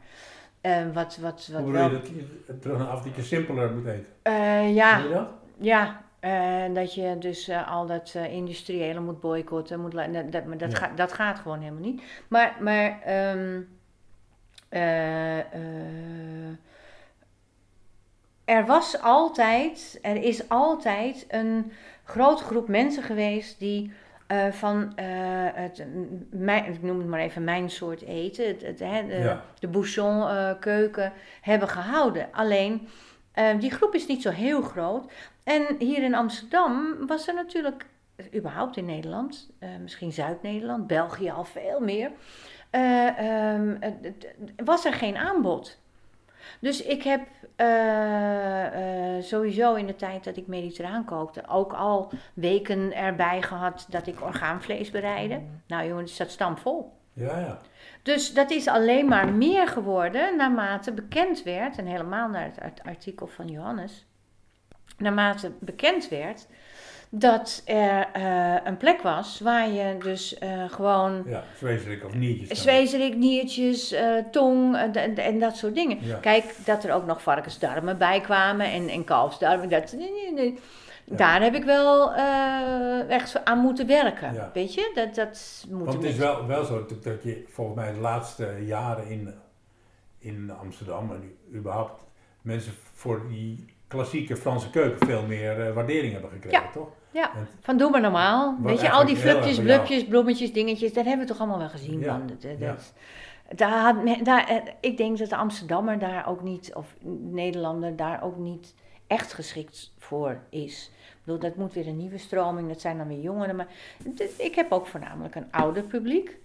wat, 0.94 1.18
wat, 1.18 1.18
wat 1.22 1.48
Hoe 1.48 1.56
bedoel 1.56 1.72
wel... 1.72 1.90
je 1.90 1.96
dat 2.00 2.08
je 2.08 2.60
terug 2.60 2.78
naar 2.78 2.88
af 2.88 3.02
dat 3.04 3.16
je 3.16 3.22
simpeler 3.22 3.72
moet 3.72 3.86
eten? 3.86 4.06
Eh, 4.22 4.76
ja, 4.76 4.98
je 4.98 5.10
dat? 5.10 5.28
Ja, 5.58 6.02
eh, 6.20 6.74
dat 6.74 6.94
je 6.94 7.18
dus 7.20 7.50
al 7.68 7.86
dat 7.86 8.16
industriële 8.30 9.00
moet 9.00 9.20
boycotten. 9.20 9.80
Moet 9.80 9.92
dat, 9.92 10.32
dat, 10.32 10.46
maar 10.46 10.58
dat, 10.58 10.72
Ja. 10.72 10.78
gaat 10.78 10.98
dat 10.98 11.14
gaat 11.14 11.40
gewoon 11.40 11.60
helemaal 11.60 11.82
niet. 11.82 12.02
Maar, 12.28 12.56
maar 12.60 13.02
ehm, 13.02 13.62
eh, 14.72 15.40
eh, 15.40 16.56
er 18.46 18.66
was 18.66 19.02
altijd, 19.02 20.00
er 20.02 20.16
is 20.24 20.50
altijd 20.50 21.26
een 21.28 21.72
grote 22.04 22.44
groep 22.44 22.68
mensen 22.68 23.04
geweest 23.04 23.60
die 23.60 23.94
eh, 24.28 24.52
van 24.52 24.92
het, 24.96 25.86
mijn, 26.30 26.66
ik 26.66 26.82
noem 26.82 26.98
het 26.98 27.08
maar 27.08 27.20
even 27.20 27.44
mijn 27.44 27.70
soort 27.70 28.02
eten, 28.02 28.48
het, 28.48 28.62
het, 28.62 28.80
hè, 28.80 29.08
de, 29.08 29.14
Ja. 29.14 29.44
de 29.60 29.68
bouchon 29.68 30.26
keuken, 30.60 31.14
hebben 31.42 31.68
gehouden. 31.68 32.28
Alleen, 32.32 32.88
die 33.60 33.72
groep 33.72 33.96
is 33.96 34.08
niet 34.08 34.22
zo 34.22 34.30
heel 34.30 34.62
groot. 34.62 35.12
En 35.44 35.76
hier 35.80 36.04
in 36.04 36.16
Amsterdam 36.16 37.08
was 37.08 37.28
er 37.28 37.34
natuurlijk, 37.34 37.86
überhaupt 38.36 38.78
in 38.78 38.86
Nederland, 38.86 39.50
misschien 39.82 40.12
Zuid-Nederland, 40.12 40.88
België 40.88 41.30
al 41.30 41.44
veel 41.44 41.80
meer, 41.80 42.12
eh, 42.72 43.08
ehm, 43.54 43.76
het- 43.80 44.34
was 44.66 44.86
er 44.86 44.94
geen 44.94 45.18
aanbod. 45.18 45.80
Dus 46.60 46.84
ik 46.84 47.04
heb 47.04 47.22
eh, 47.56 49.18
eh, 49.18 49.24
sowieso 49.24 49.74
in 49.76 49.86
de 49.88 49.96
tijd 49.96 50.24
dat 50.24 50.38
ik 50.38 50.48
mediterraan 50.48 51.06
kookte 51.06 51.48
ook 51.48 51.74
al 51.74 52.12
weken 52.34 52.94
erbij 52.96 53.42
gehad 53.42 53.86
dat 53.90 54.08
ik 54.08 54.22
orgaanvlees 54.22 54.90
bereidde. 54.92 55.42
Nou 55.68 55.88
jongens, 55.88 56.14
staat 56.14 56.32
stampvol. 56.32 56.92
Ja, 57.14 57.40
ja. 57.40 57.58
Dus 58.04 58.34
dat 58.34 58.52
is 58.52 58.68
alleen 58.68 59.08
maar 59.08 59.30
meer 59.30 59.68
geworden 59.68 60.38
naarmate 60.38 60.92
bekend 60.92 61.44
werd, 61.44 61.78
en 61.78 61.86
helemaal 61.86 62.30
naar 62.30 62.44
het 62.44 62.60
art- 62.62 62.84
artikel 62.84 63.28
van 63.28 63.48
Johannes, 63.48 64.06
naarmate 64.98 65.52
bekend 65.60 66.10
werd 66.10 66.48
dat 67.13 67.62
er 67.65 68.08
eh, 68.13 68.56
een 68.63 68.78
plek 68.78 69.02
was 69.02 69.39
waar 69.39 69.69
je 69.69 69.97
dus 69.97 70.38
eh, 70.38 70.69
gewoon 70.69 71.24
Ja, 71.26 71.43
zwezerik 71.58 72.06
of 72.06 72.13
nietjes. 72.13 72.62
zwezerik, 72.62 73.15
niertjes, 73.15 73.91
eh, 73.91 74.17
tong 74.32 74.76
en 75.15 75.39
dat 75.39 75.58
soort 75.58 75.76
dingen. 75.76 75.97
Ja. 76.02 76.17
Kijk, 76.17 76.56
dat 76.65 76.84
er 76.84 76.93
ook 76.93 77.06
nog 77.06 77.21
varkensdarmen 77.21 77.97
bij 77.97 78.21
kwamen 78.21 78.65
en, 78.65 78.88
en 78.88 79.04
kalfsdarmen. 79.04 79.69
Dat, 79.69 79.95
nee, 79.97 80.34
nee. 80.34 80.60
Ja. 81.06 81.15
Daar 81.15 81.41
heb 81.41 81.56
ik 81.56 81.63
wel 81.63 82.13
echt 83.08 83.45
aan 83.45 83.60
moeten 83.60 83.88
werken. 83.88 84.34
Ja. 84.34 84.52
Weet 84.54 84.74
je, 84.74 84.91
dat, 84.95 85.15
dat 85.15 85.65
moet 85.69 85.86
Want 85.86 86.04
het 86.04 86.12
is 86.12 86.17
wel, 86.17 86.47
wel 86.47 86.65
zo 86.65 86.86
dat 87.02 87.24
je 87.24 87.45
volgens 87.50 87.78
mij 87.78 87.93
de 87.93 88.00
laatste 88.00 88.56
jaren 88.65 89.08
in, 89.08 89.34
in 90.19 90.52
Amsterdam 90.62 91.12
en 91.12 91.38
überhaupt 91.54 92.04
mensen 92.41 92.74
voor 92.93 93.28
die 93.30 93.65
klassieke 93.88 94.36
Franse 94.36 94.69
keuken 94.69 95.08
veel 95.08 95.26
meer 95.28 95.74
waardering 95.74 96.13
hebben 96.13 96.32
gekregen, 96.32 96.71
toch? 96.74 97.00
Ja, 97.12 97.32
van 97.62 97.78
doe 97.78 97.89
maar 97.89 98.02
normaal. 98.02 98.58
Weet 98.62 98.82
je, 98.82 98.91
al 98.91 99.06
die 99.06 99.15
flupjes, 99.15 99.60
blupjes, 99.60 100.06
bloemetjes, 100.06 100.54
dingetjes, 100.54 100.93
dat 100.93 101.06
hebben 101.06 101.26
we 101.26 101.32
toch 101.32 101.39
allemaal 101.39 101.58
wel 101.58 101.69
gezien. 101.69 102.00
Ja, 102.00 102.17
man. 102.17 102.28
Dat, 102.28 102.41
dat, 102.41 102.58
ja. 102.60 102.76
daar 103.56 104.24
daar, 104.24 104.47
eh, 104.47 104.58
ik 104.80 104.97
denk 104.97 105.17
dat 105.17 105.30
de 105.30 105.36
Amsterdammer 105.36 106.00
daar 106.00 106.28
ook 106.28 106.41
niet, 106.41 106.74
of 106.76 106.95
Nederlander 107.32 107.95
daar 107.95 108.24
ook 108.24 108.38
niet 108.38 108.76
echt 109.08 109.34
geschikt 109.34 109.93
voor 109.97 110.39
is. 110.50 110.91
Ik 110.93 111.17
bedoel, 111.24 111.39
dat 111.39 111.56
moet 111.56 111.74
weer 111.74 111.88
een 111.88 111.97
nieuwe 111.97 112.17
stroming, 112.17 112.67
dat 112.67 112.82
zijn 112.82 112.97
dan 112.97 113.08
weer 113.08 113.19
jongeren. 113.19 113.56
Maar 113.56 113.67
ik 114.38 114.56
heb 114.56 114.71
ook 114.71 114.88
voornamelijk 114.88 115.36
een 115.36 115.52
ouder 115.52 115.84
publiek. 115.84 116.39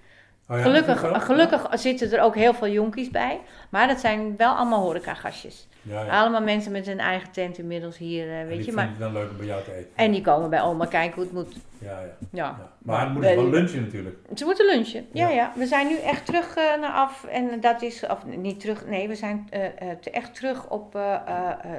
Oh 0.49 0.57
ja, 0.57 0.63
gelukkig 0.63 1.25
gelukkig 1.25 1.67
zitten 1.73 2.13
er 2.13 2.21
ook 2.23 2.35
heel 2.35 2.55
veel 2.55 2.69
jonkies 2.69 3.11
bij. 3.11 3.41
Maar 3.71 3.89
dat 3.89 4.01
zijn 4.01 4.37
wel 4.37 4.55
allemaal 4.55 4.81
horecagastjes. 4.83 5.69
Ja, 5.83 6.03
ja. 6.05 6.21
Allemaal 6.21 6.41
mensen 6.43 6.73
met 6.73 6.87
een 6.87 6.99
eigen 6.99 7.31
tent 7.31 7.59
inmiddels 7.59 7.99
hier, 7.99 8.31
En 8.31 8.47
weet 8.47 8.65
je. 8.65 8.73
Maar, 8.73 8.89
het 8.89 8.99
dan 8.99 9.13
leuk 9.13 9.31
om 9.31 9.37
bij 9.37 9.47
jou 9.47 9.65
te 9.65 9.75
eten. 9.75 9.91
en 9.95 10.11
die 10.13 10.21
komen 10.21 10.51
bij 10.51 10.63
oma 10.63 10.87
kijken 10.87 11.15
hoe 11.15 11.23
het 11.25 11.33
moet. 11.33 11.57
Ja, 11.79 12.01
ja. 12.01 12.07
Ja. 12.31 12.57
Maar 12.79 13.05
dan 13.05 13.13
moeten 13.13 13.31
ze 13.31 13.37
wel 13.37 13.51
lunchen 13.51 13.83
natuurlijk. 13.83 14.17
Ze 14.35 14.45
moeten 14.45 14.67
lunchen. 14.67 15.07
Ja, 15.13 15.29
Ja. 15.29 15.53
We 15.57 15.67
zijn 15.67 15.87
nu 15.87 15.99
echt 15.99 16.27
terug 16.27 16.57
eh, 16.57 16.81
naar 16.81 16.93
af. 16.93 17.25
En 17.25 17.61
dat 17.61 17.83
is, 17.83 18.07
of 18.07 18.25
niet 18.25 18.61
terug, 18.61 18.87
nee, 18.87 19.09
we 19.09 19.15
zijn 19.15 19.47
eh, 19.51 19.65
echt 20.13 20.35
terug 20.35 20.69
op 20.69 20.93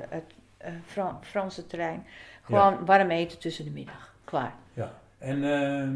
het 0.10 0.24
Fran- 0.86 1.18
Franse 1.22 1.68
terrein. 1.68 2.06
Gewoon 2.42 2.86
warm 2.86 3.10
eten 3.10 3.40
tussen 3.40 3.66
de 3.66 3.72
middag. 3.72 4.14
Klaar. 4.24 4.54
Ja. 4.74 4.92
En 5.18 5.44
ehm, 5.44 5.96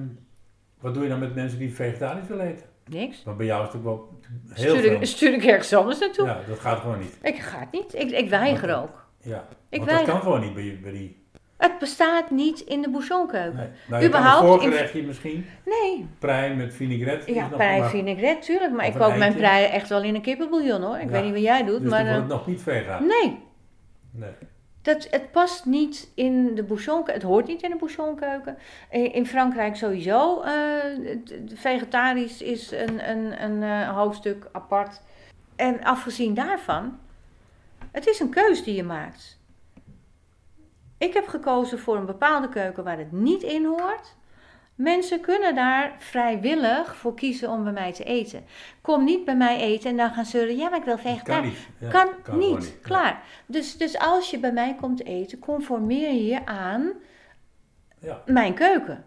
wat 0.82 0.94
doe 0.94 1.04
je 1.04 1.10
dan 1.10 1.20
met 1.20 1.36
mensen 1.36 1.60
die 1.60 1.74
vegetarisch 1.76 2.28
willen 2.28 2.46
eten? 2.46 2.66
Niks. 2.86 3.24
Want 3.24 3.38
bij 3.38 3.46
jou 3.46 3.62
is 3.62 3.68
het 3.68 3.78
ook 3.78 3.84
wel 3.84 4.20
heel 4.54 4.76
Stuur 4.76 4.92
veel. 4.92 5.06
stuur 5.06 5.34
ik 5.34 5.44
ergens 5.44 5.74
anders 5.74 6.00
naartoe. 6.00 6.26
Ja, 6.26 6.40
dat 6.48 6.60
gaat 6.60 6.80
gewoon 6.80 7.00
niet. 7.00 7.18
Ik 7.22 7.36
ga 7.40 7.60
het 7.60 7.72
niet. 7.72 7.96
Ik, 7.96 8.12
ik 8.12 8.30
weiger 8.30 8.76
ook. 8.78 9.06
Ja. 9.24 9.48
Ik 9.70 9.80
Want 9.84 9.92
dat 9.92 10.04
kan 10.04 10.22
gewoon 10.22 10.42
niet 10.42 10.54
bij, 10.54 10.80
bij 10.84 10.92
die... 10.92 11.20
Het 11.58 11.80
bestaat 11.80 12.30
niet 12.32 12.60
in 12.60 12.82
de 12.82 12.90
bouchonkeuken. 12.90 13.56
Nee. 13.58 13.68
Nou, 13.88 14.02
je 14.02 14.08
Überhaupt 14.08 14.40
kan 14.40 14.48
een 14.48 14.54
in- 14.56 14.62
voorgerechtje 14.62 15.04
misschien. 15.04 15.46
Nee. 15.66 16.08
Prei 16.20 16.56
met 16.56 16.74
vinaigrette. 16.74 17.34
Ja, 17.34 17.48
prei 17.48 17.80
maar- 17.80 17.90
vinaigrette, 17.90 18.46
tuurlijk. 18.46 18.72
Maar 18.74 18.88
Of 18.88 18.94
ik 18.94 19.00
kook 19.00 19.16
mijn 19.18 19.34
prei 19.34 19.66
echt 19.66 19.90
wel 19.90 20.04
in 20.04 20.16
een 20.16 20.22
kippenbouillon 20.22 20.82
hoor. 20.82 20.96
Ik 20.98 21.04
Ja. 21.06 21.10
weet 21.12 21.24
niet 21.24 21.34
wat 21.34 21.42
jij 21.42 21.64
doet, 21.66 21.82
Dus 21.82 21.90
maar... 21.90 22.04
dan 22.04 22.14
wordt 22.14 22.28
het 22.30 22.38
nog 22.38 22.48
niet 22.48 22.62
vegan. 22.62 23.06
nee. 23.08 23.40
Nee. 24.12 24.30
Dat, 24.82 25.08
het 25.10 25.32
past 25.32 25.66
niet 25.66 26.12
in 26.16 26.56
de 26.56 26.64
bouchonkeuken. 26.64 27.14
Het 27.14 27.24
hoort 27.24 27.48
niet 27.48 27.62
in 27.62 27.70
de 27.70 27.76
bouchonkeuken. 27.76 28.58
In 28.90 29.26
Frankrijk 29.26 29.76
sowieso. 29.76 30.42
eh, 30.42 31.18
vegetarisch 31.54 32.42
is 32.42 32.72
een, 32.72 33.10
een, 33.10 33.44
een 33.44 33.64
eh, 33.64 33.96
hoofdstuk 33.96 34.50
apart. 34.52 35.02
En 35.56 35.84
afgezien 35.84 36.34
daarvan, 36.34 37.00
het 37.92 38.08
is 38.08 38.20
een 38.20 38.30
keus 38.30 38.64
die 38.64 38.76
je 38.76 38.84
maakt. 38.84 39.40
Ik 40.98 41.14
heb 41.14 41.28
gekozen 41.28 41.80
voor 41.80 41.96
een 41.96 42.06
bepaalde 42.06 42.50
keuken 42.50 42.84
waar 42.84 42.98
het 42.98 43.12
niet 43.12 43.44
in 43.44 43.66
hoort. 43.66 44.16
Mensen 44.76 45.20
kunnen 45.22 45.56
daar 45.56 45.94
vrijwillig 45.98 46.96
voor 46.96 47.14
kiezen 47.14 47.50
om 47.50 47.64
bij 47.64 47.72
mij 47.74 47.94
te 47.94 48.04
eten. 48.04 48.44
Kom 48.82 49.04
niet 49.04 49.26
bij 49.26 49.36
mij 49.36 49.60
eten 49.60 49.90
en 49.90 49.98
dan 49.98 50.10
gaan 50.14 50.26
zeuren, 50.26 50.58
ja, 50.58 50.70
maar 50.70 50.80
ik 50.80 50.86
wil 50.86 50.98
vegetarisch. 50.98 51.68
kan 51.80 51.80
niet. 51.80 51.94
Ja, 51.94 52.08
kan, 52.24 52.38
niet. 52.40 52.78
Klaar. 52.82 53.24
Dus, 53.46 53.78
dus 53.78 53.98
als 54.00 54.30
je 54.30 54.40
bij 54.40 54.52
mij 54.52 54.76
komt 54.80 55.06
eten, 55.06 55.40
conformeer 55.40 56.14
je 56.14 56.46
aan 56.46 56.92
Ja, 58.00 58.22
mijn 58.26 58.54
keuken. 58.54 59.06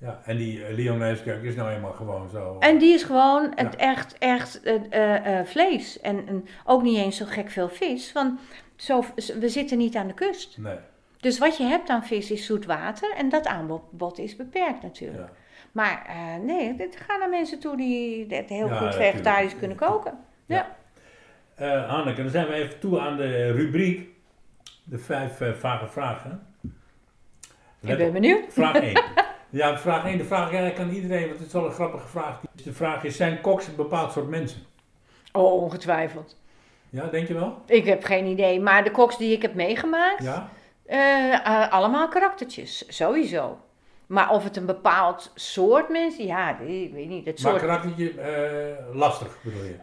ja. 0.00 0.20
En 0.24 0.36
die 0.36 0.72
Lyonese 0.74 1.22
keuken 1.22 1.48
is 1.48 1.54
nou 1.54 1.70
eenmaal 1.70 1.92
gewoon 1.92 2.28
zo. 2.30 2.56
En 2.58 2.78
die 2.78 2.94
is 2.94 3.02
gewoon 3.02 3.52
het 3.54 3.76
echt, 3.76 4.18
echt 4.18 4.60
eh, 4.62 4.74
eh, 4.90 5.38
eh, 5.38 5.46
vlees. 5.46 6.00
En, 6.00 6.26
en 6.28 6.46
ook 6.64 6.82
niet 6.82 6.96
eens 6.98 7.16
zo 7.16 7.24
gek 7.28 7.50
veel 7.50 7.68
vis. 7.68 8.12
Want 8.12 8.40
zo, 8.76 9.04
we 9.40 9.48
zitten 9.48 9.78
niet 9.78 9.96
aan 9.96 10.06
de 10.06 10.14
kust. 10.14 10.58
Nee. 10.58 10.76
Dus 11.22 11.38
wat 11.38 11.56
je 11.56 11.64
hebt 11.64 11.88
aan 11.88 12.04
vis 12.04 12.30
is 12.30 12.46
zoet 12.46 12.64
water 12.64 13.14
en 13.16 13.28
dat 13.28 13.46
aanbod 13.46 14.18
is 14.18 14.36
beperkt 14.36 14.82
natuurlijk. 14.82 15.28
Ja. 15.28 15.34
Maar 15.72 16.04
eh, 16.08 16.42
nee, 16.44 16.76
dit 16.76 16.96
gaan 17.06 17.18
naar 17.18 17.28
mensen 17.28 17.58
toe 17.60 17.76
die 17.76 18.26
het 18.28 18.48
heel 18.48 18.68
Ja, 18.68 18.76
goed 18.76 18.94
vegetarisch 18.94 19.56
kunnen 19.58 19.76
koken. 19.76 20.18
Ja. 20.46 20.76
Eh, 21.54 21.88
Hanneke, 21.88 22.22
dan 22.22 22.30
zijn 22.30 22.46
we 22.46 22.52
even 22.52 22.78
toe 22.78 23.00
aan 23.00 23.16
de 23.16 23.52
rubriek. 23.52 24.08
De 24.84 24.98
vijf 24.98 25.40
eh, 25.40 25.52
vage 25.52 25.86
vragen. 25.86 26.46
Ik 27.80 27.96
ben 27.96 28.06
op. 28.06 28.12
benieuwd. 28.12 28.44
Vraag 28.48 28.74
1. 28.74 29.02
Ja, 29.50 29.78
vraag 29.78 30.04
1, 30.04 30.18
de 30.18 30.24
vraag 30.24 30.48
eigenlijk 30.50 30.78
aan 30.78 30.90
iedereen, 30.90 31.26
want 31.26 31.38
het 31.38 31.46
is 31.46 31.52
wel 31.52 31.64
een 31.64 31.72
grappige 31.72 32.08
vraag. 32.08 32.40
Dus 32.52 32.64
de 32.64 32.72
vraag 32.72 33.04
is, 33.04 33.16
zijn 33.16 33.40
koks 33.40 33.66
een 33.66 33.76
bepaald 33.76 34.12
soort 34.12 34.28
mensen? 34.28 34.60
Oh, 35.32 35.62
ongetwijfeld. 35.62 36.36
Ja, 36.90 37.06
denk 37.06 37.28
je 37.28 37.34
wel? 37.34 37.62
Ik 37.66 37.84
heb 37.84 38.04
geen 38.04 38.26
idee, 38.26 38.60
maar 38.60 38.84
de 38.84 38.90
koks 38.90 39.18
die 39.18 39.32
ik 39.32 39.42
heb 39.42 39.54
meegemaakt, 39.54 40.22
Ja? 40.22 40.48
Eh, 40.92 41.32
eh, 41.46 41.72
allemaal 41.72 42.08
karaktertjes, 42.08 42.96
sowieso. 42.96 43.58
Maar 44.06 44.30
of 44.30 44.44
het 44.44 44.56
een 44.56 44.66
bepaald 44.66 45.32
soort 45.34 45.88
mensen, 45.88 46.24
ja, 46.26 46.50
ik 46.58 46.92
weet 46.92 47.08
niet. 47.08 47.26
Het 47.26 47.42
Maar 47.42 47.50
soort 47.52 47.62
karaktertje 47.62 48.20
eh, 48.20 48.94
lastig 48.96 49.38
bedoel 49.42 49.62
je? 49.62 49.76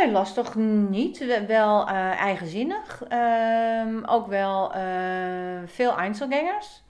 Nee, 0.00 0.12
lastig 0.12 0.54
niet. 0.54 1.18
We- 1.18 1.44
Wel 1.46 1.86
eigenzinnig. 1.88 3.02
Ehm, 3.08 4.04
ook 4.04 4.26
wel 4.26 4.72
veel 5.66 5.96
Einzelgangers. 5.96 6.82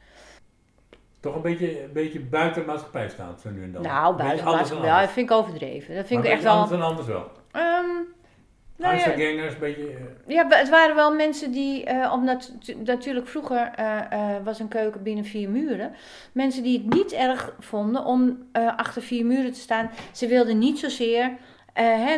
Toch 1.20 1.34
een 1.34 1.42
beetje, 1.42 1.82
een 1.84 1.92
beetje 1.92 2.20
buiten 2.20 2.60
de 2.60 2.66
maatschappij 2.66 3.08
staan, 3.08 3.38
zo 3.42 3.50
nu 3.50 3.62
en 3.62 3.72
dan. 3.72 3.82
Nou, 3.82 4.16
buiten 4.16 4.46
Ja, 4.82 5.00
dat 5.00 5.10
vind 5.10 5.30
ik 5.30 5.36
overdreven. 5.36 5.94
Dat 5.94 6.06
vind 6.06 6.20
Maar 6.22 6.28
ik 6.28 6.34
echt 6.36 6.44
wel. 6.44 6.52
anders 6.52 6.70
dan 6.70 6.88
anders 6.88 7.06
wel. 7.06 7.30
Ehm, 7.52 7.86
nou 8.80 8.96
ja, 8.96 9.06
een 9.12 9.54
beetje... 9.60 9.82
eh, 9.82 10.34
ja, 10.34 10.46
het 10.48 10.68
waren 10.68 10.94
wel 10.94 11.14
mensen 11.14 11.52
die, 11.52 11.84
eh, 11.84 12.12
omdat 12.12 12.52
tu- 12.64 12.76
natuurlijk 12.84 13.28
vroeger 13.28 13.72
eh, 13.76 14.00
was 14.44 14.58
een 14.60 14.68
keuken 14.68 15.02
binnen 15.02 15.24
vier 15.24 15.48
muren. 15.50 15.92
Mensen 16.32 16.62
die 16.62 16.78
het 16.78 16.94
niet 16.94 17.12
erg 17.12 17.52
vonden 17.58 18.04
om 18.04 18.38
achter 18.76 19.02
vier 19.02 19.26
muren 19.26 19.52
te 19.52 19.60
staan. 19.60 19.90
Ze 20.12 20.26
wilden 20.26 20.58
niet 20.58 20.78
zozeer. 20.78 21.30
hè, 21.72 22.16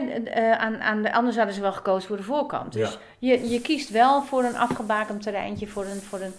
aan, 0.59 0.81
aan 0.83 1.03
de, 1.03 1.13
anders 1.13 1.37
hadden 1.37 1.55
ze 1.55 1.61
wel 1.61 1.73
gekozen 1.73 2.09
voor 2.09 2.17
de 2.17 2.23
voorkant. 2.23 2.73
Dus 2.73 2.99
je, 3.19 3.49
je 3.51 3.61
kiest 3.61 3.91
wel 3.91 4.23
voor 4.23 4.45
een 4.45 4.57
afgebakend 4.57 5.23
terreintje, 5.23 5.67
voor 5.67 5.85
een. 5.85 6.01
Voor 6.01 6.21
een 6.21 6.33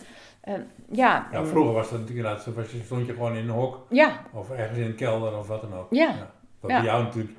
ja, 0.91 1.27
ja, 1.31 1.45
vroeger 1.45 1.73
was 1.73 1.89
dat 1.89 1.99
natuurlijk 1.99 2.27
inderdaad, 2.27 2.65
stond 2.85 3.05
je 3.07 3.13
gewoon 3.13 3.35
in 3.35 3.43
een 3.43 3.49
hok 3.55 3.85
ja, 3.89 4.11
of 4.33 4.51
ergens 4.51 4.77
in 4.77 4.85
een 4.85 4.95
kelder 4.95 5.37
of 5.37 5.47
wat 5.47 5.61
dan 5.61 5.73
ook. 5.73 5.87
Ja. 5.89 6.07
Wat 6.59 6.71
Ja. 6.71 6.77
bij 6.77 6.85
jou 6.85 7.03
natuurlijk 7.03 7.33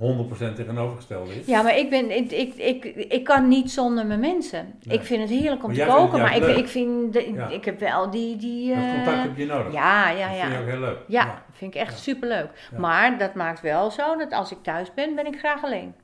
100% 0.00 0.54
tegenovergestelde 0.54 1.34
is. 1.40 1.46
ja, 1.46 1.62
maar 1.62 1.76
ik, 1.78 1.90
ben, 1.90 2.16
ik, 2.16 2.30
ik, 2.30 2.54
ik, 2.54 2.84
ik 2.84 3.24
kan 3.24 3.48
niet 3.48 3.70
zonder 3.70 4.06
mijn 4.06 4.20
mensen. 4.20 4.74
Nee. 4.82 4.98
Ik 4.98 5.04
vind 5.04 5.20
het 5.20 5.38
heerlijk 5.38 5.62
om 5.64 5.68
Maar 5.76 5.86
te 5.86 5.92
koken, 5.92 6.20
maar 6.20 6.36
ik, 6.36 6.42
leuk. 6.42 6.56
ik 6.56 6.68
vind, 6.68 7.12
de, 7.12 7.32
Ja. 7.32 7.48
ik 7.48 7.64
heb 7.64 7.80
wel 7.80 8.10
die. 8.10 8.36
die 8.36 8.74
Dat 8.74 8.84
eh, 8.84 8.94
contact 8.94 9.22
heb 9.22 9.36
je 9.36 9.46
nodig. 9.46 9.72
Ja, 9.72 10.08
ja, 10.10 10.28
Dat 10.28 10.36
vind 10.38 10.46
je 10.52 10.54
ja. 10.56 10.60
ook 10.60 10.68
heel 10.68 10.78
leuk. 10.80 10.98
Ja, 11.06 11.42
vind 11.50 11.74
ik 11.74 11.80
echt 11.80 11.92
Ja. 11.92 11.98
superleuk. 11.98 12.68
Ja. 12.72 12.78
Maar 12.78 13.18
dat 13.18 13.34
maakt 13.34 13.60
wel 13.60 13.90
zo 13.90 14.16
dat 14.16 14.32
als 14.32 14.50
ik 14.52 14.58
thuis 14.62 14.94
ben, 14.94 15.14
ben 15.14 15.26
ik 15.26 15.38
graag 15.38 15.64
alleen. 15.64 15.94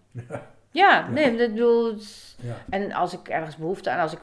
Ja, 0.71 1.09
nee, 1.09 1.37
dat 1.37 1.49
bedoel. 1.53 1.95
Ja. 2.43 2.57
En 2.71 2.93
als 2.93 3.13
ik 3.13 3.29
ergens 3.29 3.57
behoefte 3.57 3.91
aan, 3.91 4.01
als 4.01 4.13
ik 4.13 4.21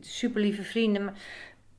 super 0.00 0.40
lieve 0.40 0.62
vrienden. 0.62 1.14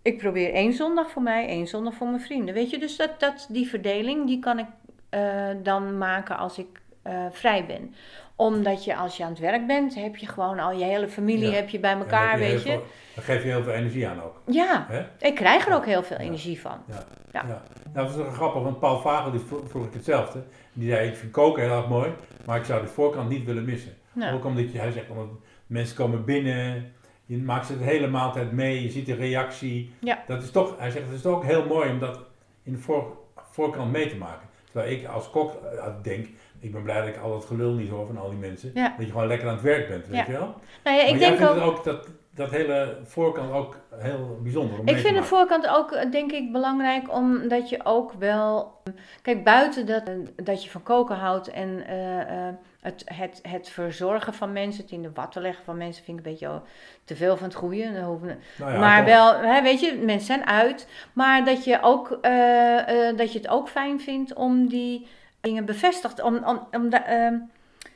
Ik 0.02 0.18
probeer 0.18 0.54
één 0.54 0.74
zondag 0.74 1.10
voor 1.12 1.22
mij, 1.22 1.48
één 1.48 1.68
zondag 1.68 1.94
voor 1.94 2.08
mijn 2.08 2.22
vrienden. 2.22 2.54
Weet 2.54 2.70
je, 2.70 2.78
dus 2.80 2.96
dat, 2.98 3.20
dat, 3.20 3.48
die 3.50 3.68
verdeling, 3.68 4.28
die 4.28 4.40
kan 4.40 4.60
ik 4.60 4.66
eh, 5.10 5.48
dan 5.64 5.98
maken 5.98 6.38
als 6.38 6.58
ik 6.58 6.68
eh, 7.02 7.26
vrij 7.32 7.66
ben. 7.66 7.96
Omdat 8.36 8.84
je 8.86 8.96
als 8.96 9.18
je 9.18 9.24
aan 9.24 9.30
het 9.30 9.40
werk 9.40 9.68
bent, 9.68 9.96
heb 9.96 10.16
je 10.16 10.28
gewoon 10.28 10.60
al 10.60 10.72
je 10.72 10.84
hele 10.84 11.08
familie 11.10 11.50
Ja. 11.50 11.56
heb 11.56 11.70
je 11.70 11.80
bij 11.80 11.94
elkaar, 11.98 12.40
je 12.40 12.46
weet 12.46 12.64
je. 12.64 12.70
veel- 12.70 12.84
Dan 13.16 13.24
geef 13.24 13.44
je 13.44 13.50
heel 13.50 13.64
veel 13.64 13.74
energie 13.74 14.08
aan 14.08 14.22
ook. 14.24 14.42
Ja, 14.46 14.86
Hè? 14.90 15.06
ik 15.28 15.36
krijg 15.36 15.68
er 15.68 15.76
ook 15.76 15.86
heel 15.86 16.04
veel 16.04 16.18
Ja. 16.18 16.24
energie 16.24 16.62
van. 16.62 16.78
Ja. 16.86 17.04
Ja. 17.32 17.44
Nou, 17.44 17.60
dat 17.94 18.10
is 18.10 18.16
toch 18.16 18.34
grappig, 18.34 18.62
want 18.64 18.80
Paul 18.80 19.00
Vagel 19.00 19.32
die 19.32 19.40
vro- 19.40 19.64
vroeg 19.68 19.86
ik 19.86 19.94
hetzelfde. 19.94 20.44
Die 20.74 20.90
zei, 20.90 21.08
ik 21.10 21.16
vind 21.16 21.32
koken 21.32 21.64
heel 21.64 21.78
erg 21.78 21.88
mooi, 21.88 22.12
maar 22.46 22.58
ik 22.58 22.64
zou 22.66 22.82
de 22.82 22.88
voorkant 22.88 23.30
niet 23.30 23.46
willen 23.46 23.66
missen. 23.66 23.94
Nou, 24.14 24.36
Ook 24.36 24.46
omdat 24.46 24.72
je, 24.72 24.80
hij 24.80 24.92
zegt, 24.92 25.10
omdat 25.10 25.28
mensen 25.68 25.96
komen 25.96 26.26
binnen, 26.26 26.94
je 27.26 27.38
maakt 27.38 27.66
ze 27.66 27.78
de 27.78 27.84
hele 27.84 28.08
maaltijd 28.08 28.52
mee, 28.52 28.84
je 28.84 28.90
ziet 28.90 29.06
de 29.06 29.16
reactie. 29.16 29.94
Ja. 30.00 30.24
Dat 30.28 30.44
is 30.44 30.52
toch, 30.52 30.76
hij 30.80 30.90
zegt, 30.92 31.06
het 31.06 31.16
is 31.16 31.22
toch 31.22 31.36
ook 31.36 31.44
heel 31.46 31.66
mooi 31.66 31.90
om 31.90 32.00
dat 32.00 32.20
in 32.64 32.72
de 32.74 32.80
voor, 32.80 33.18
voorkant 33.52 33.92
mee 33.92 34.08
te 34.10 34.16
maken. 34.18 34.50
Terwijl 34.72 34.92
ik 34.92 35.06
als 35.08 35.30
kok 35.30 35.54
eh, 35.54 35.86
denk, 36.02 36.28
ik 36.62 36.72
ben 36.72 36.84
blij 36.84 37.00
dat 37.00 37.08
ik 37.08 37.18
al 37.18 37.32
dat 37.32 37.46
gelul 37.46 37.72
niet 37.74 37.90
hoor 37.90 38.06
van 38.08 38.18
al 38.18 38.30
die 38.30 38.40
mensen. 38.40 38.72
Ja. 38.74 38.94
Dat 38.98 39.06
je 39.06 39.12
gewoon 39.12 39.28
lekker 39.28 39.48
aan 39.48 39.54
het 39.54 39.64
werk 39.64 39.88
bent, 39.88 40.08
weet 40.08 40.26
je 40.26 40.32
wel? 40.32 40.56
nou 40.84 40.98
ja, 40.98 41.04
maar 41.04 41.14
ik 41.14 41.20
jij 41.20 41.20
denk 41.20 41.38
vindt 41.38 41.52
ook. 41.52 41.56
het 41.56 41.64
ook 41.64 41.84
dat, 41.84 42.08
dat 42.36 42.50
hele 42.50 42.98
voorkant 43.04 43.52
ook 43.52 43.78
heel 43.98 44.40
bijzonder 44.42 44.80
om 44.80 44.88
Ik 44.88 44.98
vind 44.98 45.16
de 45.16 45.24
voorkant 45.24 45.68
ook, 45.68 46.12
denk 46.12 46.32
ik, 46.32 46.52
belangrijk 46.52 47.14
omdat 47.14 47.70
je 47.70 47.80
ook 47.86 48.14
wel. 48.14 48.80
Kijk, 49.22 49.44
buiten 49.44 49.86
dat, 49.86 50.04
dat 50.36 50.64
je 50.64 50.70
van 50.70 50.84
koken 50.84 51.16
houdt 51.16 51.48
en 51.48 51.86
eh, 51.88 52.22
eh, 52.48 52.54
het, 52.82 53.04
het, 53.06 53.40
het 53.48 53.70
verzorgen 53.70 54.34
van 54.34 54.52
mensen, 54.54 54.82
het 54.84 54.92
in 54.92 55.02
de 55.02 55.12
watten 55.14 55.42
leggen 55.42 55.64
van 55.66 55.78
mensen, 55.78 56.04
vind 56.04 56.20
ik 56.20 56.26
een 56.26 56.32
beetje 56.32 56.62
te 57.04 57.16
veel 57.16 57.38
van 57.38 57.48
het 57.48 57.56
goede. 57.56 58.02
Hoeven- 58.04 58.40
Nou 58.58 58.72
ja, 58.72 58.80
maar 58.80 58.98
toch. 58.98 59.06
wel, 59.14 59.36
hè, 59.54 59.62
weet 59.62 59.80
je, 59.80 60.02
mensen 60.06 60.26
zijn 60.26 60.46
uit. 60.46 60.88
Maar 61.14 61.46
dat 61.46 61.64
je, 61.64 61.80
ook, 61.82 62.18
eh, 62.22 63.18
dat 63.18 63.32
je 63.34 63.38
het 63.40 63.48
ook 63.48 63.70
fijn 63.70 64.00
vindt 64.02 64.34
om 64.34 64.68
die 64.68 65.08
dingen 65.42 65.66
bevestigd. 65.66 66.22
Om, 66.22 66.36
om, 66.46 66.68
om, 66.72 66.90
ehm, 66.92 67.34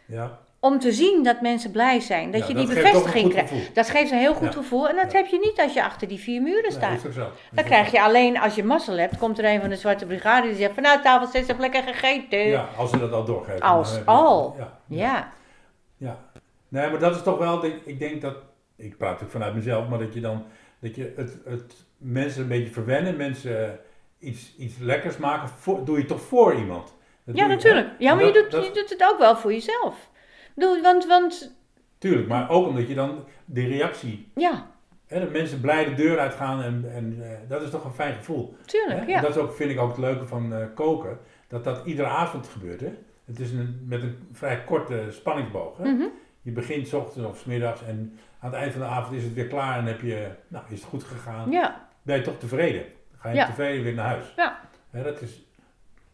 Ja. 0.06 0.40
om 0.60 0.80
te 0.80 0.92
zien 0.92 1.24
dat 1.24 1.42
mensen 1.42 1.72
blij 1.72 2.00
zijn. 2.00 2.32
Dat 2.32 2.42
Ja, 2.42 2.48
je 2.48 2.54
die 2.54 2.68
bevestiging 2.68 3.30
krijgt. 3.30 3.76
Dat 3.76 3.90
geeft 3.90 4.12
een 4.12 4.18
heel 4.18 4.34
goed 4.34 4.48
Ja. 4.54 4.60
gevoel. 4.60 4.90
En 4.90 4.96
dat 4.96 5.14
heb 5.14 5.26
je 5.26 5.40
niet 5.40 5.60
als 5.60 5.74
je 5.74 5.84
achter 5.84 6.08
die 6.08 6.20
vier 6.20 6.42
muren 6.42 6.62
Nee, 6.62 6.72
staat. 6.72 7.04
Dan 7.14 7.24
ook 7.56 7.66
krijg 7.66 7.92
je 7.92 8.02
alleen 8.02 8.40
als 8.40 8.56
je 8.56 8.64
mazzel 8.64 8.98
hebt, 8.98 9.18
komt 9.18 9.40
er 9.40 9.46
een 9.46 9.60
van 9.62 9.70
de 9.70 9.76
zwarte 9.76 10.06
brigade 10.06 10.48
die 10.48 10.56
zegt 10.56 10.74
van 10.74 10.84
nou 10.84 11.02
tafel 11.02 11.28
6 11.28 11.48
heb 11.48 11.60
lekker 11.60 11.84
gegeten. 11.84 12.40
Ja. 12.40 12.68
Als 12.78 12.90
ze 12.90 13.00
dat 13.00 13.12
al 13.12 13.26
doorgeven. 13.26 13.62
Als 13.62 14.06
al. 14.06 14.56
Ja, 14.58 14.80
Ja. 14.88 15.32
ja. 15.98 16.20
Nee, 16.68 16.90
maar 16.90 17.00
dat 17.00 17.16
is 17.16 17.22
toch 17.24 17.38
wel, 17.38 17.66
ik 17.66 18.00
denk 18.00 18.22
dat, 18.22 18.36
ik 18.76 18.90
praat 18.98 19.10
natuurlijk 19.12 19.32
vanuit 19.32 19.56
mezelf, 19.56 19.88
maar 19.88 20.00
dat 20.00 20.14
je 20.14 20.20
dan, 20.22 20.44
dat 20.80 20.96
je 20.96 21.14
het, 21.16 21.38
het 21.46 21.74
mensen 21.98 22.42
een 22.42 22.48
beetje 22.48 22.74
verwennen, 22.74 23.18
mensen 23.18 23.80
iets, 24.20 24.56
iets 24.58 24.78
lekkers 24.80 25.18
maken, 25.18 25.50
voor, 25.50 25.86
doe 25.86 25.98
je 25.98 26.06
toch 26.06 26.22
voor 26.22 26.56
iemand. 26.56 26.94
Dat 27.26 27.38
je, 27.38 27.46
natuurlijk. 27.46 27.88
Ja, 28.00 28.14
maar 28.16 28.24
Dat- 28.24 28.34
je, 28.34 28.42
doet, 28.42 28.52
dat- 28.52 28.66
je 28.66 28.72
doet 28.72 28.90
het 28.90 29.04
ook 29.12 29.18
wel 29.20 29.38
voor 29.38 29.52
jezelf. 29.54 30.10
Want, 30.56 31.06
want 31.08 31.56
Tuurlijk, 31.98 32.28
maar 32.28 32.50
ook 32.50 32.68
omdat 32.68 32.88
je 32.88 32.94
dan 32.96 33.24
de 33.46 33.68
reactie, 33.68 34.32
ja, 34.36 34.68
hè, 35.08 35.20
dat 35.20 35.32
mensen 35.32 35.62
blij 35.62 35.86
de 35.86 35.94
deur 35.94 36.20
uitgaan 36.20 36.62
en, 36.62 36.92
en 36.94 37.18
eh, 37.32 37.50
dat 37.50 37.62
is 37.62 37.70
toch 37.70 37.84
een 37.86 37.92
fijn 37.94 38.14
gevoel. 38.16 38.56
tuurlijk. 38.66 39.00
Hè? 39.00 39.06
Ja. 39.06 39.16
En 39.16 39.22
dat 39.22 39.36
is 39.36 39.42
ook, 39.42 39.54
vind 39.56 39.72
ik 39.72 39.80
ook 39.80 39.90
het 39.90 39.98
leuke 39.98 40.26
van 40.26 40.54
eh, 40.54 40.66
koken, 40.76 41.20
dat 41.48 41.64
dat 41.64 41.86
iedere 41.86 42.08
avond 42.08 42.48
gebeurt. 42.48 42.80
Hè? 42.82 42.94
Het 43.26 43.40
is 43.40 43.52
een, 43.52 43.86
met 43.88 44.02
een 44.02 44.28
vrij 44.32 44.64
korte 44.64 45.04
spanningsboog. 45.10 45.78
Hè? 45.78 45.84
Mhm. 45.92 46.06
Je 46.42 46.52
begint 46.52 46.88
's 46.88 46.94
ochtends 46.94 47.30
of 47.30 47.38
's 47.38 47.46
middags 47.46 47.84
en 47.84 48.20
aan 48.40 48.50
het 48.52 48.60
eind 48.60 48.72
van 48.72 48.82
de 48.82 48.88
avond 48.88 49.16
is 49.16 49.24
het 49.24 49.34
weer 49.34 49.48
klaar 49.48 49.78
en 49.78 49.86
heb 49.86 50.02
je, 50.02 50.28
nou, 50.48 50.64
is 50.70 50.80
het 50.80 50.90
goed 50.90 51.04
gegaan. 51.04 51.52
ja, 51.52 51.88
Ben 52.02 52.18
je 52.18 52.22
toch 52.24 52.38
tevreden? 52.38 52.84
Ga 53.16 53.30
je 53.30 53.36
Ja. 53.36 53.46
tevreden 53.46 53.84
weer 53.84 53.94
naar 53.94 54.06
huis. 54.06 54.34
Ja. 54.36 54.60
Hè, 54.92 55.04
dat, 55.04 55.22
is, 55.22 55.45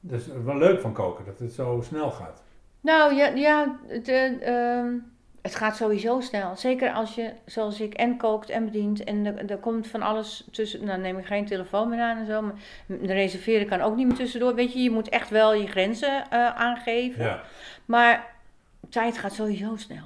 dat 0.02 0.20
is 0.20 0.28
wel 0.43 0.58
leuk 0.58 0.82
van 0.82 0.93
koken, 0.93 1.26
dat 1.26 1.39
het 1.39 1.54
zo 1.54 1.82
snel 1.84 2.12
gaat. 2.12 2.43
nou 2.82 3.16
ja, 3.16 3.28
ja 3.28 3.80
het, 3.88 4.08
eh, 4.08 4.47
ehm, 4.47 4.93
het 5.41 5.56
gaat 5.56 5.76
sowieso 5.76 6.20
snel. 6.20 6.56
Zeker 6.56 6.91
als 6.91 7.16
je, 7.16 7.34
zoals 7.45 7.80
ik, 7.80 7.93
en 7.93 8.18
kookt 8.18 8.49
en 8.49 8.66
bedient. 8.66 9.04
En 9.04 9.26
er, 9.26 9.49
er 9.49 9.58
komt 9.58 9.88
van 9.88 10.02
alles 10.02 10.47
tussen. 10.52 10.86
Nou, 10.86 10.99
neem 10.99 11.18
ik 11.18 11.26
geen 11.26 11.45
telefoon 11.45 11.89
meer 11.89 12.02
aan 12.02 12.18
en 12.18 12.26
zo. 12.26 12.41
Maar 12.41 12.54
de 12.86 13.14
reserveren 13.14 13.68
kan 13.68 13.82
ook 13.82 13.95
niet 13.95 14.08
meer 14.08 14.16
tussendoor. 14.16 14.56
Weet 14.56 14.74
je, 14.74 14.80
je 14.80 14.91
moet 14.91 15.10
echt 15.10 15.30
wel 15.30 15.54
je 15.54 15.68
grenzen 15.68 16.30
eh, 16.30 16.56
aangeven. 16.56 17.24
Ja. 17.24 17.41
Maar 17.86 18.34
tijd 18.89 19.18
gaat 19.18 19.34
sowieso 19.34 19.76
snel. 19.76 20.06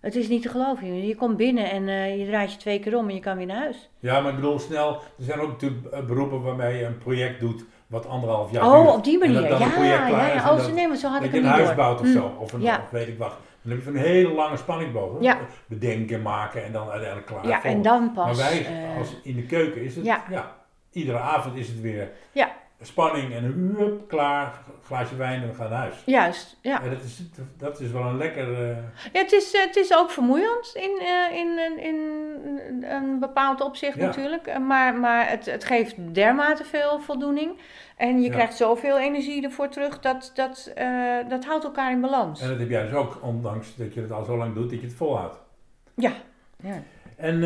Het 0.00 0.16
is 0.16 0.28
niet 0.28 0.42
te 0.42 0.48
geloven. 0.48 1.06
Je 1.06 1.16
komt 1.16 1.36
binnen 1.36 1.70
en 1.70 1.88
eh, 1.88 2.18
je 2.18 2.26
draait 2.26 2.52
je 2.52 2.58
twee 2.58 2.80
keer 2.80 2.96
om 2.96 3.08
en 3.08 3.14
je 3.14 3.20
kan 3.20 3.36
weer 3.36 3.46
naar 3.46 3.56
huis. 3.56 3.88
ja, 3.98 4.20
maar 4.20 4.30
ik 4.30 4.36
bedoel 4.36 4.58
snel, 4.58 4.92
er 4.94 5.24
zijn 5.24 5.40
ook 5.40 5.48
natuurlijk 5.48 5.86
eh, 5.86 6.06
beroepen 6.06 6.42
waarmee 6.42 6.78
je 6.78 6.84
een 6.84 6.98
project 6.98 7.40
doet 7.40 7.64
wat 7.88 8.06
anderhalf 8.06 8.50
jaar 8.50 8.64
oh, 8.66 8.82
duurt. 8.82 8.94
op 8.94 9.04
die 9.04 9.22
En 9.24 9.32
manier. 9.32 9.48
dat 9.48 9.50
dan 9.50 9.58
Ja, 9.58 9.64
een 9.66 9.72
project 9.72 10.06
klaar 10.06 10.34
ja, 10.34 10.52
Oh, 10.52 10.66
nee, 10.74 10.88
maar 10.88 10.96
zo 10.96 11.08
had 11.08 11.18
ik 11.18 11.24
het 11.24 11.34
een 11.36 11.42
niet 11.42 11.50
huis 11.50 11.66
door. 11.66 11.74
bouwt 11.76 12.00
of 12.00 12.06
Mm. 12.06 12.12
zo, 12.12 12.32
of, 12.38 12.52
een, 12.52 12.60
Ja. 12.60 12.80
of 12.84 12.90
weet 12.90 13.08
ik 13.08 13.18
wat. 13.18 13.32
Dan 13.62 13.70
heb 13.72 13.78
je 13.78 13.84
van 13.84 13.94
een 13.96 14.06
hele 14.06 14.32
lange 14.32 14.56
spanningboog. 14.56 15.12
hè? 15.12 15.18
Ja. 15.24 15.38
Bedenken, 15.66 16.22
maken 16.22 16.64
en 16.64 16.72
dan 16.72 16.88
uiteindelijk 16.88 17.26
klaar. 17.26 17.46
Ja, 17.46 17.62
en 17.64 17.82
dan 17.82 18.12
Maar 18.14 18.26
pas. 18.26 18.36
wij, 18.36 18.66
eh, 18.66 18.98
als 18.98 19.08
in 19.22 19.36
de 19.36 19.42
keuken, 19.42 19.82
is 19.82 19.96
het, 19.96 20.04
ja. 20.04 20.56
iedere 20.92 21.18
avond 21.18 21.56
is 21.56 21.68
het 21.68 21.80
weer 21.80 22.10
Ja. 22.32 22.50
Spanning 22.82 23.34
en 23.34 23.74
hup, 23.78 24.08
klaar, 24.08 24.58
glaasje 24.84 25.16
wijn 25.16 25.42
en 25.42 25.48
we 25.48 25.54
gaan 25.54 25.70
naar 25.70 25.78
huis. 25.78 26.02
Juist, 26.06 26.58
ja. 26.62 26.80
Ja, 26.84 26.90
dat, 26.90 27.02
is, 27.02 27.22
dat 27.56 27.80
is 27.80 27.90
wel 27.90 28.02
een 28.02 28.16
lekker... 28.16 28.54
eh, 28.54 28.76
Ja, 29.12 29.20
het, 29.20 29.32
is, 29.32 29.54
eh, 29.54 29.60
het 29.60 29.76
is 29.76 29.94
ook 29.96 30.10
vermoeiend 30.10 30.70
in, 30.74 30.98
eh, 31.00 31.36
in, 31.38 31.58
in, 31.58 31.78
in 31.78 31.96
een 32.90 33.18
bepaald 33.18 33.60
opzicht 33.60 33.96
Ja. 33.96 34.06
natuurlijk. 34.06 34.58
Maar, 34.58 34.94
maar 34.94 35.28
het, 35.30 35.46
het 35.46 35.64
geeft 35.64 36.14
dermate 36.14 36.64
veel 36.64 37.00
voldoening. 37.00 37.58
En 37.96 38.20
je 38.20 38.26
Ja. 38.28 38.32
krijgt 38.32 38.56
zoveel 38.56 38.98
energie 38.98 39.44
ervoor 39.44 39.68
terug. 39.68 40.00
Dat, 40.00 40.30
dat, 40.34 40.72
dat 41.28 41.44
houdt 41.44 41.64
elkaar 41.64 41.90
in 41.92 42.00
balans. 42.00 42.40
en 42.40 42.48
dat 42.48 42.58
heb 42.58 42.68
jij 42.70 42.82
dus 42.82 42.92
ook, 42.92 43.18
ondanks 43.22 43.76
dat 43.76 43.94
je 43.94 44.00
het 44.00 44.12
al 44.12 44.24
zo 44.24 44.36
lang 44.36 44.54
doet, 44.54 44.70
dat 44.70 44.80
je 44.80 44.86
het 44.86 44.94
volhoudt. 44.96 45.36
Ja. 45.94 46.12
ja. 46.62 46.82
En 47.16 47.40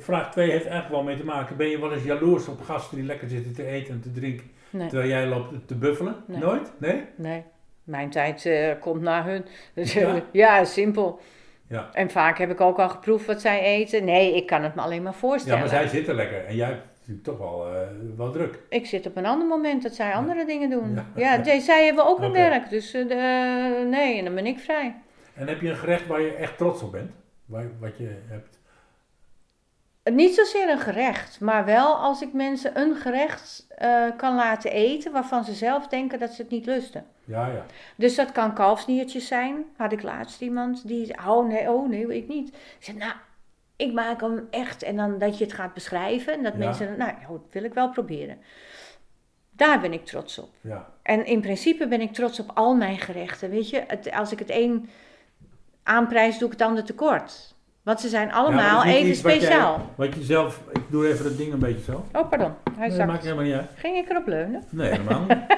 vraag 0.00 0.30
2 0.32 0.50
heeft 0.50 0.64
eigenlijk 0.66 0.94
wel 0.94 1.02
mee 1.02 1.16
te 1.16 1.24
maken. 1.24 1.56
Ben 1.56 1.68
je 1.68 1.80
wel 1.80 1.92
eens 1.92 2.02
jaloers 2.04 2.46
op 2.48 2.60
gasten 2.60 2.96
die 2.96 3.06
lekker 3.06 3.28
zitten 3.28 3.54
te 3.54 3.66
eten 3.66 3.94
en 3.94 4.00
te 4.00 4.12
drinken 4.12 4.50
Nee, 4.70 4.88
terwijl 4.88 5.08
jij 5.10 5.26
loopt 5.26 5.68
te 5.68 5.74
buffelen? 5.74 6.16
Nee. 6.26 6.38
Nooit? 6.40 6.72
Nee? 6.78 7.04
nee. 7.14 7.42
Mijn 7.84 8.10
tijd 8.10 8.46
eh, 8.46 8.70
komt 8.80 9.00
na 9.02 9.24
hun. 9.24 9.44
Dus, 9.74 9.92
Ja. 9.92 10.14
ja. 10.14 10.22
ja, 10.32 10.64
simpel. 10.64 11.20
Ja. 11.66 11.88
En 11.92 12.10
vaak 12.10 12.38
heb 12.38 12.50
ik 12.50 12.60
ook 12.60 12.78
al 12.78 12.88
geproefd 12.88 13.26
wat 13.26 13.40
zij 13.40 13.60
eten. 13.62 14.04
Nee, 14.04 14.36
ik 14.36 14.46
kan 14.46 14.62
het 14.62 14.74
me 14.74 14.80
alleen 14.80 15.02
maar 15.02 15.12
Ja, 15.12 15.18
voorstellen. 15.18 15.58
maar 15.58 15.68
zij 15.68 15.88
zitten 15.88 16.14
lekker 16.14 16.44
en 16.44 16.56
jij 16.56 16.66
hebt 16.66 16.82
natuurlijk 16.98 17.24
toch 17.26 17.38
wel, 17.38 17.66
eh, 17.74 17.80
wel 18.16 18.30
druk. 18.32 18.58
Ik 18.68 18.86
zit 18.86 19.06
op 19.06 19.16
een 19.16 19.26
ander 19.26 19.48
moment 19.48 19.82
dat 19.82 19.94
zij 19.94 20.12
andere 20.12 20.44
dingen 20.44 20.70
doen. 20.70 20.94
Ja. 21.16 21.40
Ja, 21.44 21.60
zij 21.60 21.84
hebben 21.84 22.06
ook 22.06 22.18
een 22.18 22.24
Oké. 22.24 22.32
werk. 22.38 22.70
Dus 22.70 22.94
eh, 22.94 23.04
nee, 23.90 24.18
en 24.18 24.24
dan 24.24 24.34
ben 24.34 24.46
ik 24.46 24.58
vrij. 24.58 24.94
En 25.34 25.48
heb 25.48 25.60
je 25.60 25.68
een 25.68 25.76
gerecht 25.76 26.06
waar 26.06 26.20
je 26.20 26.32
echt 26.34 26.58
trots 26.58 26.82
op 26.82 26.92
bent? 26.92 27.10
Waar, 27.46 27.64
wat 27.80 27.96
je 27.98 28.16
hebt? 28.26 28.58
Niet 30.14 30.34
zozeer 30.34 30.70
een 30.70 30.78
gerecht, 30.78 31.40
maar 31.40 31.64
wel 31.64 31.94
als 31.96 32.22
ik 32.22 32.32
mensen 32.32 32.80
een 32.80 32.96
gerecht 32.96 33.66
eh, 33.68 34.04
kan 34.16 34.34
laten 34.34 34.70
eten 34.70 35.12
waarvan 35.12 35.44
ze 35.44 35.52
zelf 35.52 35.86
denken 35.86 36.18
dat 36.18 36.30
ze 36.32 36.42
het 36.42 36.50
niet 36.50 36.66
lusten. 36.66 37.06
Ja, 37.24 37.46
ja. 37.46 37.64
Dus 37.96 38.14
dat 38.14 38.32
kan 38.32 38.54
kalfsniertjes 38.54 39.26
zijn. 39.26 39.64
Had 39.76 39.92
ik 39.92 40.02
laatst 40.02 40.40
iemand 40.40 40.88
die 40.88 41.06
zei, 41.06 41.28
oh 41.28 41.48
nee, 41.48 41.70
oh 41.70 41.88
nee, 41.88 42.16
ik 42.16 42.28
niet. 42.28 42.48
Ik 42.48 42.76
zei, 42.78 42.96
nou, 42.96 43.12
ik 43.76 43.92
maak 43.92 44.20
hem 44.20 44.46
echt. 44.50 44.82
En 44.82 44.96
dan 44.96 45.18
dat 45.18 45.38
je 45.38 45.44
het 45.44 45.52
gaat 45.52 45.74
beschrijven. 45.74 46.32
En 46.32 46.42
dat 46.42 46.52
Ja. 46.52 46.58
mensen, 46.58 46.94
nou, 46.98 47.12
dat 47.28 47.40
wil 47.50 47.64
ik 47.64 47.74
wel 47.74 47.90
proberen. 47.90 48.38
Daar 49.50 49.80
ben 49.80 49.92
ik 49.92 50.04
trots 50.04 50.38
op. 50.38 50.50
ja. 50.60 50.88
En 51.02 51.26
in 51.26 51.40
principe 51.40 51.88
ben 51.88 52.00
ik 52.00 52.12
trots 52.12 52.40
op 52.40 52.50
al 52.54 52.74
mijn 52.74 52.98
gerechten. 52.98 53.50
Weet 53.50 53.70
je, 53.70 53.84
het, 53.86 54.12
als 54.12 54.32
ik 54.32 54.38
het 54.38 54.50
een 54.50 54.88
aanprijs, 55.82 56.38
doe 56.38 56.46
ik 56.52 56.58
het 56.58 56.68
ander 56.68 56.84
tekort. 56.84 57.49
Want 57.82 58.00
ze 58.00 58.08
zijn 58.08 58.28
Ja, 58.28 58.34
allemaal 58.34 58.84
even 58.84 59.08
iets 59.08 59.20
wat 59.22 59.32
jij- 59.32 59.40
speciaal. 59.40 59.80
Wat 59.94 60.14
je 60.14 60.22
zelf, 60.22 60.60
ik 60.72 60.80
doe 60.88 61.08
even 61.08 61.24
dat 61.24 61.36
ding 61.36 61.52
een 61.52 61.58
beetje 61.58 61.92
zo. 61.92 62.04
Oh, 62.12 62.28
pardon. 62.28 62.52
Hij 62.76 62.88
Nee, 62.88 62.96
zakt. 62.96 63.10
maakt 63.10 63.22
helemaal 63.22 63.44
niet 63.44 63.54
uit. 63.54 63.70
Ging 63.76 63.96
ik 63.96 64.10
erop 64.10 64.26
leunen? 64.26 64.62
Nee, 64.70 64.90
helemaal 64.90 65.20
niet. 65.28 65.38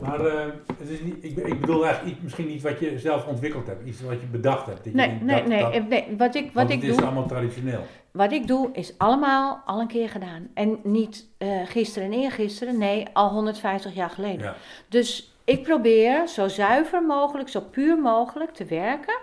Maar 0.00 0.26
eh, 0.26 0.44
het 0.78 0.88
is 0.88 1.00
niet, 1.00 1.16
ik, 1.24 1.36
ik 1.36 1.60
bedoel 1.60 1.84
eigenlijk 1.84 2.14
iets, 2.14 2.22
misschien 2.24 2.50
iets 2.50 2.62
wat 2.62 2.80
je 2.80 2.98
zelf 2.98 3.26
ontwikkeld 3.26 3.66
hebt. 3.66 3.86
Iets 3.86 4.02
wat 4.02 4.20
je 4.20 4.26
bedacht 4.26 4.66
hebt. 4.66 4.76
Dat 4.84 4.92
je 4.92 4.92
Nee, 4.98 5.18
nee, 5.20 5.36
dat- 5.40 5.46
nee, 5.48 5.60
dat- 5.62 5.72
eh, 5.72 5.82
nee. 5.88 6.06
Wat 6.18 6.34
ik, 6.34 6.50
wat 6.52 6.70
ik 6.70 6.80
het 6.80 6.90
is 6.90 6.96
doe, 6.96 7.04
allemaal 7.04 7.26
traditioneel. 7.26 7.80
wat 8.10 8.32
ik 8.32 8.46
doe, 8.46 8.68
is 8.72 8.94
allemaal 8.98 9.62
al 9.66 9.80
een 9.80 9.86
keer 9.86 10.08
gedaan. 10.08 10.48
En 10.54 10.78
niet 10.82 11.26
eh, 11.38 11.48
gisteren 11.64 12.12
en 12.12 12.18
eergisteren, 12.18 12.78
nee, 12.78 13.06
al 13.12 13.28
150 13.30 13.94
jaar 13.94 14.10
geleden. 14.10 14.42
Ja. 14.46 14.54
Dus 14.88 15.34
ik 15.44 15.62
probeer 15.62 16.26
zo 16.28 16.48
zuiver 16.48 17.02
mogelijk, 17.02 17.48
zo 17.48 17.60
puur 17.60 17.98
mogelijk 17.98 18.50
te 18.54 18.64
werken. 18.64 19.18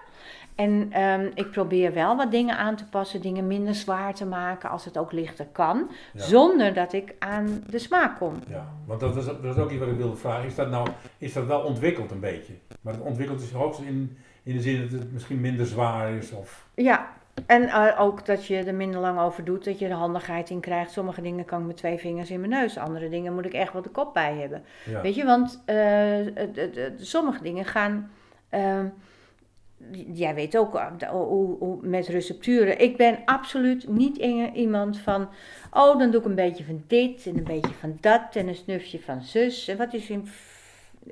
En 0.60 0.88
ehm, 0.92 1.30
ik 1.34 1.52
probeer 1.52 1.94
wel 1.94 2.16
wat 2.16 2.32
dingen 2.32 2.58
aan 2.58 2.76
te 2.76 2.86
passen, 2.86 3.22
dingen 3.22 3.48
minder 3.48 3.76
zwaar 3.76 4.14
te 4.14 4.26
maken 4.26 4.70
als 4.70 4.86
het 4.86 4.98
ook 4.98 5.12
lichter 5.12 5.46
kan. 5.52 5.90
Ja. 6.14 6.24
Zonder 6.24 6.74
dat 6.74 6.94
ik 6.94 7.16
aan 7.20 7.64
de 7.70 7.80
smaak 7.80 8.18
kom. 8.18 8.34
Ja, 8.50 8.68
want 8.86 9.00
dat 9.00 9.16
is, 9.16 9.26
dat 9.26 9.44
is 9.44 9.58
ook 9.58 9.70
iets 9.72 9.80
wat 9.80 9.88
ik 9.90 9.98
wilde 9.98 10.16
vragen. 10.16 10.46
Is 10.46 10.56
dat 10.56 10.70
nou 10.70 10.88
is 11.18 11.34
dat 11.34 11.46
wel 11.46 11.60
ontwikkeld 11.62 12.12
een 12.12 12.20
beetje? 12.20 12.54
Maar 12.82 12.94
het 12.94 13.02
ontwikkeld 13.04 13.42
is 13.42 13.52
hoogst 13.52 13.80
in, 13.80 14.18
in 14.44 14.54
de 14.56 14.62
zin 14.62 14.82
dat 14.82 15.00
het 15.00 15.14
misschien 15.14 15.42
minder 15.42 15.66
zwaar 15.66 16.12
is. 16.12 16.32
Of, 16.32 16.68
Ja, 16.76 17.08
en 17.46 17.64
eh, 17.68 18.02
ook 18.02 18.26
dat 18.26 18.46
je 18.46 18.58
er 18.58 18.76
minder 18.76 19.00
lang 19.00 19.20
over 19.20 19.44
doet, 19.44 19.66
dat 19.66 19.80
je 19.80 19.88
er 19.88 19.94
handigheid 19.94 20.50
in 20.50 20.60
krijgt. 20.60 20.92
Sommige 20.92 21.22
dingen 21.22 21.46
kan 21.46 21.62
ik 21.62 21.68
met 21.68 21.78
twee 21.78 21.98
vingers 21.98 22.32
in 22.32 22.40
mijn 22.40 22.52
neus, 22.52 22.78
andere 22.78 23.10
dingen 23.10 23.34
moet 23.34 23.46
ik 23.46 23.54
echt 23.54 23.74
wel 23.74 23.82
de 23.82 23.90
kop 23.90 24.14
bij 24.14 24.36
hebben. 24.36 24.64
ja. 24.86 25.02
Weet 25.02 25.16
je, 25.16 25.26
want 25.26 25.62
eh, 25.66 26.20
sommige 26.98 27.44
dingen 27.44 27.66
gaan. 27.66 28.12
ehm, 28.50 28.86
jij 30.14 30.36
weet 30.36 30.58
ook 30.58 30.76
eh, 30.76 30.86
de- 30.98 31.06
hoe, 31.08 31.58
hoe, 31.60 31.78
met 31.82 32.08
recepturen. 32.08 32.80
Ik 32.80 32.98
ben 32.98 33.20
absoluut 33.26 33.88
niet 33.88 34.18
iemand 34.54 35.00
van. 35.00 35.30
Oh, 35.72 36.00
dan 36.00 36.12
doe 36.12 36.20
ik 36.20 36.26
een 36.26 36.36
beetje 36.36 36.64
van 36.64 36.84
dit 36.88 37.26
en 37.26 37.38
een 37.38 37.44
beetje 37.44 37.74
van 37.80 37.98
dat 38.00 38.36
en 38.36 38.48
een 38.48 38.56
snufje 38.56 39.00
van 39.00 39.22
zus. 39.22 39.68
En 39.68 39.78
wat 39.78 39.94
is 39.94 40.10
een, 40.10 40.28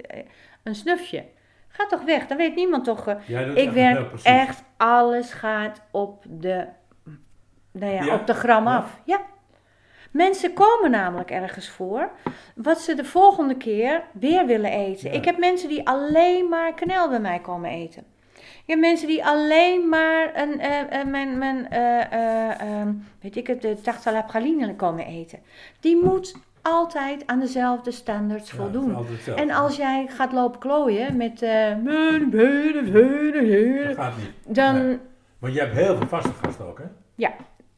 eh, 0.02 0.22
een 0.64 0.76
snufje? 0.76 1.24
Ga 1.68 1.86
toch 1.86 2.04
weg, 2.04 2.28
dan 2.28 2.38
weet 2.38 2.56
niemand 2.56 2.84
toch. 2.84 3.08
eh, 3.08 3.16
ik 3.56 3.56
echt 3.66 3.74
werk 3.74 4.12
echt, 4.24 4.64
alles 4.78 5.34
gaat 5.34 5.82
op 5.92 6.24
de, 6.30 6.66
nou 7.72 7.94
ja, 7.94 8.04
Ja? 8.04 8.14
op 8.16 8.28
de 8.28 8.34
gram 8.34 8.68
af. 8.68 9.00
Ja. 9.06 9.22
Mensen 10.12 10.54
komen 10.54 10.92
namelijk 10.92 11.32
ergens 11.32 11.70
voor 11.70 12.10
wat 12.56 12.80
ze 12.82 12.96
de 12.96 13.06
volgende 13.06 13.56
keer 13.58 14.04
weer 14.14 14.46
willen 14.46 14.72
eten. 14.72 15.14
Ik 15.14 15.26
heb 15.26 15.38
mensen 15.38 15.70
die 15.70 15.88
alleen 15.88 16.50
maar 16.50 16.74
kanel 16.74 17.10
bij 17.10 17.20
mij 17.20 17.40
komen 17.40 17.70
eten. 17.70 18.04
Heb 18.68 18.80
mensen 18.80 19.08
die 19.08 19.26
alleen 19.26 19.90
maar 19.90 20.32
een, 20.36 20.60
eh, 20.60 21.06
mijn, 21.06 21.38
mijn 21.38 21.70
ehm, 21.70 22.94
weet 23.22 23.36
ik 23.36 23.48
het, 23.48 23.62
de 23.62 23.82
tarte 23.82 24.10
à 24.10 24.12
la 24.12 24.22
praline 24.22 24.76
komen 24.76 25.06
eten. 25.06 25.40
Die 25.80 26.04
moet 26.04 26.36
altijd 26.62 27.24
aan 27.28 27.40
dezelfde 27.40 27.92
standards 27.92 28.52
Ja, 28.52 28.58
voldoen. 28.58 29.06
En 29.36 29.52
als 29.52 29.76
jij 29.76 30.08
gaat 30.10 30.32
lopen 30.32 30.60
klooien 30.60 31.18
met. 31.18 31.40
Dat 33.88 33.96
gaat 33.96 34.18
niet. 34.18 34.56
dan. 34.56 34.88
Nee. 34.88 34.98
Want 35.40 35.54
je 35.54 35.60
hebt 35.60 35.74
heel 35.74 35.98
veel 35.98 36.08
vaste 36.08 36.32
gasten 36.44 36.66
ook, 36.68 36.78
hè? 36.80 36.86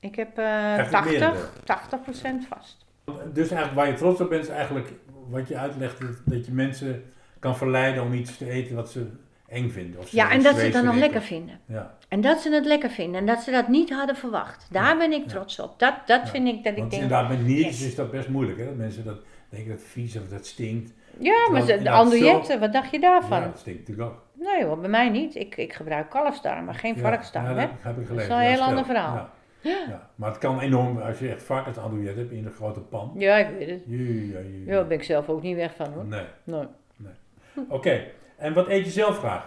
Ik 0.01 0.15
heb 0.15 0.37
eh 0.37 0.77
Echt 0.77 0.91
80, 0.91 1.11
meerdere. 1.11 1.45
80% 1.63 2.47
vast. 2.49 2.85
Dus 3.33 3.49
eigenlijk 3.51 3.73
waar 3.73 3.87
je 3.87 3.93
trots 3.93 4.21
op 4.21 4.29
bent, 4.29 4.43
is 4.43 4.49
eigenlijk 4.49 4.93
wat 5.29 5.47
je 5.47 5.57
uitlegt, 5.57 6.01
dat- 6.01 6.21
dat 6.25 6.45
je 6.45 6.51
mensen 6.51 7.03
kan 7.39 7.57
verleiden 7.57 8.03
om 8.03 8.13
iets 8.13 8.37
te 8.37 8.49
eten 8.49 8.75
wat 8.75 8.91
ze 8.91 9.07
eng 9.49 9.69
vinden. 9.69 9.99
Of 9.99 10.09
Ja, 10.11 10.31
en 10.31 10.43
dat 10.43 10.55
ze 10.55 10.61
het 10.63 10.73
dan 10.73 10.85
nog 10.85 10.95
lekker 10.95 11.21
vinden. 11.21 11.59
Ja, 11.65 11.93
En 12.07 12.21
dat 12.21 12.39
ze 12.39 12.51
het 12.53 12.65
lekker 12.65 12.89
vinden. 12.89 13.19
En 13.19 13.25
dat 13.25 13.39
ze 13.41 13.51
dat 13.51 13.67
niet 13.67 13.89
hadden 13.89 14.15
verwacht. 14.15 14.67
Daar 14.71 14.97
ben 14.97 15.11
ik 15.11 15.23
Ja. 15.23 15.29
trots 15.29 15.59
op. 15.59 15.79
Dat, 15.79 15.93
dat 16.05 16.21
Ja. 16.21 16.27
vind 16.27 16.47
ik 16.47 16.63
dat 16.63 16.73
ik 16.73 16.77
want 16.79 16.91
denk. 16.91 17.03
inderdaad 17.03 17.29
met 17.29 17.45
niets 17.45 17.61
yes. 17.79 17.81
is 17.87 17.95
dat 17.95 18.11
best 18.11 18.27
moeilijk, 18.27 18.59
hè? 18.59 18.65
Dat 18.65 18.75
mensen 18.75 19.03
dat 19.03 19.17
denken 19.49 19.69
dat 19.71 19.81
vies 19.81 20.17
of 20.17 20.27
dat 20.27 20.45
stinkt. 20.45 20.93
Ja, 21.19 21.49
maar 21.51 21.61
ze- 21.61 21.81
de 21.81 21.89
andouillette, 21.89 22.59
wat 22.59 22.73
dacht 22.73 22.91
je 22.91 22.99
daarvan? 22.99 23.39
Ja, 23.39 23.45
dat 23.45 23.59
stinkt 23.59 23.79
natuurlijk 23.79 24.09
ook. 24.09 24.23
Nee 24.33 24.65
hoor, 24.65 24.79
bij 24.79 24.89
mij 24.89 25.09
niet. 25.09 25.35
Ik, 25.35 25.57
ik 25.57 25.73
gebruik 25.73 26.13
maar 26.13 26.75
geen 26.75 26.95
Ja, 26.95 27.01
varkensdarm. 27.01 27.45
ja, 27.45 27.53
hè? 27.55 27.67
dat 27.67 27.69
heb 27.79 27.97
ik 27.99 28.07
gelezen. 28.07 28.29
Dat 28.29 28.37
is 28.39 28.43
een 28.45 28.51
Ja, 28.51 28.57
heel 28.57 28.61
ander 28.67 28.85
verhaal. 28.85 29.15
Ja. 29.15 29.29
Ja. 29.61 30.09
Maar 30.15 30.29
het 30.29 30.37
kan 30.37 30.59
enorm, 30.59 30.97
als 31.01 31.19
je 31.19 31.29
echt 31.29 31.43
varkensandouillet 31.43 32.15
hebt 32.15 32.31
in 32.31 32.45
een 32.45 32.51
grote 32.51 32.79
pan. 32.79 33.11
Ja, 33.17 33.35
ik 33.37 33.47
weet 33.57 33.69
het. 33.69 33.81
Jee, 33.85 34.27
ja, 34.27 34.39
jee. 34.39 34.63
Ja, 34.65 34.73
daar 34.73 34.87
ben 34.87 34.97
ik 34.97 35.03
zelf 35.03 35.29
ook 35.29 35.41
niet 35.41 35.55
weg 35.55 35.75
van 35.75 35.93
hoor. 35.93 36.05
Nee. 36.05 36.23
Nee. 36.43 36.65
Oké, 37.67 38.03
en 38.39 38.53
wat 38.53 38.67
eet 38.67 38.85
je 38.85 38.91
zelf 38.91 39.17
graag? 39.17 39.45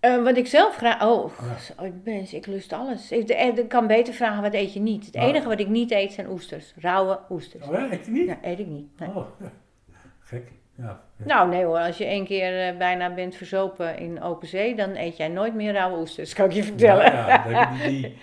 Eh, 0.00 0.22
wat 0.22 0.36
ik 0.36 0.46
zelf 0.46 0.76
graag. 0.76 1.02
Oh, 1.02 1.32
Ja. 1.40 1.58
zo, 1.58 1.84
ik 1.84 2.02
ben, 2.02 2.26
ik 2.34 2.46
lust 2.46 2.72
alles. 2.72 3.10
Ik, 3.12 3.26
de- 3.26 3.34
ik 3.34 3.68
kan 3.68 3.86
beter 3.86 4.14
vragen 4.14 4.42
wat 4.42 4.54
eet 4.54 4.72
je 4.72 4.80
niet. 4.80 5.04
Het 5.06 5.14
Nou. 5.14 5.28
enige 5.28 5.48
wat 5.48 5.60
ik 5.60 5.68
niet 5.68 5.90
eet 5.90 6.12
zijn 6.12 6.28
oesters. 6.30 6.72
Rauwe 6.80 7.18
oesters. 7.30 7.66
Oh 7.66 7.72
ja, 7.72 7.92
eet 7.92 8.04
je 8.04 8.10
niet? 8.10 8.26
Ja, 8.26 8.38
eet 8.42 8.58
ik 8.58 8.66
niet. 8.66 8.98
Nee. 8.98 9.08
Oh, 9.08 9.26
ja. 9.40 9.52
gek. 10.30 10.52
Ja. 10.78 11.00
Nou 11.16 11.48
nee 11.48 11.64
hoor, 11.64 11.78
als 11.78 11.98
je 11.98 12.04
één 12.04 12.24
keer 12.24 12.68
eh, 12.68 12.76
bijna 12.76 13.14
bent 13.14 13.34
verzopen 13.36 13.98
in 13.98 14.22
open 14.22 14.48
zee, 14.48 14.74
dan 14.76 14.96
eet 14.96 15.16
jij 15.16 15.28
nooit 15.28 15.54
meer 15.54 15.72
rauwe 15.72 15.98
oesters, 15.98 16.32
kan 16.34 16.44
ik 16.44 16.52
je 16.52 16.62
vertellen. 16.64 17.12
Ja, 17.12 17.44
ja, 17.48 17.72
die, 17.86 17.88
die- 18.00 18.16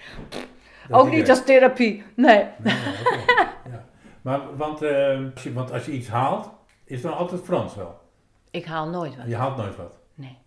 Ook 0.92 1.10
niet 1.12 1.30
als 1.30 1.44
therapie. 1.46 2.04
Nee. 2.16 2.44
Nee. 2.58 2.74
Maar, 4.22 4.56
want, 4.58 4.82
eh, 4.82 5.20
als 5.34 5.44
je, 5.44 5.54
want 5.54 5.72
als 5.72 5.86
je 5.86 5.92
iets 5.92 6.08
haalt, 6.08 6.50
is 6.86 6.94
het 7.02 7.12
dan 7.12 7.18
altijd 7.18 7.42
Frans 7.42 7.76
wel? 7.76 8.00
Ik 8.54 8.66
haal 8.66 8.90
nooit 8.90 9.16
wat. 9.18 9.28
Je 9.28 9.36
haalt 9.36 9.58
nooit 9.58 9.76
wat? 9.76 10.00
Nee. 10.16 10.38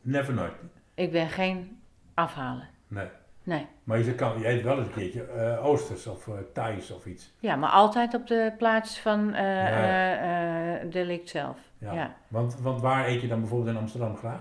Never 0.00 0.34
nooit? 0.34 0.52
Ik 0.94 1.12
ben 1.12 1.28
geen 1.28 1.80
afhalen. 2.14 2.68
Nee. 2.88 3.08
Nee. 3.42 3.66
Maar 3.84 3.98
je, 3.98 4.14
kan, 4.14 4.38
je 4.38 4.48
eet 4.48 4.62
wel 4.62 4.78
eens 4.78 4.86
een 4.86 4.92
keertje 4.92 5.22
eh, 5.24 5.64
Oosters 5.66 6.06
of 6.06 6.28
eh 6.28 6.34
Thais 6.52 6.90
of 6.90 7.06
iets. 7.06 7.32
Ja, 7.40 7.56
maar 7.56 7.70
altijd 7.70 8.14
op 8.14 8.26
de 8.26 8.52
plaats 8.58 8.98
van 8.98 9.34
eh 9.34 9.44
Ja. 9.68 10.84
delict 10.84 11.28
zelf. 11.28 11.58
Ja. 11.78 11.92
Ja. 11.92 12.14
Want, 12.28 12.60
want 12.60 12.80
waar 12.80 13.06
eet 13.06 13.20
je 13.20 13.28
dan 13.28 13.40
bijvoorbeeld 13.40 13.70
in 13.76 13.80
Amsterdam 13.82 14.16
graag? 14.16 14.40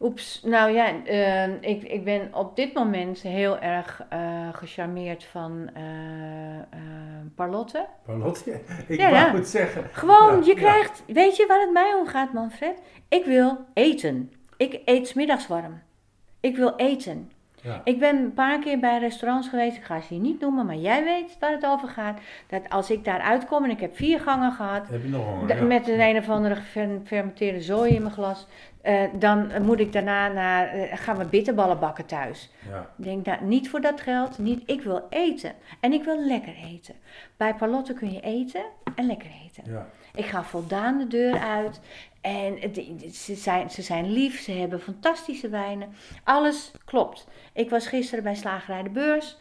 Oeps, 0.00 0.42
nou 0.42 0.70
ja, 0.70 1.04
eh, 1.04 1.62
ik, 1.62 1.82
ik 1.82 2.04
ben 2.04 2.34
op 2.34 2.56
dit 2.56 2.74
moment 2.74 3.20
heel 3.20 3.58
erg 3.58 4.04
eh, 4.08 4.48
gecharmeerd 4.52 5.24
van 5.24 5.70
eh, 5.74 5.82
Parlotte. 7.34 7.86
Parlotte? 8.04 8.60
Ik 8.88 9.00
Ja, 9.00 9.08
ja. 9.08 9.34
het 9.34 9.48
zeggen. 9.48 9.84
Gewoon, 9.92 10.38
Ja, 10.40 10.46
je 10.46 10.54
krijgt, 10.54 11.02
weet 11.06 11.36
je 11.36 11.46
waar 11.46 11.60
het 11.60 11.72
mij 11.72 11.94
om 11.94 12.06
gaat, 12.06 12.32
Manfred? 12.32 12.82
Ik 13.08 13.24
wil 13.24 13.58
eten. 13.74 14.32
Ik 14.56 14.80
eet 14.84 15.08
's 15.08 15.12
middags 15.14 15.46
warm. 15.46 15.82
Ik 16.40 16.56
wil 16.56 16.76
eten. 16.76 17.30
Ja. 17.66 17.80
Ik 17.84 17.98
ben 17.98 18.16
een 18.16 18.34
paar 18.34 18.58
keer 18.58 18.78
bij 18.78 18.98
restaurants 18.98 19.48
geweest, 19.48 19.76
ik 19.76 19.84
ga 19.84 20.00
ze 20.00 20.06
hier 20.14 20.22
niet 20.22 20.40
noemen, 20.40 20.66
maar 20.66 20.76
jij 20.76 21.04
weet 21.04 21.36
waar 21.40 21.52
het 21.52 21.66
over 21.66 21.88
gaat. 21.88 22.18
Dat 22.48 22.68
als 22.68 22.90
ik 22.90 23.04
daar 23.04 23.20
uitkom 23.20 23.64
en 23.64 23.70
ik 23.70 23.80
heb 23.80 23.96
vier 23.96 24.20
gangen 24.20 24.52
gehad, 24.52 24.88
Heb 24.88 25.02
je 25.02 25.08
nog 25.08 25.24
honger? 25.24 25.46
Da- 25.46 25.54
ja. 25.54 25.62
Met 25.62 25.88
een 25.88 26.00
een 26.00 26.16
of 26.16 26.28
andere 26.28 26.54
gefermenteerde 26.54 27.60
zooi 27.60 27.94
in 27.94 28.02
mijn 28.02 28.14
glas. 28.14 28.46
eh, 28.82 29.02
dan 29.18 29.50
moet 29.62 29.80
ik 29.80 29.92
daarna 29.92 30.28
naar, 30.28 30.66
eh, 30.68 30.96
gaan 30.98 31.16
we 31.16 31.24
bitterballen 31.24 31.78
bakken 31.78 32.06
thuis. 32.06 32.50
Ja. 32.70 32.80
Ik 32.98 33.04
denk, 33.04 33.26
nou, 33.26 33.44
niet 33.44 33.68
voor 33.70 33.80
dat 33.80 34.00
geld, 34.00 34.38
niet, 34.38 34.62
ik 34.66 34.82
wil 34.82 35.06
eten. 35.10 35.52
En 35.80 35.92
ik 35.92 36.04
wil 36.04 36.18
lekker 36.26 36.54
eten. 36.72 36.94
Bij 37.36 37.54
Palotte 37.54 37.92
kun 37.94 38.12
je 38.12 38.20
eten 38.20 38.62
en 38.94 39.06
lekker 39.06 39.30
eten. 39.44 39.72
Ja. 39.72 39.86
Ik 40.16 40.24
ga 40.24 40.44
voldaan 40.44 40.98
de 40.98 41.06
deur 41.06 41.38
uit. 41.38 41.80
En 42.20 42.58
ze 43.12 43.34
zijn, 43.34 43.70
ze 43.70 43.82
zijn 43.82 44.10
lief, 44.12 44.40
ze 44.40 44.52
hebben 44.52 44.80
fantastische 44.80 45.48
wijnen. 45.48 45.88
Alles 46.24 46.70
klopt. 46.84 47.26
Ik 47.52 47.70
was 47.70 47.86
gisteren 47.86 48.24
bij 48.24 48.34
Slagerij 48.34 48.82
de 48.82 48.88
Beurs. 48.90 49.36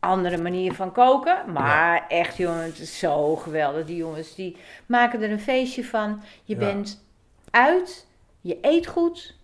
Andere 0.00 0.36
manier 0.38 0.74
van 0.74 0.92
koken. 0.92 1.52
Maar 1.52 2.06
echt, 2.08 2.36
jongen, 2.36 2.64
het 2.64 2.78
is 2.78 2.98
zo 2.98 3.36
geweldig. 3.36 3.86
Die 3.86 3.96
jongens 3.96 4.34
die 4.34 4.56
maken 4.86 5.22
er 5.22 5.30
een 5.30 5.40
feestje 5.40 5.84
van. 5.84 6.22
Je 6.44 6.54
Ja. 6.54 6.58
bent 6.60 7.04
uit, 7.50 8.06
je 8.40 8.58
eet 8.60 8.86
goed. 8.86 9.36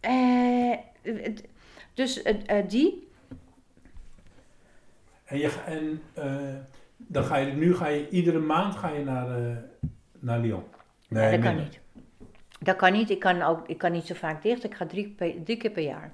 Eh, 0.00 0.76
dus 1.94 2.22
eh, 2.22 2.34
eh, 2.58 2.68
die. 2.68 3.08
En, 5.24 5.38
je, 5.38 5.50
en 5.66 6.02
eh, 6.14 6.54
dan 6.96 7.24
ga 7.24 7.36
je, 7.36 7.52
nu 7.52 7.74
ga 7.76 7.86
je 7.86 8.08
iedere 8.08 8.38
maand 8.38 8.76
ga 8.76 8.88
je 8.88 9.04
naar, 9.04 9.38
eh, 9.50 9.56
naar 10.22 10.38
Lyon. 10.38 10.62
Nee, 11.08 11.30
dat 11.30 11.40
kan 11.40 11.56
niet. 11.56 11.80
Dat 12.60 12.76
kan 12.76 12.92
niet. 12.92 13.10
Ik 13.10 13.18
kan, 13.18 13.42
ook, 13.42 13.68
ik 13.68 13.78
kan 13.78 13.92
niet 13.92 14.06
zo 14.06 14.14
vaak 14.14 14.42
dicht. 14.42 14.64
Ik 14.64 14.74
ga 14.74 14.86
drie, 14.86 15.14
keer 15.56 15.70
per 15.70 15.82
jaar. 15.82 16.12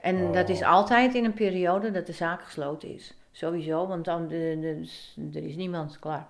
En 0.00 0.16
Oh. 0.16 0.32
dat 0.32 0.48
is 0.48 0.62
altijd 0.62 1.14
in 1.14 1.24
een 1.24 1.32
periode 1.34 1.90
dat 1.90 2.06
de 2.06 2.12
zaak 2.12 2.42
gesloten 2.42 2.94
is. 2.94 3.14
Sowieso, 3.32 3.86
want 3.86 4.04
dan 4.04 4.28
de, 4.28 4.58
de- 4.60 5.38
er 5.38 5.44
is 5.44 5.56
niemand 5.56 5.98
klaar. 5.98 6.26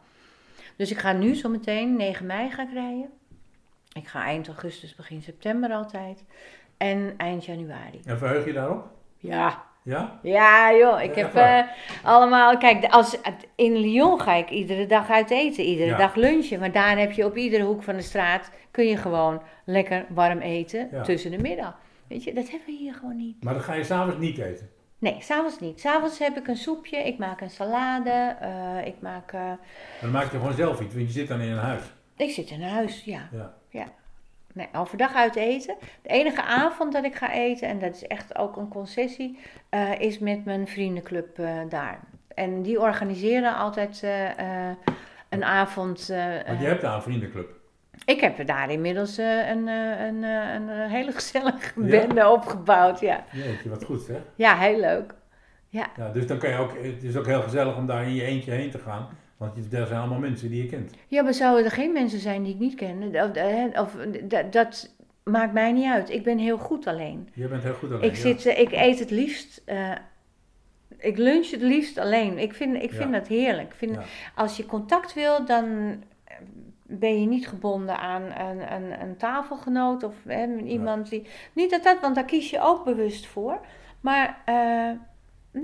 Dus 0.76 0.90
ik 0.90 0.98
ga 0.98 1.12
nu 1.12 1.34
zometeen, 1.34 1.96
9 1.96 2.26
mei 2.26 2.50
ga 2.50 2.62
ik 2.62 2.72
rijden. 2.72 3.10
Ik 3.92 4.06
ga 4.06 4.22
eind 4.24 4.46
augustus, 4.46 4.94
begin 4.94 5.22
september 5.22 5.70
altijd. 5.70 6.24
En 6.76 7.14
eind 7.16 7.44
januari. 7.44 8.00
En 8.04 8.18
verheug 8.18 8.44
je 8.44 8.52
daarop? 8.52 8.86
Ja, 9.16 9.64
Ja? 9.88 10.18
ja 10.22 10.72
joh. 10.74 11.02
Ik 11.02 11.14
Ja, 11.16 11.22
heb 11.22 11.34
eh, 11.34 11.60
allemaal... 12.02 12.56
Kijk, 12.58 12.84
als, 12.84 13.16
in 13.54 13.76
Lyon 13.76 14.20
ga 14.20 14.34
ik 14.34 14.50
iedere 14.50 14.86
dag 14.86 15.10
uit 15.10 15.30
eten. 15.30 15.64
Iedere 15.64 15.90
Ja. 15.90 15.96
dag 15.96 16.14
lunchen. 16.14 16.60
Maar 16.60 16.72
daar 16.72 16.98
heb 16.98 17.12
je 17.12 17.24
op 17.24 17.36
iedere 17.36 17.62
hoek 17.64 17.82
van 17.82 17.94
de 17.96 18.02
straat... 18.02 18.50
kun 18.70 18.84
je 18.86 18.96
gewoon 18.96 19.42
lekker 19.64 20.06
warm 20.08 20.38
eten 20.40 20.88
Ja. 20.92 21.02
tussen 21.02 21.30
de 21.30 21.38
middag. 21.38 21.78
Weet 22.08 22.24
je, 22.24 22.32
dat 22.34 22.48
hebben 22.50 22.66
we 22.66 22.72
hier 22.72 22.94
gewoon 22.94 23.16
niet. 23.16 23.44
Maar 23.44 23.54
dan 23.54 23.62
ga 23.62 23.74
je 23.74 23.84
s'avonds 23.84 24.18
niet 24.18 24.38
eten. 24.38 24.68
Nee, 24.98 25.16
s'avonds 25.20 25.60
niet. 25.60 25.80
S'avonds 25.80 26.18
heb 26.18 26.36
ik 26.36 26.48
een 26.48 26.56
soepje, 26.56 26.96
ik 26.98 27.18
maak 27.18 27.40
een 27.40 27.50
salade, 27.50 28.36
eh, 28.40 28.86
ik 28.86 28.94
maak... 29.00 29.32
eh, 29.32 29.52
Dan 30.00 30.10
maak 30.10 30.22
je 30.32 30.38
gewoon 30.38 30.52
zelf 30.54 30.80
iets, 30.80 30.94
want 30.94 31.06
je 31.06 31.12
zit 31.12 31.28
dan 31.28 31.40
in 31.40 31.50
een 31.50 31.58
huis. 31.58 31.82
ik 32.16 32.30
zit 32.30 32.50
in 32.50 32.62
huis, 32.62 33.04
ja. 33.04 33.28
Ja. 33.70 33.86
Nee, 34.54 34.68
overdag 34.72 35.14
uit 35.14 35.36
eten. 35.36 35.76
De 36.02 36.08
enige 36.08 36.42
avond 36.42 36.92
dat 36.92 37.04
ik 37.04 37.14
ga 37.14 37.32
eten, 37.32 37.68
en 37.68 37.78
dat 37.78 37.94
is 37.94 38.06
echt 38.06 38.38
ook 38.38 38.56
een 38.56 38.68
concessie, 38.68 39.38
eh, 39.68 40.00
is 40.00 40.18
met 40.18 40.44
mijn 40.44 40.66
vriendenclub 40.66 41.38
eh, 41.38 41.58
daar. 41.68 42.00
En 42.34 42.62
die 42.62 42.80
organiseren 42.80 43.56
altijd 43.56 44.02
eh, 44.02 44.70
een 45.28 45.44
avond. 45.44 46.06
Want 46.46 46.60
je 46.60 46.66
hebt 46.66 46.80
daar 46.80 46.94
een 46.94 47.02
vriendenclub. 47.02 47.50
ik 48.04 48.20
heb 48.20 48.38
er 48.38 48.46
daar 48.46 48.70
inmiddels 48.70 49.16
een, 49.16 49.66
een, 49.66 50.22
een, 50.22 50.68
hele 50.68 51.12
gezellige 51.12 51.82
Ja? 51.82 51.88
bende 51.88 52.28
opgebouwd. 52.28 53.00
Ja. 53.00 53.24
Jeetje, 53.32 53.68
wat 53.68 53.84
goed 53.84 54.06
hè? 54.06 54.18
ja, 54.34 54.56
heel 54.56 54.80
leuk. 54.80 55.14
Ja, 55.70 55.86
dus 56.12 56.26
dan 56.26 56.38
kan 56.38 56.50
je 56.50 56.56
ook, 56.56 56.72
het 56.82 57.02
is 57.02 57.16
ook 57.16 57.26
heel 57.26 57.42
gezellig 57.42 57.76
om 57.76 57.86
daar 57.86 58.04
in 58.04 58.14
je 58.14 58.22
eentje 58.22 58.50
heen 58.50 58.70
te 58.70 58.78
gaan. 58.78 59.08
Want 59.38 59.70
daar 59.70 59.86
zijn 59.86 59.98
allemaal 60.00 60.18
mensen 60.18 60.50
die 60.50 60.62
je 60.62 60.68
kent. 60.68 60.92
Ja, 61.06 61.22
maar 61.22 61.34
zouden 61.34 61.64
er 61.64 61.70
geen 61.70 61.92
mensen 61.92 62.18
zijn 62.18 62.42
die 62.42 62.52
ik 62.54 62.58
niet 62.60 62.74
ken? 62.74 63.02
Of, 63.02 63.34
eh, 63.34 63.80
of, 63.80 63.96
dat, 64.24 64.52
dat 64.52 64.94
maakt 65.24 65.52
mij 65.52 65.72
niet 65.72 65.90
uit. 65.92 66.10
Ik 66.10 66.22
ben 66.24 66.38
heel 66.38 66.58
goed 66.58 66.86
alleen. 66.86 67.28
Je 67.34 67.48
bent 67.48 67.62
heel 67.62 67.74
goed 67.74 67.90
alleen. 67.92 68.02
Ik, 68.02 68.14
ja. 68.14 68.20
zit, 68.20 68.46
eh, 68.46 68.60
ik 68.60 68.72
eet 68.72 68.98
het 68.98 69.10
liefst. 69.10 69.62
eh, 69.64 69.92
ik 70.98 71.18
lunch 71.18 71.50
het 71.50 71.60
liefst 71.62 71.98
alleen. 71.98 72.38
Ik 72.38 72.54
vind, 72.54 72.74
ik 72.82 72.90
vind 72.92 73.10
Ja. 73.12 73.18
dat 73.18 73.28
heerlijk. 73.28 73.68
Ik 73.68 73.74
vind, 73.74 73.94
Ja. 73.94 74.02
Als 74.34 74.56
je 74.56 74.66
contact 74.66 75.14
wil, 75.14 75.44
dan 75.44 75.66
ben 76.82 77.20
je 77.20 77.26
niet 77.26 77.48
gebonden 77.48 77.98
aan 77.98 78.22
een, 78.22 78.72
een, 78.72 79.00
een 79.00 79.16
tafelgenoot 79.16 80.02
of 80.02 80.14
hè, 80.26 80.56
iemand 80.56 81.08
die. 81.10 81.26
Niet 81.52 81.70
dat 81.70 81.82
dat, 81.82 82.00
want 82.00 82.14
daar 82.14 82.24
kies 82.24 82.50
je 82.50 82.60
ook 82.60 82.84
bewust 82.84 83.26
voor. 83.26 83.60
Maar 84.00 84.42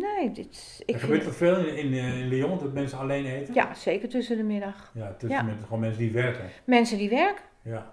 nee, 0.01 0.31
dit, 0.31 0.83
ik 0.87 0.95
er 0.95 1.01
gebeurt 1.01 1.25
toch 1.25 1.35
veel 1.37 1.57
in, 1.57 1.77
in, 1.77 1.93
eh, 1.93 2.21
in 2.21 2.29
Lyon 2.29 2.59
dat 2.59 2.73
mensen 2.73 2.99
alleen 2.99 3.27
eten? 3.27 3.55
Ja, 3.55 3.75
zeker 3.75 4.09
tussen 4.09 4.37
de 4.37 4.43
middag. 4.43 4.91
Ja, 4.95 5.13
tussen 5.19 5.39
Ja. 5.39 5.43
met 5.43 5.55
gewoon 5.63 5.81
mensen 5.81 5.99
die 6.01 6.13
werken. 6.13 6.45
Mensen 6.65 6.99
die 6.99 7.09
werken. 7.09 7.45
Ja. 7.63 7.93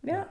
Ja. 0.00 0.28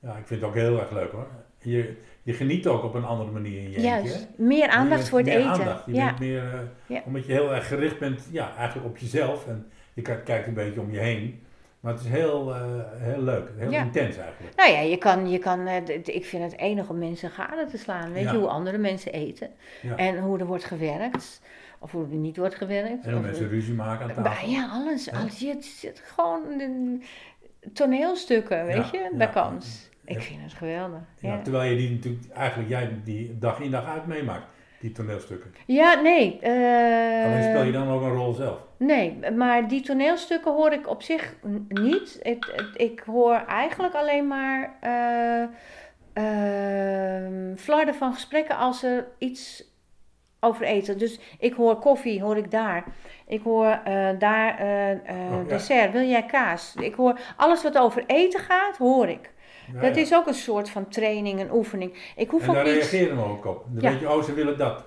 Ja, 0.00 0.16
ik 0.16 0.26
vind 0.26 0.40
het 0.40 0.48
ook 0.48 0.54
heel 0.56 0.80
erg 0.80 0.90
leuk 0.90 1.10
hoor. 1.12 1.26
Je, 1.58 1.96
je 2.22 2.32
geniet 2.32 2.66
ook 2.66 2.82
op 2.82 2.94
een 2.94 3.04
andere 3.04 3.30
manier 3.30 3.58
in 3.58 3.70
je 3.70 3.76
eentje. 3.76 3.82
Juist. 3.82 4.28
Meer 4.36 4.68
aandacht 4.68 5.08
voor 5.08 5.18
het 5.18 5.26
meer 5.26 5.36
eten. 5.36 5.50
Aandacht. 5.50 5.86
Je 5.86 5.92
ja. 5.94 6.06
bent 6.06 6.18
meer, 6.18 6.44
eh, 6.54 6.60
Ja. 6.86 7.02
Omdat 7.06 7.26
je 7.26 7.32
heel 7.32 7.54
erg 7.54 7.68
gericht 7.68 7.98
bent, 7.98 8.28
ja, 8.30 8.56
eigenlijk 8.56 8.86
op 8.86 8.96
jezelf. 8.96 9.48
En 9.48 9.66
je 9.94 10.02
kijkt 10.02 10.46
een 10.46 10.54
beetje 10.54 10.80
om 10.80 10.90
je 10.92 10.98
heen. 10.98 11.42
Maar 11.84 11.92
het 11.92 12.02
is 12.02 12.08
heel, 12.08 12.54
eh, 12.54 12.62
heel 12.92 13.22
leuk, 13.22 13.48
heel 13.56 13.70
Ja. 13.70 13.82
intens 13.82 14.16
eigenlijk. 14.16 14.56
Nou 14.56 14.70
ja, 14.70 14.80
je 14.80 14.96
kan, 14.96 15.30
je 15.30 15.38
kan 15.38 15.66
eh, 15.66 15.76
ik 16.04 16.24
vind 16.24 16.42
het 16.52 16.58
enig 16.60 16.88
om 16.88 16.98
mensen 16.98 17.30
gade 17.30 17.66
te 17.66 17.78
slaan. 17.78 18.12
Weet 18.12 18.22
Ja. 18.24 18.32
je 18.32 18.38
hoe 18.38 18.48
andere 18.48 18.78
mensen 18.78 19.12
eten 19.12 19.50
Ja. 19.82 19.96
en 19.96 20.18
hoe 20.18 20.38
er 20.38 20.46
wordt 20.46 20.64
gewerkt 20.64 21.40
of 21.78 21.92
hoe 21.92 22.02
er 22.10 22.16
niet 22.16 22.36
wordt 22.36 22.54
gewerkt. 22.54 23.04
En 23.06 23.12
hoe 23.12 23.20
mensen 23.22 23.48
ruzie 23.48 23.74
maken 23.74 24.16
aan 24.16 24.22
tafel. 24.24 24.48
ja, 24.48 24.68
alles. 24.72 25.10
Alles 25.12 25.38
je, 25.38 25.48
het 25.48 25.64
zit 25.64 26.02
gewoon 26.04 26.42
de 26.58 26.98
toneelstukken, 27.72 28.66
weet 28.66 28.90
je, 28.90 29.10
bij 29.12 29.28
kans. 29.28 29.90
Ik 30.04 30.20
vind 30.22 30.42
het 30.42 30.52
geweldig. 30.52 31.00
Terwijl 31.42 31.70
je 31.70 31.76
die 31.76 31.90
natuurlijk, 31.90 32.24
eigenlijk 32.32 32.68
jij 32.68 32.90
die 33.04 33.38
dag 33.38 33.60
in 33.60 33.70
dag 33.70 33.86
uit 33.86 34.06
meemaakt, 34.06 34.46
die 34.84 34.92
toneelstukken. 34.92 35.54
ja 35.66 35.94
nee. 36.00 36.38
eh, 36.40 37.24
Alleen 37.24 37.42
speel 37.42 37.62
je 37.62 37.72
dan 37.72 37.88
ook 37.88 38.02
een 38.02 38.14
rol 38.14 38.32
zelf. 38.32 38.58
Nee, 38.76 39.18
maar 39.36 39.68
die 39.68 39.80
toneelstukken 39.80 40.52
hoor 40.52 40.72
ik 40.72 40.88
op 40.88 41.02
zich 41.02 41.34
niet. 41.68 42.18
Het- 42.22 42.52
ik 42.74 43.02
hoor 43.06 43.34
eigenlijk 43.46 43.94
alleen 43.94 44.26
maar 44.28 44.76
ehm, 46.12 47.56
flarden 47.56 47.94
van 47.94 48.12
gesprekken 48.14 48.56
als 48.56 48.82
er 48.82 49.06
iets 49.18 49.72
over 50.40 50.64
eten. 50.66 50.98
Dus 50.98 51.20
ik 51.38 51.54
hoor 51.54 51.76
koffie, 51.78 52.22
hoor 52.22 52.36
ik 52.36 52.50
daar. 52.50 52.84
Ik 53.26 53.42
hoor 53.42 53.66
eh, 53.84 54.08
daar 54.18 54.52
Oh, 54.52 55.42
ja. 55.42 55.42
dessert, 55.48 55.92
wil 55.92 56.02
jij 56.08 56.22
kaas? 56.26 56.74
Ik 56.80 56.94
hoor 56.94 57.18
alles 57.36 57.62
wat 57.62 57.78
over 57.78 58.04
eten 58.06 58.40
gaat, 58.40 58.76
hoor 58.76 59.08
ik. 59.08 59.32
Ja, 59.72 59.80
dat 59.80 59.94
ja. 59.94 60.00
is 60.02 60.14
ook 60.14 60.26
een 60.26 60.34
soort 60.34 60.70
van 60.70 60.88
training, 60.88 61.40
een 61.40 61.52
oefening. 61.52 62.12
Ik 62.16 62.30
hoef 62.30 62.42
en 62.42 62.48
ook 62.48 62.54
daar 62.54 62.64
niet... 62.64 62.72
reageren 62.74 63.16
we 63.16 63.22
ook 63.22 63.44
op. 63.46 63.64
Dan 63.68 63.82
Ja. 63.82 63.90
weet 63.90 64.00
je, 64.00 64.10
oh, 64.10 64.22
ze 64.22 64.34
willen 64.34 64.58
dat. 64.58 64.84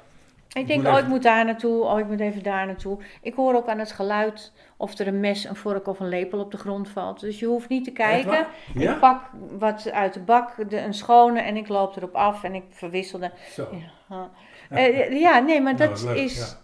Ik 0.53 0.67
denk, 0.67 0.79
moet 0.79 0.87
oh, 0.87 0.93
even- 0.93 1.03
ik 1.05 1.11
moet 1.13 1.23
daar 1.23 1.45
naartoe, 1.45 1.83
oh, 1.83 1.99
ik 1.99 2.07
moet 2.07 2.19
even 2.19 2.43
daar 2.43 2.65
naartoe. 2.65 2.97
Ik 3.21 3.33
hoor 3.33 3.55
ook 3.55 3.67
aan 3.67 3.79
het 3.79 3.91
geluid 3.91 4.51
of 4.77 4.97
er 4.97 5.07
een 5.07 5.19
mes, 5.19 5.43
een 5.43 5.55
vork 5.55 5.87
of 5.87 5.99
een 5.99 6.07
lepel 6.09 6.39
op 6.39 6.51
de 6.51 6.57
grond 6.57 6.89
valt. 6.89 7.19
Dus 7.19 7.39
je 7.39 7.45
hoeft 7.45 7.69
niet 7.69 7.83
te 7.83 7.91
kijken. 7.91 8.47
Ja? 8.73 8.93
Ik 8.93 8.99
pak 8.99 9.21
wat 9.59 9.91
uit 9.91 10.13
de 10.13 10.19
bak, 10.19 10.69
de, 10.69 10.79
een 10.79 10.93
schone, 10.93 11.39
en 11.39 11.57
ik 11.57 11.67
loop 11.67 11.95
erop 11.95 12.13
af 12.15 12.43
en 12.43 12.55
ik 12.55 12.63
verwissel 12.69 13.19
de... 13.19 13.29
Zo. 13.51 13.67
Ja, 14.09 14.29
Eh, 14.69 15.19
ja 15.21 15.39
nee, 15.39 15.61
maar 15.61 15.73
Nou, 15.75 15.89
dat 15.89 16.03
leuk, 16.03 16.15
is. 16.17 16.55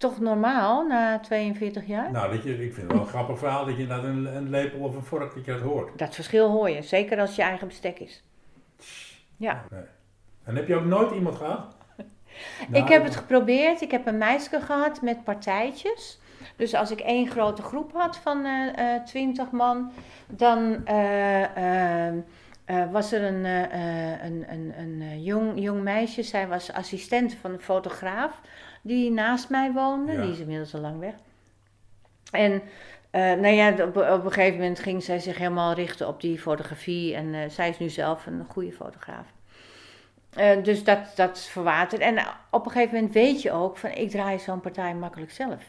Toch 0.00 0.20
normaal 0.20 0.86
na 0.86 1.18
42 1.18 1.86
jaar? 1.86 2.10
Nou, 2.10 2.32
dat 2.34 2.42
je, 2.42 2.52
ik 2.52 2.74
vind 2.74 2.76
het 2.76 2.92
wel 2.92 3.00
een 3.00 3.06
grappig 3.06 3.38
verhaal 3.38 3.64
dat 3.64 3.76
je 3.76 3.86
dat 3.86 4.04
een, 4.04 4.36
een 4.36 4.50
lepel 4.50 4.80
of 4.80 4.94
een 4.94 5.02
vork 5.02 5.34
dat 5.34 5.44
je 5.44 5.52
dat 5.52 5.60
hoort. 5.60 5.98
Dat 5.98 6.14
verschil 6.14 6.50
hoor 6.50 6.70
je, 6.70 6.82
zeker 6.82 7.18
als 7.18 7.28
het 7.28 7.38
je 7.38 7.42
eigen 7.42 7.66
bestek 7.66 7.98
is. 7.98 8.22
Ja. 9.36 9.64
Nee. 9.70 9.82
En 10.44 10.56
heb 10.56 10.68
je 10.68 10.74
ook 10.74 10.84
nooit 10.84 11.10
iemand 11.12 11.36
gehad? 11.36 11.74
Nou, 12.68 12.78
ik 12.84 12.88
heb 12.88 13.04
het 13.04 13.16
geprobeerd. 13.16 13.80
Ik 13.80 13.90
heb 13.90 14.06
een 14.06 14.18
meisje 14.18 14.60
gehad 14.60 15.02
met 15.02 15.24
partijtjes. 15.24 16.20
Dus 16.56 16.74
als 16.74 16.90
ik 16.90 17.00
één 17.00 17.28
grote 17.28 17.62
groep 17.62 17.92
had 17.92 18.16
van 18.16 18.44
eh, 18.44 18.94
eh, 18.94 19.04
20 19.04 19.50
man, 19.50 19.92
dan 20.26 20.86
eh, 20.86 22.06
eh, 22.08 22.14
eh, 22.64 22.90
was 22.92 23.12
er 23.12 23.22
een, 23.22 23.44
een, 24.24 24.44
een, 24.48 24.72
een 24.78 25.22
jong, 25.22 25.60
jong 25.60 25.82
meisje. 25.82 26.22
Zij 26.22 26.48
was 26.48 26.72
assistent 26.72 27.34
van 27.34 27.52
een 27.52 27.60
fotograaf 27.60 28.40
die 28.80 29.10
naast 29.10 29.48
mij 29.48 29.72
woonde. 29.72 30.12
Ja. 30.12 30.22
Die 30.22 30.30
is 30.30 30.38
inmiddels 30.38 30.74
al 30.74 30.80
lang 30.80 30.98
weg. 30.98 31.14
En 32.30 32.62
eh, 33.10 33.22
nou 33.22 33.54
ja, 33.54 33.70
op, 33.70 33.96
op 33.96 34.24
een 34.24 34.32
gegeven 34.32 34.58
moment 34.58 34.78
ging 34.78 35.02
zij 35.02 35.18
zich 35.18 35.38
helemaal 35.38 35.72
richten 35.72 36.08
op 36.08 36.20
die 36.20 36.38
fotografie. 36.38 37.14
En 37.14 37.34
eh, 37.34 37.48
zij 37.48 37.68
is 37.68 37.78
nu 37.78 37.88
zelf 37.88 38.26
een 38.26 38.44
goede 38.48 38.72
fotograaf. 38.72 39.26
Eh, 40.30 40.62
dus 40.62 40.84
dat, 40.84 40.98
dat 41.14 41.36
is 41.36 41.46
verwaterd. 41.46 42.00
En 42.00 42.18
op 42.50 42.64
een 42.64 42.70
gegeven 42.70 42.94
moment 42.94 43.12
weet 43.12 43.42
je 43.42 43.52
ook 43.52 43.76
van 43.76 43.90
ik 43.90 44.10
draai 44.10 44.38
zo'n 44.38 44.60
partij 44.60 44.94
makkelijk 44.94 45.30
zelf. 45.30 45.62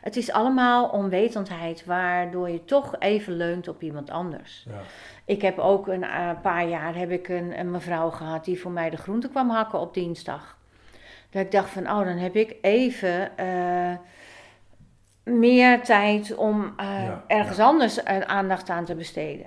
Het 0.00 0.16
is 0.16 0.30
allemaal 0.30 0.88
onwetendheid, 0.88 1.84
waardoor 1.84 2.50
je 2.50 2.64
toch 2.64 2.94
even 2.98 3.36
leunt 3.36 3.68
op 3.68 3.82
iemand 3.82 4.10
anders. 4.10 4.64
Ja. 4.68 4.80
Ik 5.24 5.42
heb 5.42 5.58
ook 5.58 5.86
een 5.88 6.06
paar 6.42 6.68
jaar 6.68 6.94
heb 6.94 7.10
ik 7.10 7.28
een, 7.28 7.58
een 7.58 7.70
mevrouw 7.70 8.10
gehad 8.10 8.44
die 8.44 8.60
voor 8.60 8.70
mij 8.70 8.90
de 8.90 8.96
groenten 8.96 9.30
kwam 9.30 9.50
hakken 9.50 9.80
op 9.80 9.94
dinsdag. 9.94 10.57
Dat 11.30 11.42
ik 11.42 11.50
dacht 11.50 11.70
van, 11.70 11.82
oh, 11.90 12.04
dan 12.04 12.16
heb 12.16 12.36
ik 12.36 12.56
even 12.60 13.36
eh, 13.36 13.96
meer 15.22 15.82
tijd 15.82 16.34
om 16.34 16.72
eh, 16.76 17.04
Ja, 17.04 17.24
ergens 17.26 17.56
ja. 17.56 17.64
anders 17.64 18.04
aandacht 18.04 18.70
aan 18.70 18.84
te 18.84 18.94
besteden. 18.94 19.46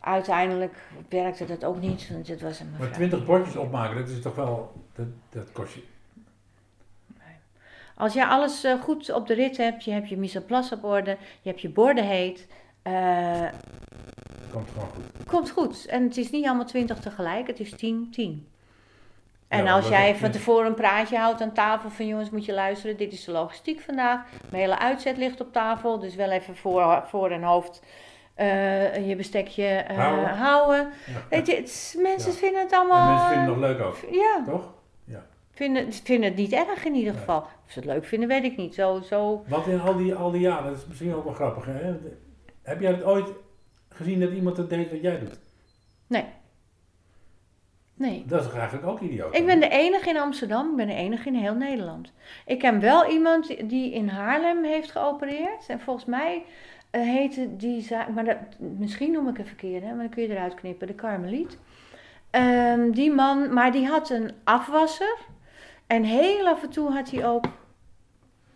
Uiteindelijk 0.00 0.74
werkte 1.08 1.44
dat 1.44 1.64
ook 1.64 1.80
niet, 1.80 2.08
want 2.12 2.28
het 2.28 2.40
was 2.40 2.60
een 2.60 2.74
Maar. 2.78 2.90
20 2.92 3.24
bordjes 3.24 3.56
opmaken, 3.56 3.96
dat 3.96 4.08
is 4.08 4.20
toch 4.20 4.34
wel, 4.34 4.72
dat, 4.94 5.06
dat 5.30 5.52
kost 5.52 5.74
je. 5.74 5.82
Als 7.98 8.12
je 8.12 8.26
alles 8.26 8.64
eh, 8.64 8.80
goed 8.80 9.12
op 9.12 9.26
de 9.26 9.34
rit 9.34 9.56
hebt, 9.56 9.84
je 9.84 9.90
hebt 9.90 10.08
je 10.08 10.16
mise 10.16 10.38
en 10.38 10.44
place 10.44 10.74
op 10.74 10.84
orde, 10.84 11.16
je 11.42 11.48
hebt 11.48 11.60
je 11.60 11.68
borden 11.68 12.04
heet, 12.04 12.46
Komt 14.52 14.70
gewoon 14.70 14.88
goed. 14.88 15.26
komt 15.26 15.50
goed. 15.50 15.86
En 15.86 16.02
het 16.02 16.16
is 16.16 16.30
niet 16.30 16.46
allemaal 16.46 16.64
20 16.64 16.98
tegelijk, 16.98 17.46
het 17.46 17.60
is 17.60 17.70
10, 17.70 18.08
10. 18.10 18.46
En 19.48 19.64
Ja, 19.64 19.72
als 19.72 19.88
jij 19.88 20.16
van 20.16 20.30
tevoren 20.30 20.66
een 20.66 20.74
praatje 20.74 21.16
houdt 21.18 21.40
aan 21.40 21.52
tafel 21.52 21.90
van 21.90 22.06
jongens, 22.06 22.30
moet 22.30 22.44
je 22.44 22.52
luisteren, 22.52 22.96
dit 22.96 23.12
is 23.12 23.24
de 23.24 23.32
logistiek 23.32 23.80
vandaag. 23.80 24.20
Mijn 24.50 24.62
hele 24.62 24.78
uitzet 24.78 25.16
ligt 25.16 25.40
op 25.40 25.52
tafel, 25.52 25.98
dus 25.98 26.14
wel 26.14 26.30
even 26.30 26.56
voor, 26.56 27.02
voor 27.06 27.30
en 27.30 27.42
hoofd 27.42 27.82
eh, 28.34 29.08
je 29.08 29.16
bestekje 29.16 29.64
eh, 29.66 29.96
Houden. 29.98 30.28
houden. 30.36 30.78
Ja. 31.06 31.22
Weet 31.30 31.46
je, 31.46 31.54
het 31.54 31.96
mensen 32.02 32.30
Ja. 32.32 32.36
vinden 32.38 32.60
het 32.60 32.72
En 32.72 32.78
allemaal... 32.78 33.08
mensen 33.10 33.28
vinden 33.28 33.46
het 33.48 33.56
nog 33.56 33.68
leuk 33.70 33.80
ook, 33.86 33.96
Ja, 34.14 34.42
toch? 34.46 34.74
vinden, 35.50 35.92
vinden 35.92 36.28
het 36.28 36.38
niet 36.38 36.52
erg 36.52 36.84
in 36.84 36.94
ieder 36.94 37.12
Nee. 37.12 37.20
geval. 37.20 37.40
Of 37.40 37.72
ze 37.72 37.78
het 37.78 37.88
leuk 37.88 38.04
vinden, 38.04 38.28
weet 38.28 38.44
ik 38.44 38.56
niet. 38.56 38.74
Zo, 38.74 39.00
zo... 39.00 39.44
Want 39.48 39.66
in 39.66 39.80
al 39.80 39.96
die, 39.96 40.14
al 40.14 40.30
die 40.30 40.40
jaren, 40.40 40.64
dat 40.64 40.76
is 40.76 40.86
misschien 40.86 41.14
ook 41.14 41.24
wel 41.24 41.32
grappig, 41.32 41.64
hè? 41.64 41.94
Heb 42.62 42.80
jij 42.80 42.90
het 42.92 43.04
ooit 43.04 43.28
gezien 43.88 44.20
dat 44.20 44.30
iemand 44.30 44.56
het 44.56 44.70
deed 44.70 44.90
wat 44.90 45.00
jij 45.02 45.18
doet? 45.18 45.38
Nee. 46.06 46.24
Dat 48.26 48.44
is 48.46 48.52
eigenlijk 48.52 48.86
ook 48.86 49.00
idioot. 49.00 49.36
Ik 49.36 49.46
ben 49.46 49.60
de 49.60 49.68
enige 49.68 50.08
in 50.08 50.16
Amsterdam, 50.18 50.70
ik 50.70 50.76
ben 50.76 50.86
de 50.86 50.94
enige 50.94 51.28
in 51.28 51.34
heel 51.34 51.54
Nederland. 51.54 52.12
Ik 52.46 52.58
ken 52.58 52.80
wel 52.80 53.10
iemand 53.10 53.68
die- 53.68 53.92
in 53.92 54.08
Haarlem 54.08 54.64
heeft 54.64 54.90
geopereerd. 54.90 55.66
En 55.68 55.80
volgens 55.80 56.04
mij 56.06 56.44
eh, 56.90 57.00
heette 57.02 57.56
die 57.56 57.80
zaak, 57.80 58.08
maar 58.08 58.24
dat, 58.24 58.36
misschien 58.58 59.12
noem 59.12 59.28
ik 59.28 59.36
het 59.36 59.46
verkeerd, 59.46 59.82
hè, 59.82 59.88
maar 59.88 59.98
dan 59.98 60.08
kun 60.08 60.22
je 60.22 60.28
eruit 60.28 60.54
knippen, 60.54 60.86
de 60.86 60.94
Karmeliet. 60.94 61.58
Ehm, 62.30 62.90
die 62.90 63.10
man, 63.12 63.52
maar 63.52 63.72
die 63.72 63.86
had 63.86 64.10
een 64.10 64.30
afwasser. 64.44 65.16
En 65.86 66.02
heel 66.04 66.46
af 66.46 66.62
en 66.62 66.70
toe 66.70 66.90
had 66.92 67.10
hij 67.10 67.26
ook 67.26 67.44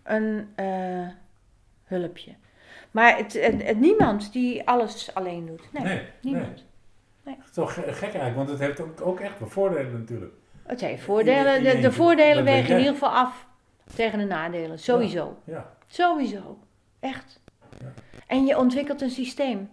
een 0.02 0.48
eh, 0.54 1.08
hulpje. 1.84 2.32
Maar 2.90 3.16
het, 3.16 3.32
het, 3.32 3.62
het- 3.66 3.80
niemand 3.80 4.32
die 4.32 4.68
alles 4.68 5.14
alleen 5.14 5.46
doet. 5.46 5.68
Nee, 5.72 5.82
Nee, 5.82 6.02
nee. 6.34 6.42
Niemand. 7.24 7.46
Het 7.46 7.56
is 7.68 7.72
ge- 7.72 7.92
gek 7.92 8.02
eigenlijk, 8.02 8.36
want 8.36 8.48
het 8.48 8.58
heeft 8.58 8.80
ook, 8.80 9.00
ook 9.00 9.20
echt 9.20 9.38
wel 9.38 9.48
voordelen 9.48 9.92
natuurlijk. 9.92 10.32
Het 10.62 10.80
heeft 10.80 11.02
voordelen. 11.02 11.56
In- 11.56 11.62
De, 11.62 11.70
in- 11.72 11.80
de 11.80 11.92
voordelen 11.92 12.44
dat 12.44 12.54
wegen 12.54 12.70
in 12.70 12.78
ieder 12.78 12.92
geval 12.92 13.10
af 13.10 13.46
tegen 13.94 14.18
de 14.18 14.24
nadelen. 14.24 14.78
Sowieso. 14.78 15.36
Ja, 15.44 15.72
Sowieso. 15.88 16.58
Echt. 17.00 17.40
Ja. 17.80 17.86
En 18.26 18.46
je 18.46 18.58
ontwikkelt 18.58 19.00
een 19.00 19.10
systeem. 19.10 19.68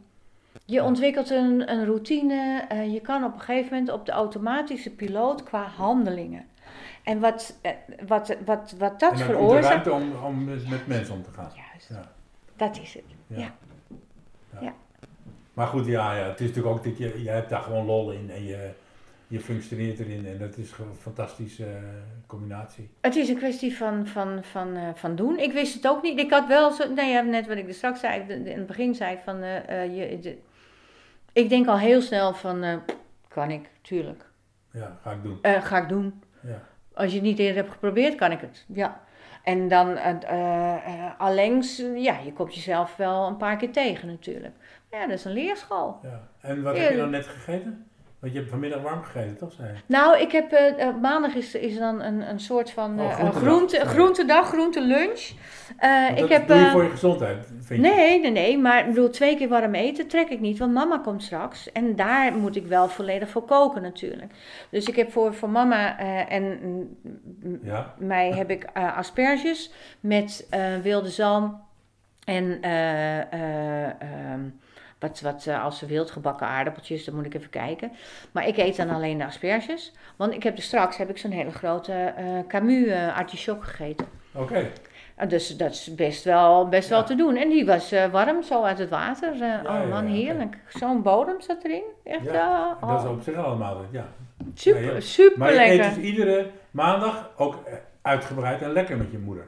Je 0.65 0.73
Ja. 0.75 0.83
ontwikkelt 0.85 1.29
een, 1.29 1.71
een 1.71 1.85
routine. 1.85 2.65
eh, 2.69 2.93
je 2.93 2.99
kan 3.01 3.23
op 3.23 3.33
een 3.33 3.39
gegeven 3.39 3.69
moment 3.73 3.91
op 3.91 4.05
de 4.05 4.11
automatische 4.11 4.89
piloot 4.95 5.43
qua 5.43 5.63
handelingen. 5.63 6.45
En 7.03 7.19
wat, 7.19 7.57
eh, 7.61 7.71
wat, 8.07 8.35
wat, 8.45 8.75
wat 8.77 8.99
dat 8.99 9.09
komt 9.09 9.19
er 9.19 9.25
veroorzaakt. 9.25 9.65
ruimte 9.85 9.91
om, 9.91 10.23
om 10.25 10.43
met 10.43 10.87
mensen 10.87 11.13
om 11.13 11.23
te 11.23 11.31
gaan. 11.31 11.51
Juist. 11.71 11.89
Ja. 11.89 12.11
Dat 12.55 12.79
is 12.81 12.93
het. 12.93 13.03
Ja. 13.27 13.55
Maar 15.57 15.67
goed, 15.67 15.85
ja, 15.85 16.15
ja, 16.17 16.23
het 16.27 16.39
is 16.39 16.47
natuurlijk 16.47 16.75
ook 16.75 16.83
dat 16.83 16.97
je, 16.97 17.23
je 17.23 17.29
hebt 17.29 17.49
daar 17.49 17.61
gewoon 17.61 17.85
lol 17.85 18.11
in 18.11 18.29
en 18.31 18.45
je, 18.45 18.69
je 19.27 19.39
functioneert 19.39 19.99
erin 19.99 20.25
en 20.27 20.37
dat 20.37 20.57
is 20.57 20.71
gewoon 20.71 20.89
een 20.91 20.97
fantastische 20.97 21.65
eh, 21.65 21.71
combinatie. 22.27 22.89
Het 23.01 23.15
is 23.15 23.29
een 23.29 23.37
kwestie 23.37 23.77
van, 23.77 24.07
van, 24.07 24.43
van, 24.43 24.75
eh, 24.75 24.83
van 24.93 25.15
doen. 25.15 25.39
Ik 25.39 25.51
wist 25.53 25.73
het 25.73 25.87
ook 25.87 26.01
niet. 26.03 26.19
Ik 26.19 26.31
had 26.31 26.47
wel 26.47 26.71
zo, 26.71 26.93
nou 26.93 27.07
ja, 27.09 27.21
net 27.21 27.47
wat 27.47 27.57
ik 27.57 27.67
er 27.67 27.73
straks 27.73 27.99
zei, 27.99 28.21
in 28.29 28.47
het 28.57 28.65
begin 28.67 28.95
zei 28.95 29.17
van, 29.23 29.41
eh, 29.41 29.97
je, 29.97 30.19
de- 30.19 30.37
ik 31.33 31.49
denk 31.49 31.67
al 31.67 31.77
heel 31.77 32.01
snel 32.01 32.33
van, 32.33 32.81
kan 33.27 33.51
ik, 33.51 33.69
tuurlijk. 33.81 34.25
Ja, 34.71 34.97
ga 35.01 35.11
ik 35.11 35.23
doen. 35.23 35.39
Ga 35.41 35.77
ik 35.81 35.89
doen. 35.89 36.21
Ja. 36.41 36.61
Als 36.93 37.09
je 37.09 37.15
het 37.15 37.23
niet 37.25 37.39
eerder 37.39 37.55
hebt 37.55 37.71
geprobeerd, 37.71 38.15
kan 38.15 38.31
ik 38.31 38.39
het. 38.41 38.65
Ja. 38.67 39.01
En 39.47 39.67
dan 39.67 39.97
eh, 39.97 40.75
eh, 40.75 41.11
allengs, 41.17 41.77
ja, 41.95 42.19
je 42.19 42.33
komt 42.33 42.55
jezelf 42.55 42.95
wel 42.95 43.27
een 43.27 43.37
paar 43.37 43.57
keer 43.57 43.71
tegen 43.71 44.07
natuurlijk. 44.07 44.55
Ja, 44.91 44.99
dat 45.07 45.17
is 45.17 45.25
een 45.25 45.31
leerschool. 45.31 45.99
Ja. 46.03 46.27
En 46.41 46.61
wat 46.61 46.75
Ja, 46.75 46.81
heb 46.81 46.91
je 46.91 46.97
dan 46.97 47.09
net 47.09 47.27
gegeten? 47.27 47.87
Want 48.27 48.39
je 48.39 48.45
hebt 48.45 48.61
vanmiddag 48.61 48.81
warm 48.81 49.03
gegeten, 49.03 49.37
toch? 49.37 49.53
Zei? 49.53 49.69
Nou, 49.85 50.19
ik 50.19 50.31
heb, 50.31 50.51
eh, 50.51 50.87
eh, 50.87 50.95
maandag 51.01 51.35
is, 51.35 51.55
is 51.55 51.77
dan 51.77 52.01
een, 52.01 52.29
een 52.29 52.39
soort 52.39 52.71
van 52.71 52.99
Oh, 52.99 53.05
eh, 53.05 53.13
groentedag. 53.13 53.41
groente, 53.41 53.85
groentedag, 53.85 54.47
groentelunch. 54.47 55.31
Ik 56.15 56.29
heb, 56.29 56.47
doe 56.47 56.57
je 56.57 56.69
voor 56.71 56.83
je 56.83 56.89
gezondheid, 56.89 57.45
vind 57.61 57.85
je? 57.85 57.89
Nee, 57.89 58.19
nee, 58.19 58.31
nee. 58.31 58.57
Maar 58.57 58.79
ik 58.79 58.85
bedoel, 58.87 59.09
twee 59.09 59.37
keer 59.37 59.47
warm 59.47 59.75
eten 59.75 60.07
trek 60.07 60.29
ik 60.29 60.39
niet, 60.39 60.57
want 60.57 60.73
mama 60.73 60.97
komt 60.97 61.23
straks. 61.23 61.71
En 61.71 61.95
daar 61.95 62.33
moet 62.33 62.55
ik 62.55 62.65
wel 62.65 62.87
volledig 62.87 63.29
voor 63.29 63.45
koken 63.45 63.81
natuurlijk. 63.81 64.31
Dus 64.69 64.85
ik 64.85 64.95
heb 64.95 65.11
voor, 65.11 65.33
voor 65.33 65.49
mama 65.49 65.97
en 66.27 66.59
Ja, 67.63 67.93
mij 67.97 68.31
heb 68.31 68.49
ik 68.49 68.65
asperges 68.73 69.71
met 69.99 70.47
wilde 70.81 71.09
zalm 71.09 71.65
en 72.27 72.61
eh, 72.61 73.19
eh, 73.33 74.01
ehm, 74.01 74.41
wat, 74.99 75.21
wat 75.21 75.45
eh, 75.47 75.63
als 75.63 75.77
ze 75.77 75.85
wild 75.85 76.11
gebakken 76.11 76.47
aardappeltjes, 76.47 77.05
dan 77.05 77.15
moet 77.15 77.25
ik 77.25 77.33
even 77.33 77.49
kijken. 77.49 77.91
Maar 78.31 78.47
ik 78.47 78.57
eet 78.57 78.75
dan 78.77 78.89
alleen 78.89 79.17
de 79.17 79.25
asperges, 79.25 79.93
want 80.15 80.33
ik 80.33 80.43
heb 80.43 80.57
er 80.57 80.63
straks 80.63 80.97
heb 80.97 81.09
ik 81.09 81.17
zo'n 81.17 81.31
hele 81.31 81.51
grote 81.51 81.93
eh 81.93 82.25
Camus 82.47 82.87
eh, 82.87 83.17
artichok 83.17 83.63
gegeten. 83.63 84.07
oké. 84.35 84.69
Ah, 85.19 85.29
Dus 85.29 85.57
dat 85.57 85.71
is 85.71 85.95
best 85.95 86.23
wel, 86.23 86.67
best 86.67 86.89
wel 86.89 87.03
te 87.03 87.15
doen. 87.15 87.35
En 87.35 87.49
die 87.49 87.65
was 87.65 87.93
warm, 88.11 88.43
zo 88.43 88.63
uit 88.63 88.77
het 88.77 88.89
water. 88.89 89.35
Ja, 89.35 89.61
oh 89.65 89.89
man, 89.89 90.07
ja, 90.07 90.13
heerlijk. 90.13 90.57
Zo'n 90.67 91.01
bodem 91.01 91.41
zat 91.41 91.63
erin. 91.63 91.83
Echt, 92.03 92.23
Ja, 92.23 92.77
Dat 92.81 92.99
is 92.99 93.05
oh, 93.05 93.11
op 93.11 93.21
zich 93.21 93.35
allemaal, 93.35 93.81
ja. 93.91 94.05
super, 94.53 95.01
super 95.01 95.39
Maar 95.39 95.53
je 95.53 95.59
eet 95.59 95.77
lekker. 95.77 95.95
dus 95.95 96.03
iedere 96.03 96.49
maandag 96.71 97.29
ook 97.37 97.55
uitgebreid 98.01 98.61
en 98.61 98.71
lekker 98.71 98.97
met 98.97 99.11
je 99.11 99.17
moeder. 99.17 99.47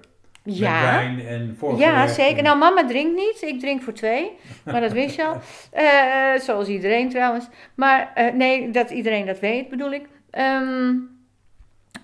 Ja, 0.58 0.82
wijn 0.82 1.26
en 1.28 1.58
ja, 1.78 2.08
zeker. 2.08 2.38
en- 2.38 2.43
Nou, 2.43 2.58
mama 2.58 2.86
drinkt 2.88 3.16
niet. 3.16 3.41
Ik 3.41 3.60
drink 3.60 3.82
voor 3.82 3.93
twee. 3.93 4.32
Maar 4.66 4.82
dat 4.82 4.91
wist 4.91 5.16
je 5.16 5.26
al. 5.26 5.38
Eh, 5.72 6.39
zoals 6.41 6.68
iedereen 6.68 7.10
trouwens. 7.10 7.47
Maar 7.76 8.12
eh, 8.16 8.34
nee, 8.34 8.70
dat 8.72 8.89
iedereen 8.89 9.26
dat 9.26 9.39
weet, 9.39 9.70
bedoel 9.70 9.91
ik. 9.91 10.06
Ehm, 10.32 10.93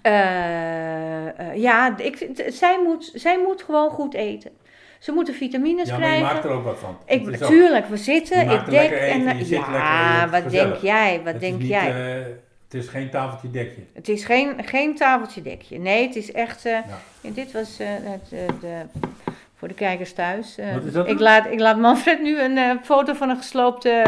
eh, 0.02 1.28
eh, 1.40 1.56
ja, 1.56 1.98
ik, 1.98 2.28
zij, 2.48 2.80
moet, 2.84 3.12
zij 3.14 3.40
moet 3.42 3.64
gewoon 3.64 3.90
goed 3.90 4.14
eten. 4.14 4.52
Ze 5.00 5.12
moeten 5.12 5.34
vitamines 5.34 5.88
Ja, 5.90 5.98
maar 5.98 6.08
je 6.08 6.16
krijgen. 6.16 6.34
maakt 6.34 6.46
er 6.46 6.52
ook 6.52 6.64
wat 6.64 6.80
van. 6.80 6.98
Ik, 7.06 7.26
Het 7.26 7.34
is 7.34 7.42
ook- 7.44 7.50
tuurlijk, 7.50 7.86
we 7.88 7.98
zitten. 7.98 8.50
Ik 8.50 8.66
denk. 8.70 8.92
en, 8.92 9.46
ja, 9.48 10.28
wat 10.30 10.42
gezellig. 10.44 10.70
denk 10.72 10.82
jij? 10.82 11.22
Wat 11.24 11.34
het 11.34 11.42
denk 11.42 11.60
niet, 11.60 11.68
jij? 11.68 12.26
Het 12.76 12.84
is 12.84 12.90
geen 12.90 13.10
tafeltje 13.10 13.52
dekje. 13.52 13.82
Het 13.94 14.10
is 14.10 14.26
geen, 14.26 14.54
geen 14.66 14.96
tafeltje 14.96 15.42
dekje. 15.42 15.80
Nee, 15.80 16.08
het 16.08 16.16
is 16.16 16.32
echt. 16.32 16.64
Ja. 16.64 16.84
en 17.22 17.34
dit 17.34 17.52
was 17.52 17.80
eh, 17.80 17.88
het, 17.90 18.32
eh, 18.32 18.40
de, 18.62 18.82
voor 19.58 19.68
de 19.68 19.74
kijkers 19.74 20.14
thuis. 20.14 20.58
Wat 20.74 20.84
is 20.84 20.92
dat 20.94 21.08
ik, 21.08 21.20
laat, 21.20 21.46
ik 21.46 21.60
laat 21.60 21.78
Manfred 21.78 22.22
nu 22.22 22.40
een 22.42 22.80
foto 22.84 23.14
van 23.14 23.30
een 23.30 23.38
gesloopte. 23.38 24.04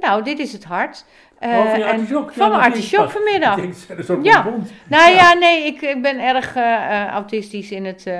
nou, 0.00 0.22
dit 0.22 0.38
is 0.38 0.52
het 0.52 0.64
hart. 0.64 1.04
Oh, 1.40 1.70
van 1.70 1.78
je 1.78 1.84
en- 1.84 1.90
artichok. 1.90 2.32
van 2.32 2.50
mijn 2.50 3.10
vanmiddag. 3.10 3.56
Ik 3.56 3.62
denk, 3.62 3.74
dat 3.88 3.98
is 3.98 4.10
ook 4.10 4.24
Ja. 4.24 4.46
een. 4.46 4.66
Nou 4.88 5.12
ja, 5.14 5.32
nee, 5.32 5.66
ik, 5.66 5.80
ik 5.80 6.02
ben 6.02 6.20
erg 6.20 6.56
autistisch 7.10 7.70
in 7.70 7.84
het. 7.84 8.04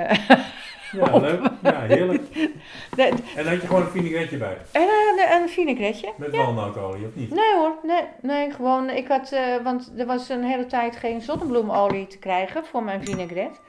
Ja, 0.95 1.17
leuk. 1.17 1.41
Ja, 1.63 1.79
heerlijk. 1.81 2.21
En 2.95 3.13
dan 3.35 3.45
had 3.47 3.61
je 3.61 3.67
gewoon 3.67 3.81
een 3.81 3.87
vinaigrettetje 3.87 4.37
bij. 4.37 4.57
en 4.71 4.81
een, 4.81 5.41
een 5.41 5.49
vinaigretje. 5.49 6.11
Met 6.17 6.35
walnoutolie, 6.35 7.05
of 7.05 7.15
niet? 7.15 7.29
Nee 7.29 7.55
hoor, 7.55 7.75
nee, 7.83 8.01
nee 8.21 8.51
gewoon, 8.51 8.89
ik 8.89 9.07
had, 9.07 9.31
eh, 9.31 9.41
want 9.63 9.93
er 9.97 10.05
was 10.05 10.29
een 10.29 10.43
hele 10.43 10.65
tijd 10.65 10.95
geen 10.95 11.21
zonnebloemolie 11.21 12.07
te 12.07 12.17
krijgen 12.19 12.65
voor 12.65 12.83
mijn 12.83 13.03
vinaigrette. 13.05 13.59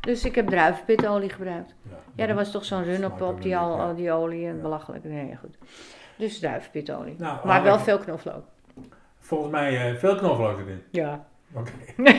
Dus 0.00 0.24
ik 0.24 0.34
heb 0.34 0.48
druivenpitolie 0.48 1.28
gebruikt. 1.30 1.74
Ja, 2.16 2.26
er 2.26 2.34
was 2.34 2.50
toch 2.50 2.64
zo'n 2.64 2.84
run 2.84 3.04
op, 3.04 3.42
die, 3.42 3.56
al, 3.56 3.94
die 3.94 4.12
olie 4.12 4.46
en 4.46 4.56
Ja. 4.56 4.62
belachelijk. 4.62 5.04
Nee, 5.04 5.26
ja, 5.28 5.34
goed. 5.36 5.56
Dus 6.16 6.38
druivenpitolie. 6.38 7.14
Nou, 7.18 7.46
maar 7.46 7.62
wel 7.62 7.78
veel 7.78 7.98
knoflook. 7.98 8.44
Volgens 9.18 9.50
mij 9.50 9.90
eh, 9.90 9.98
veel 9.98 10.16
knoflook 10.16 10.58
erin. 10.60 10.82
Ja. 10.90 11.26
Oké. 11.54 11.70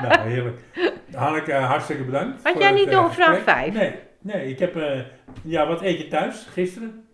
nou, 0.08 0.28
heerlijk. 0.28 0.60
Hanneke, 1.14 1.52
eh, 1.52 1.68
hartstikke 1.68 2.04
bedankt. 2.04 2.42
Had 2.44 2.58
jij 2.58 2.70
niet 2.72 2.88
eh, 2.88 2.94
nog 2.94 3.04
een 3.04 3.12
vraag 3.12 3.34
gesprek. 3.34 3.54
vijf? 3.56 3.74
Nee, 3.74 3.94
nee, 4.20 4.48
ik 4.48 4.58
heb... 4.58 4.76
eh, 4.76 5.00
ja, 5.42 5.66
wat 5.66 5.82
eet 5.82 5.98
je 5.98 6.08
thuis 6.08 6.46
gisteren? 6.50 7.04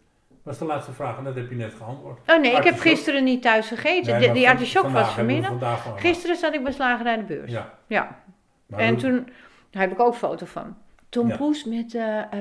Was 0.43 0.59
de 0.59 0.65
laatste 0.65 0.93
vraag 0.93 1.19
en 1.19 1.25
dat 1.25 1.35
heb 1.35 1.51
je 1.51 1.57
net 1.57 1.75
geantwoord. 1.75 2.19
Oh 2.27 2.41
nee, 2.41 2.57
ik 2.57 2.63
heb 2.63 2.79
gisteren 2.79 3.25
niet 3.25 3.43
thuis 3.43 3.69
gegeten. 3.69 4.11
Nee, 4.13 4.21
De- 4.21 4.27
maar 4.27 4.35
die 4.35 4.49
artichok 4.49 4.89
was 4.89 5.13
vanmiddag. 5.13 5.93
Gisteren 5.97 6.37
zat 6.37 6.55
ik 6.55 6.65
beslagen 6.65 7.05
naar 7.05 7.17
de 7.17 7.23
beurs. 7.23 7.51
Ja. 7.51 7.73
Ja. 7.87 8.19
Maar 8.67 8.81
En 8.81 8.97
toen, 8.97 9.29
daar 9.71 9.83
heb 9.83 9.93
ik 9.93 10.01
ook 10.01 10.15
foto 10.15 10.47
van. 10.47 10.77
Tom 11.09 11.29
Ja. 11.29 11.37
Met 11.67 11.91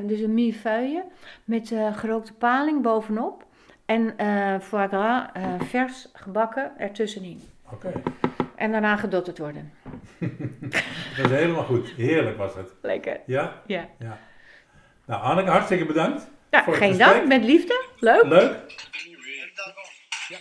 dus 0.07 0.19
een 0.19 0.33
millefeuille 0.33 1.03
met 1.43 1.71
eh, 1.71 1.97
gerookte 1.97 2.33
paling 2.33 2.81
bovenop. 2.81 3.43
En 3.85 4.17
eh 4.17 4.59
foie 4.59 4.87
gras 4.87 5.23
vers 5.69 6.07
gebakken 6.13 6.71
ertussenin. 6.77 7.41
Oké, 7.71 7.91
En 8.61 8.71
daarna 8.71 8.97
gedotterd 8.97 9.37
worden. 9.37 9.73
dat 11.17 11.25
is 11.25 11.29
helemaal 11.29 11.63
goed. 11.63 11.89
Heerlijk 11.89 12.37
was 12.37 12.55
het. 12.55 12.73
Lekker. 12.81 13.19
Ja? 13.25 13.61
Ja. 13.65 13.89
Nou, 15.05 15.21
Anneke, 15.21 15.49
hartstikke 15.49 15.85
bedankt. 15.85 16.29
Nou, 16.49 16.63
Voor 16.63 16.73
het 16.73 16.81
geen 16.81 16.93
gesprek. 16.93 17.15
dank, 17.15 17.27
met 17.27 17.43
liefde. 17.43 17.85
Leuk. 17.99 18.23
Leuk. 18.23 18.53
Ja, 20.27 20.37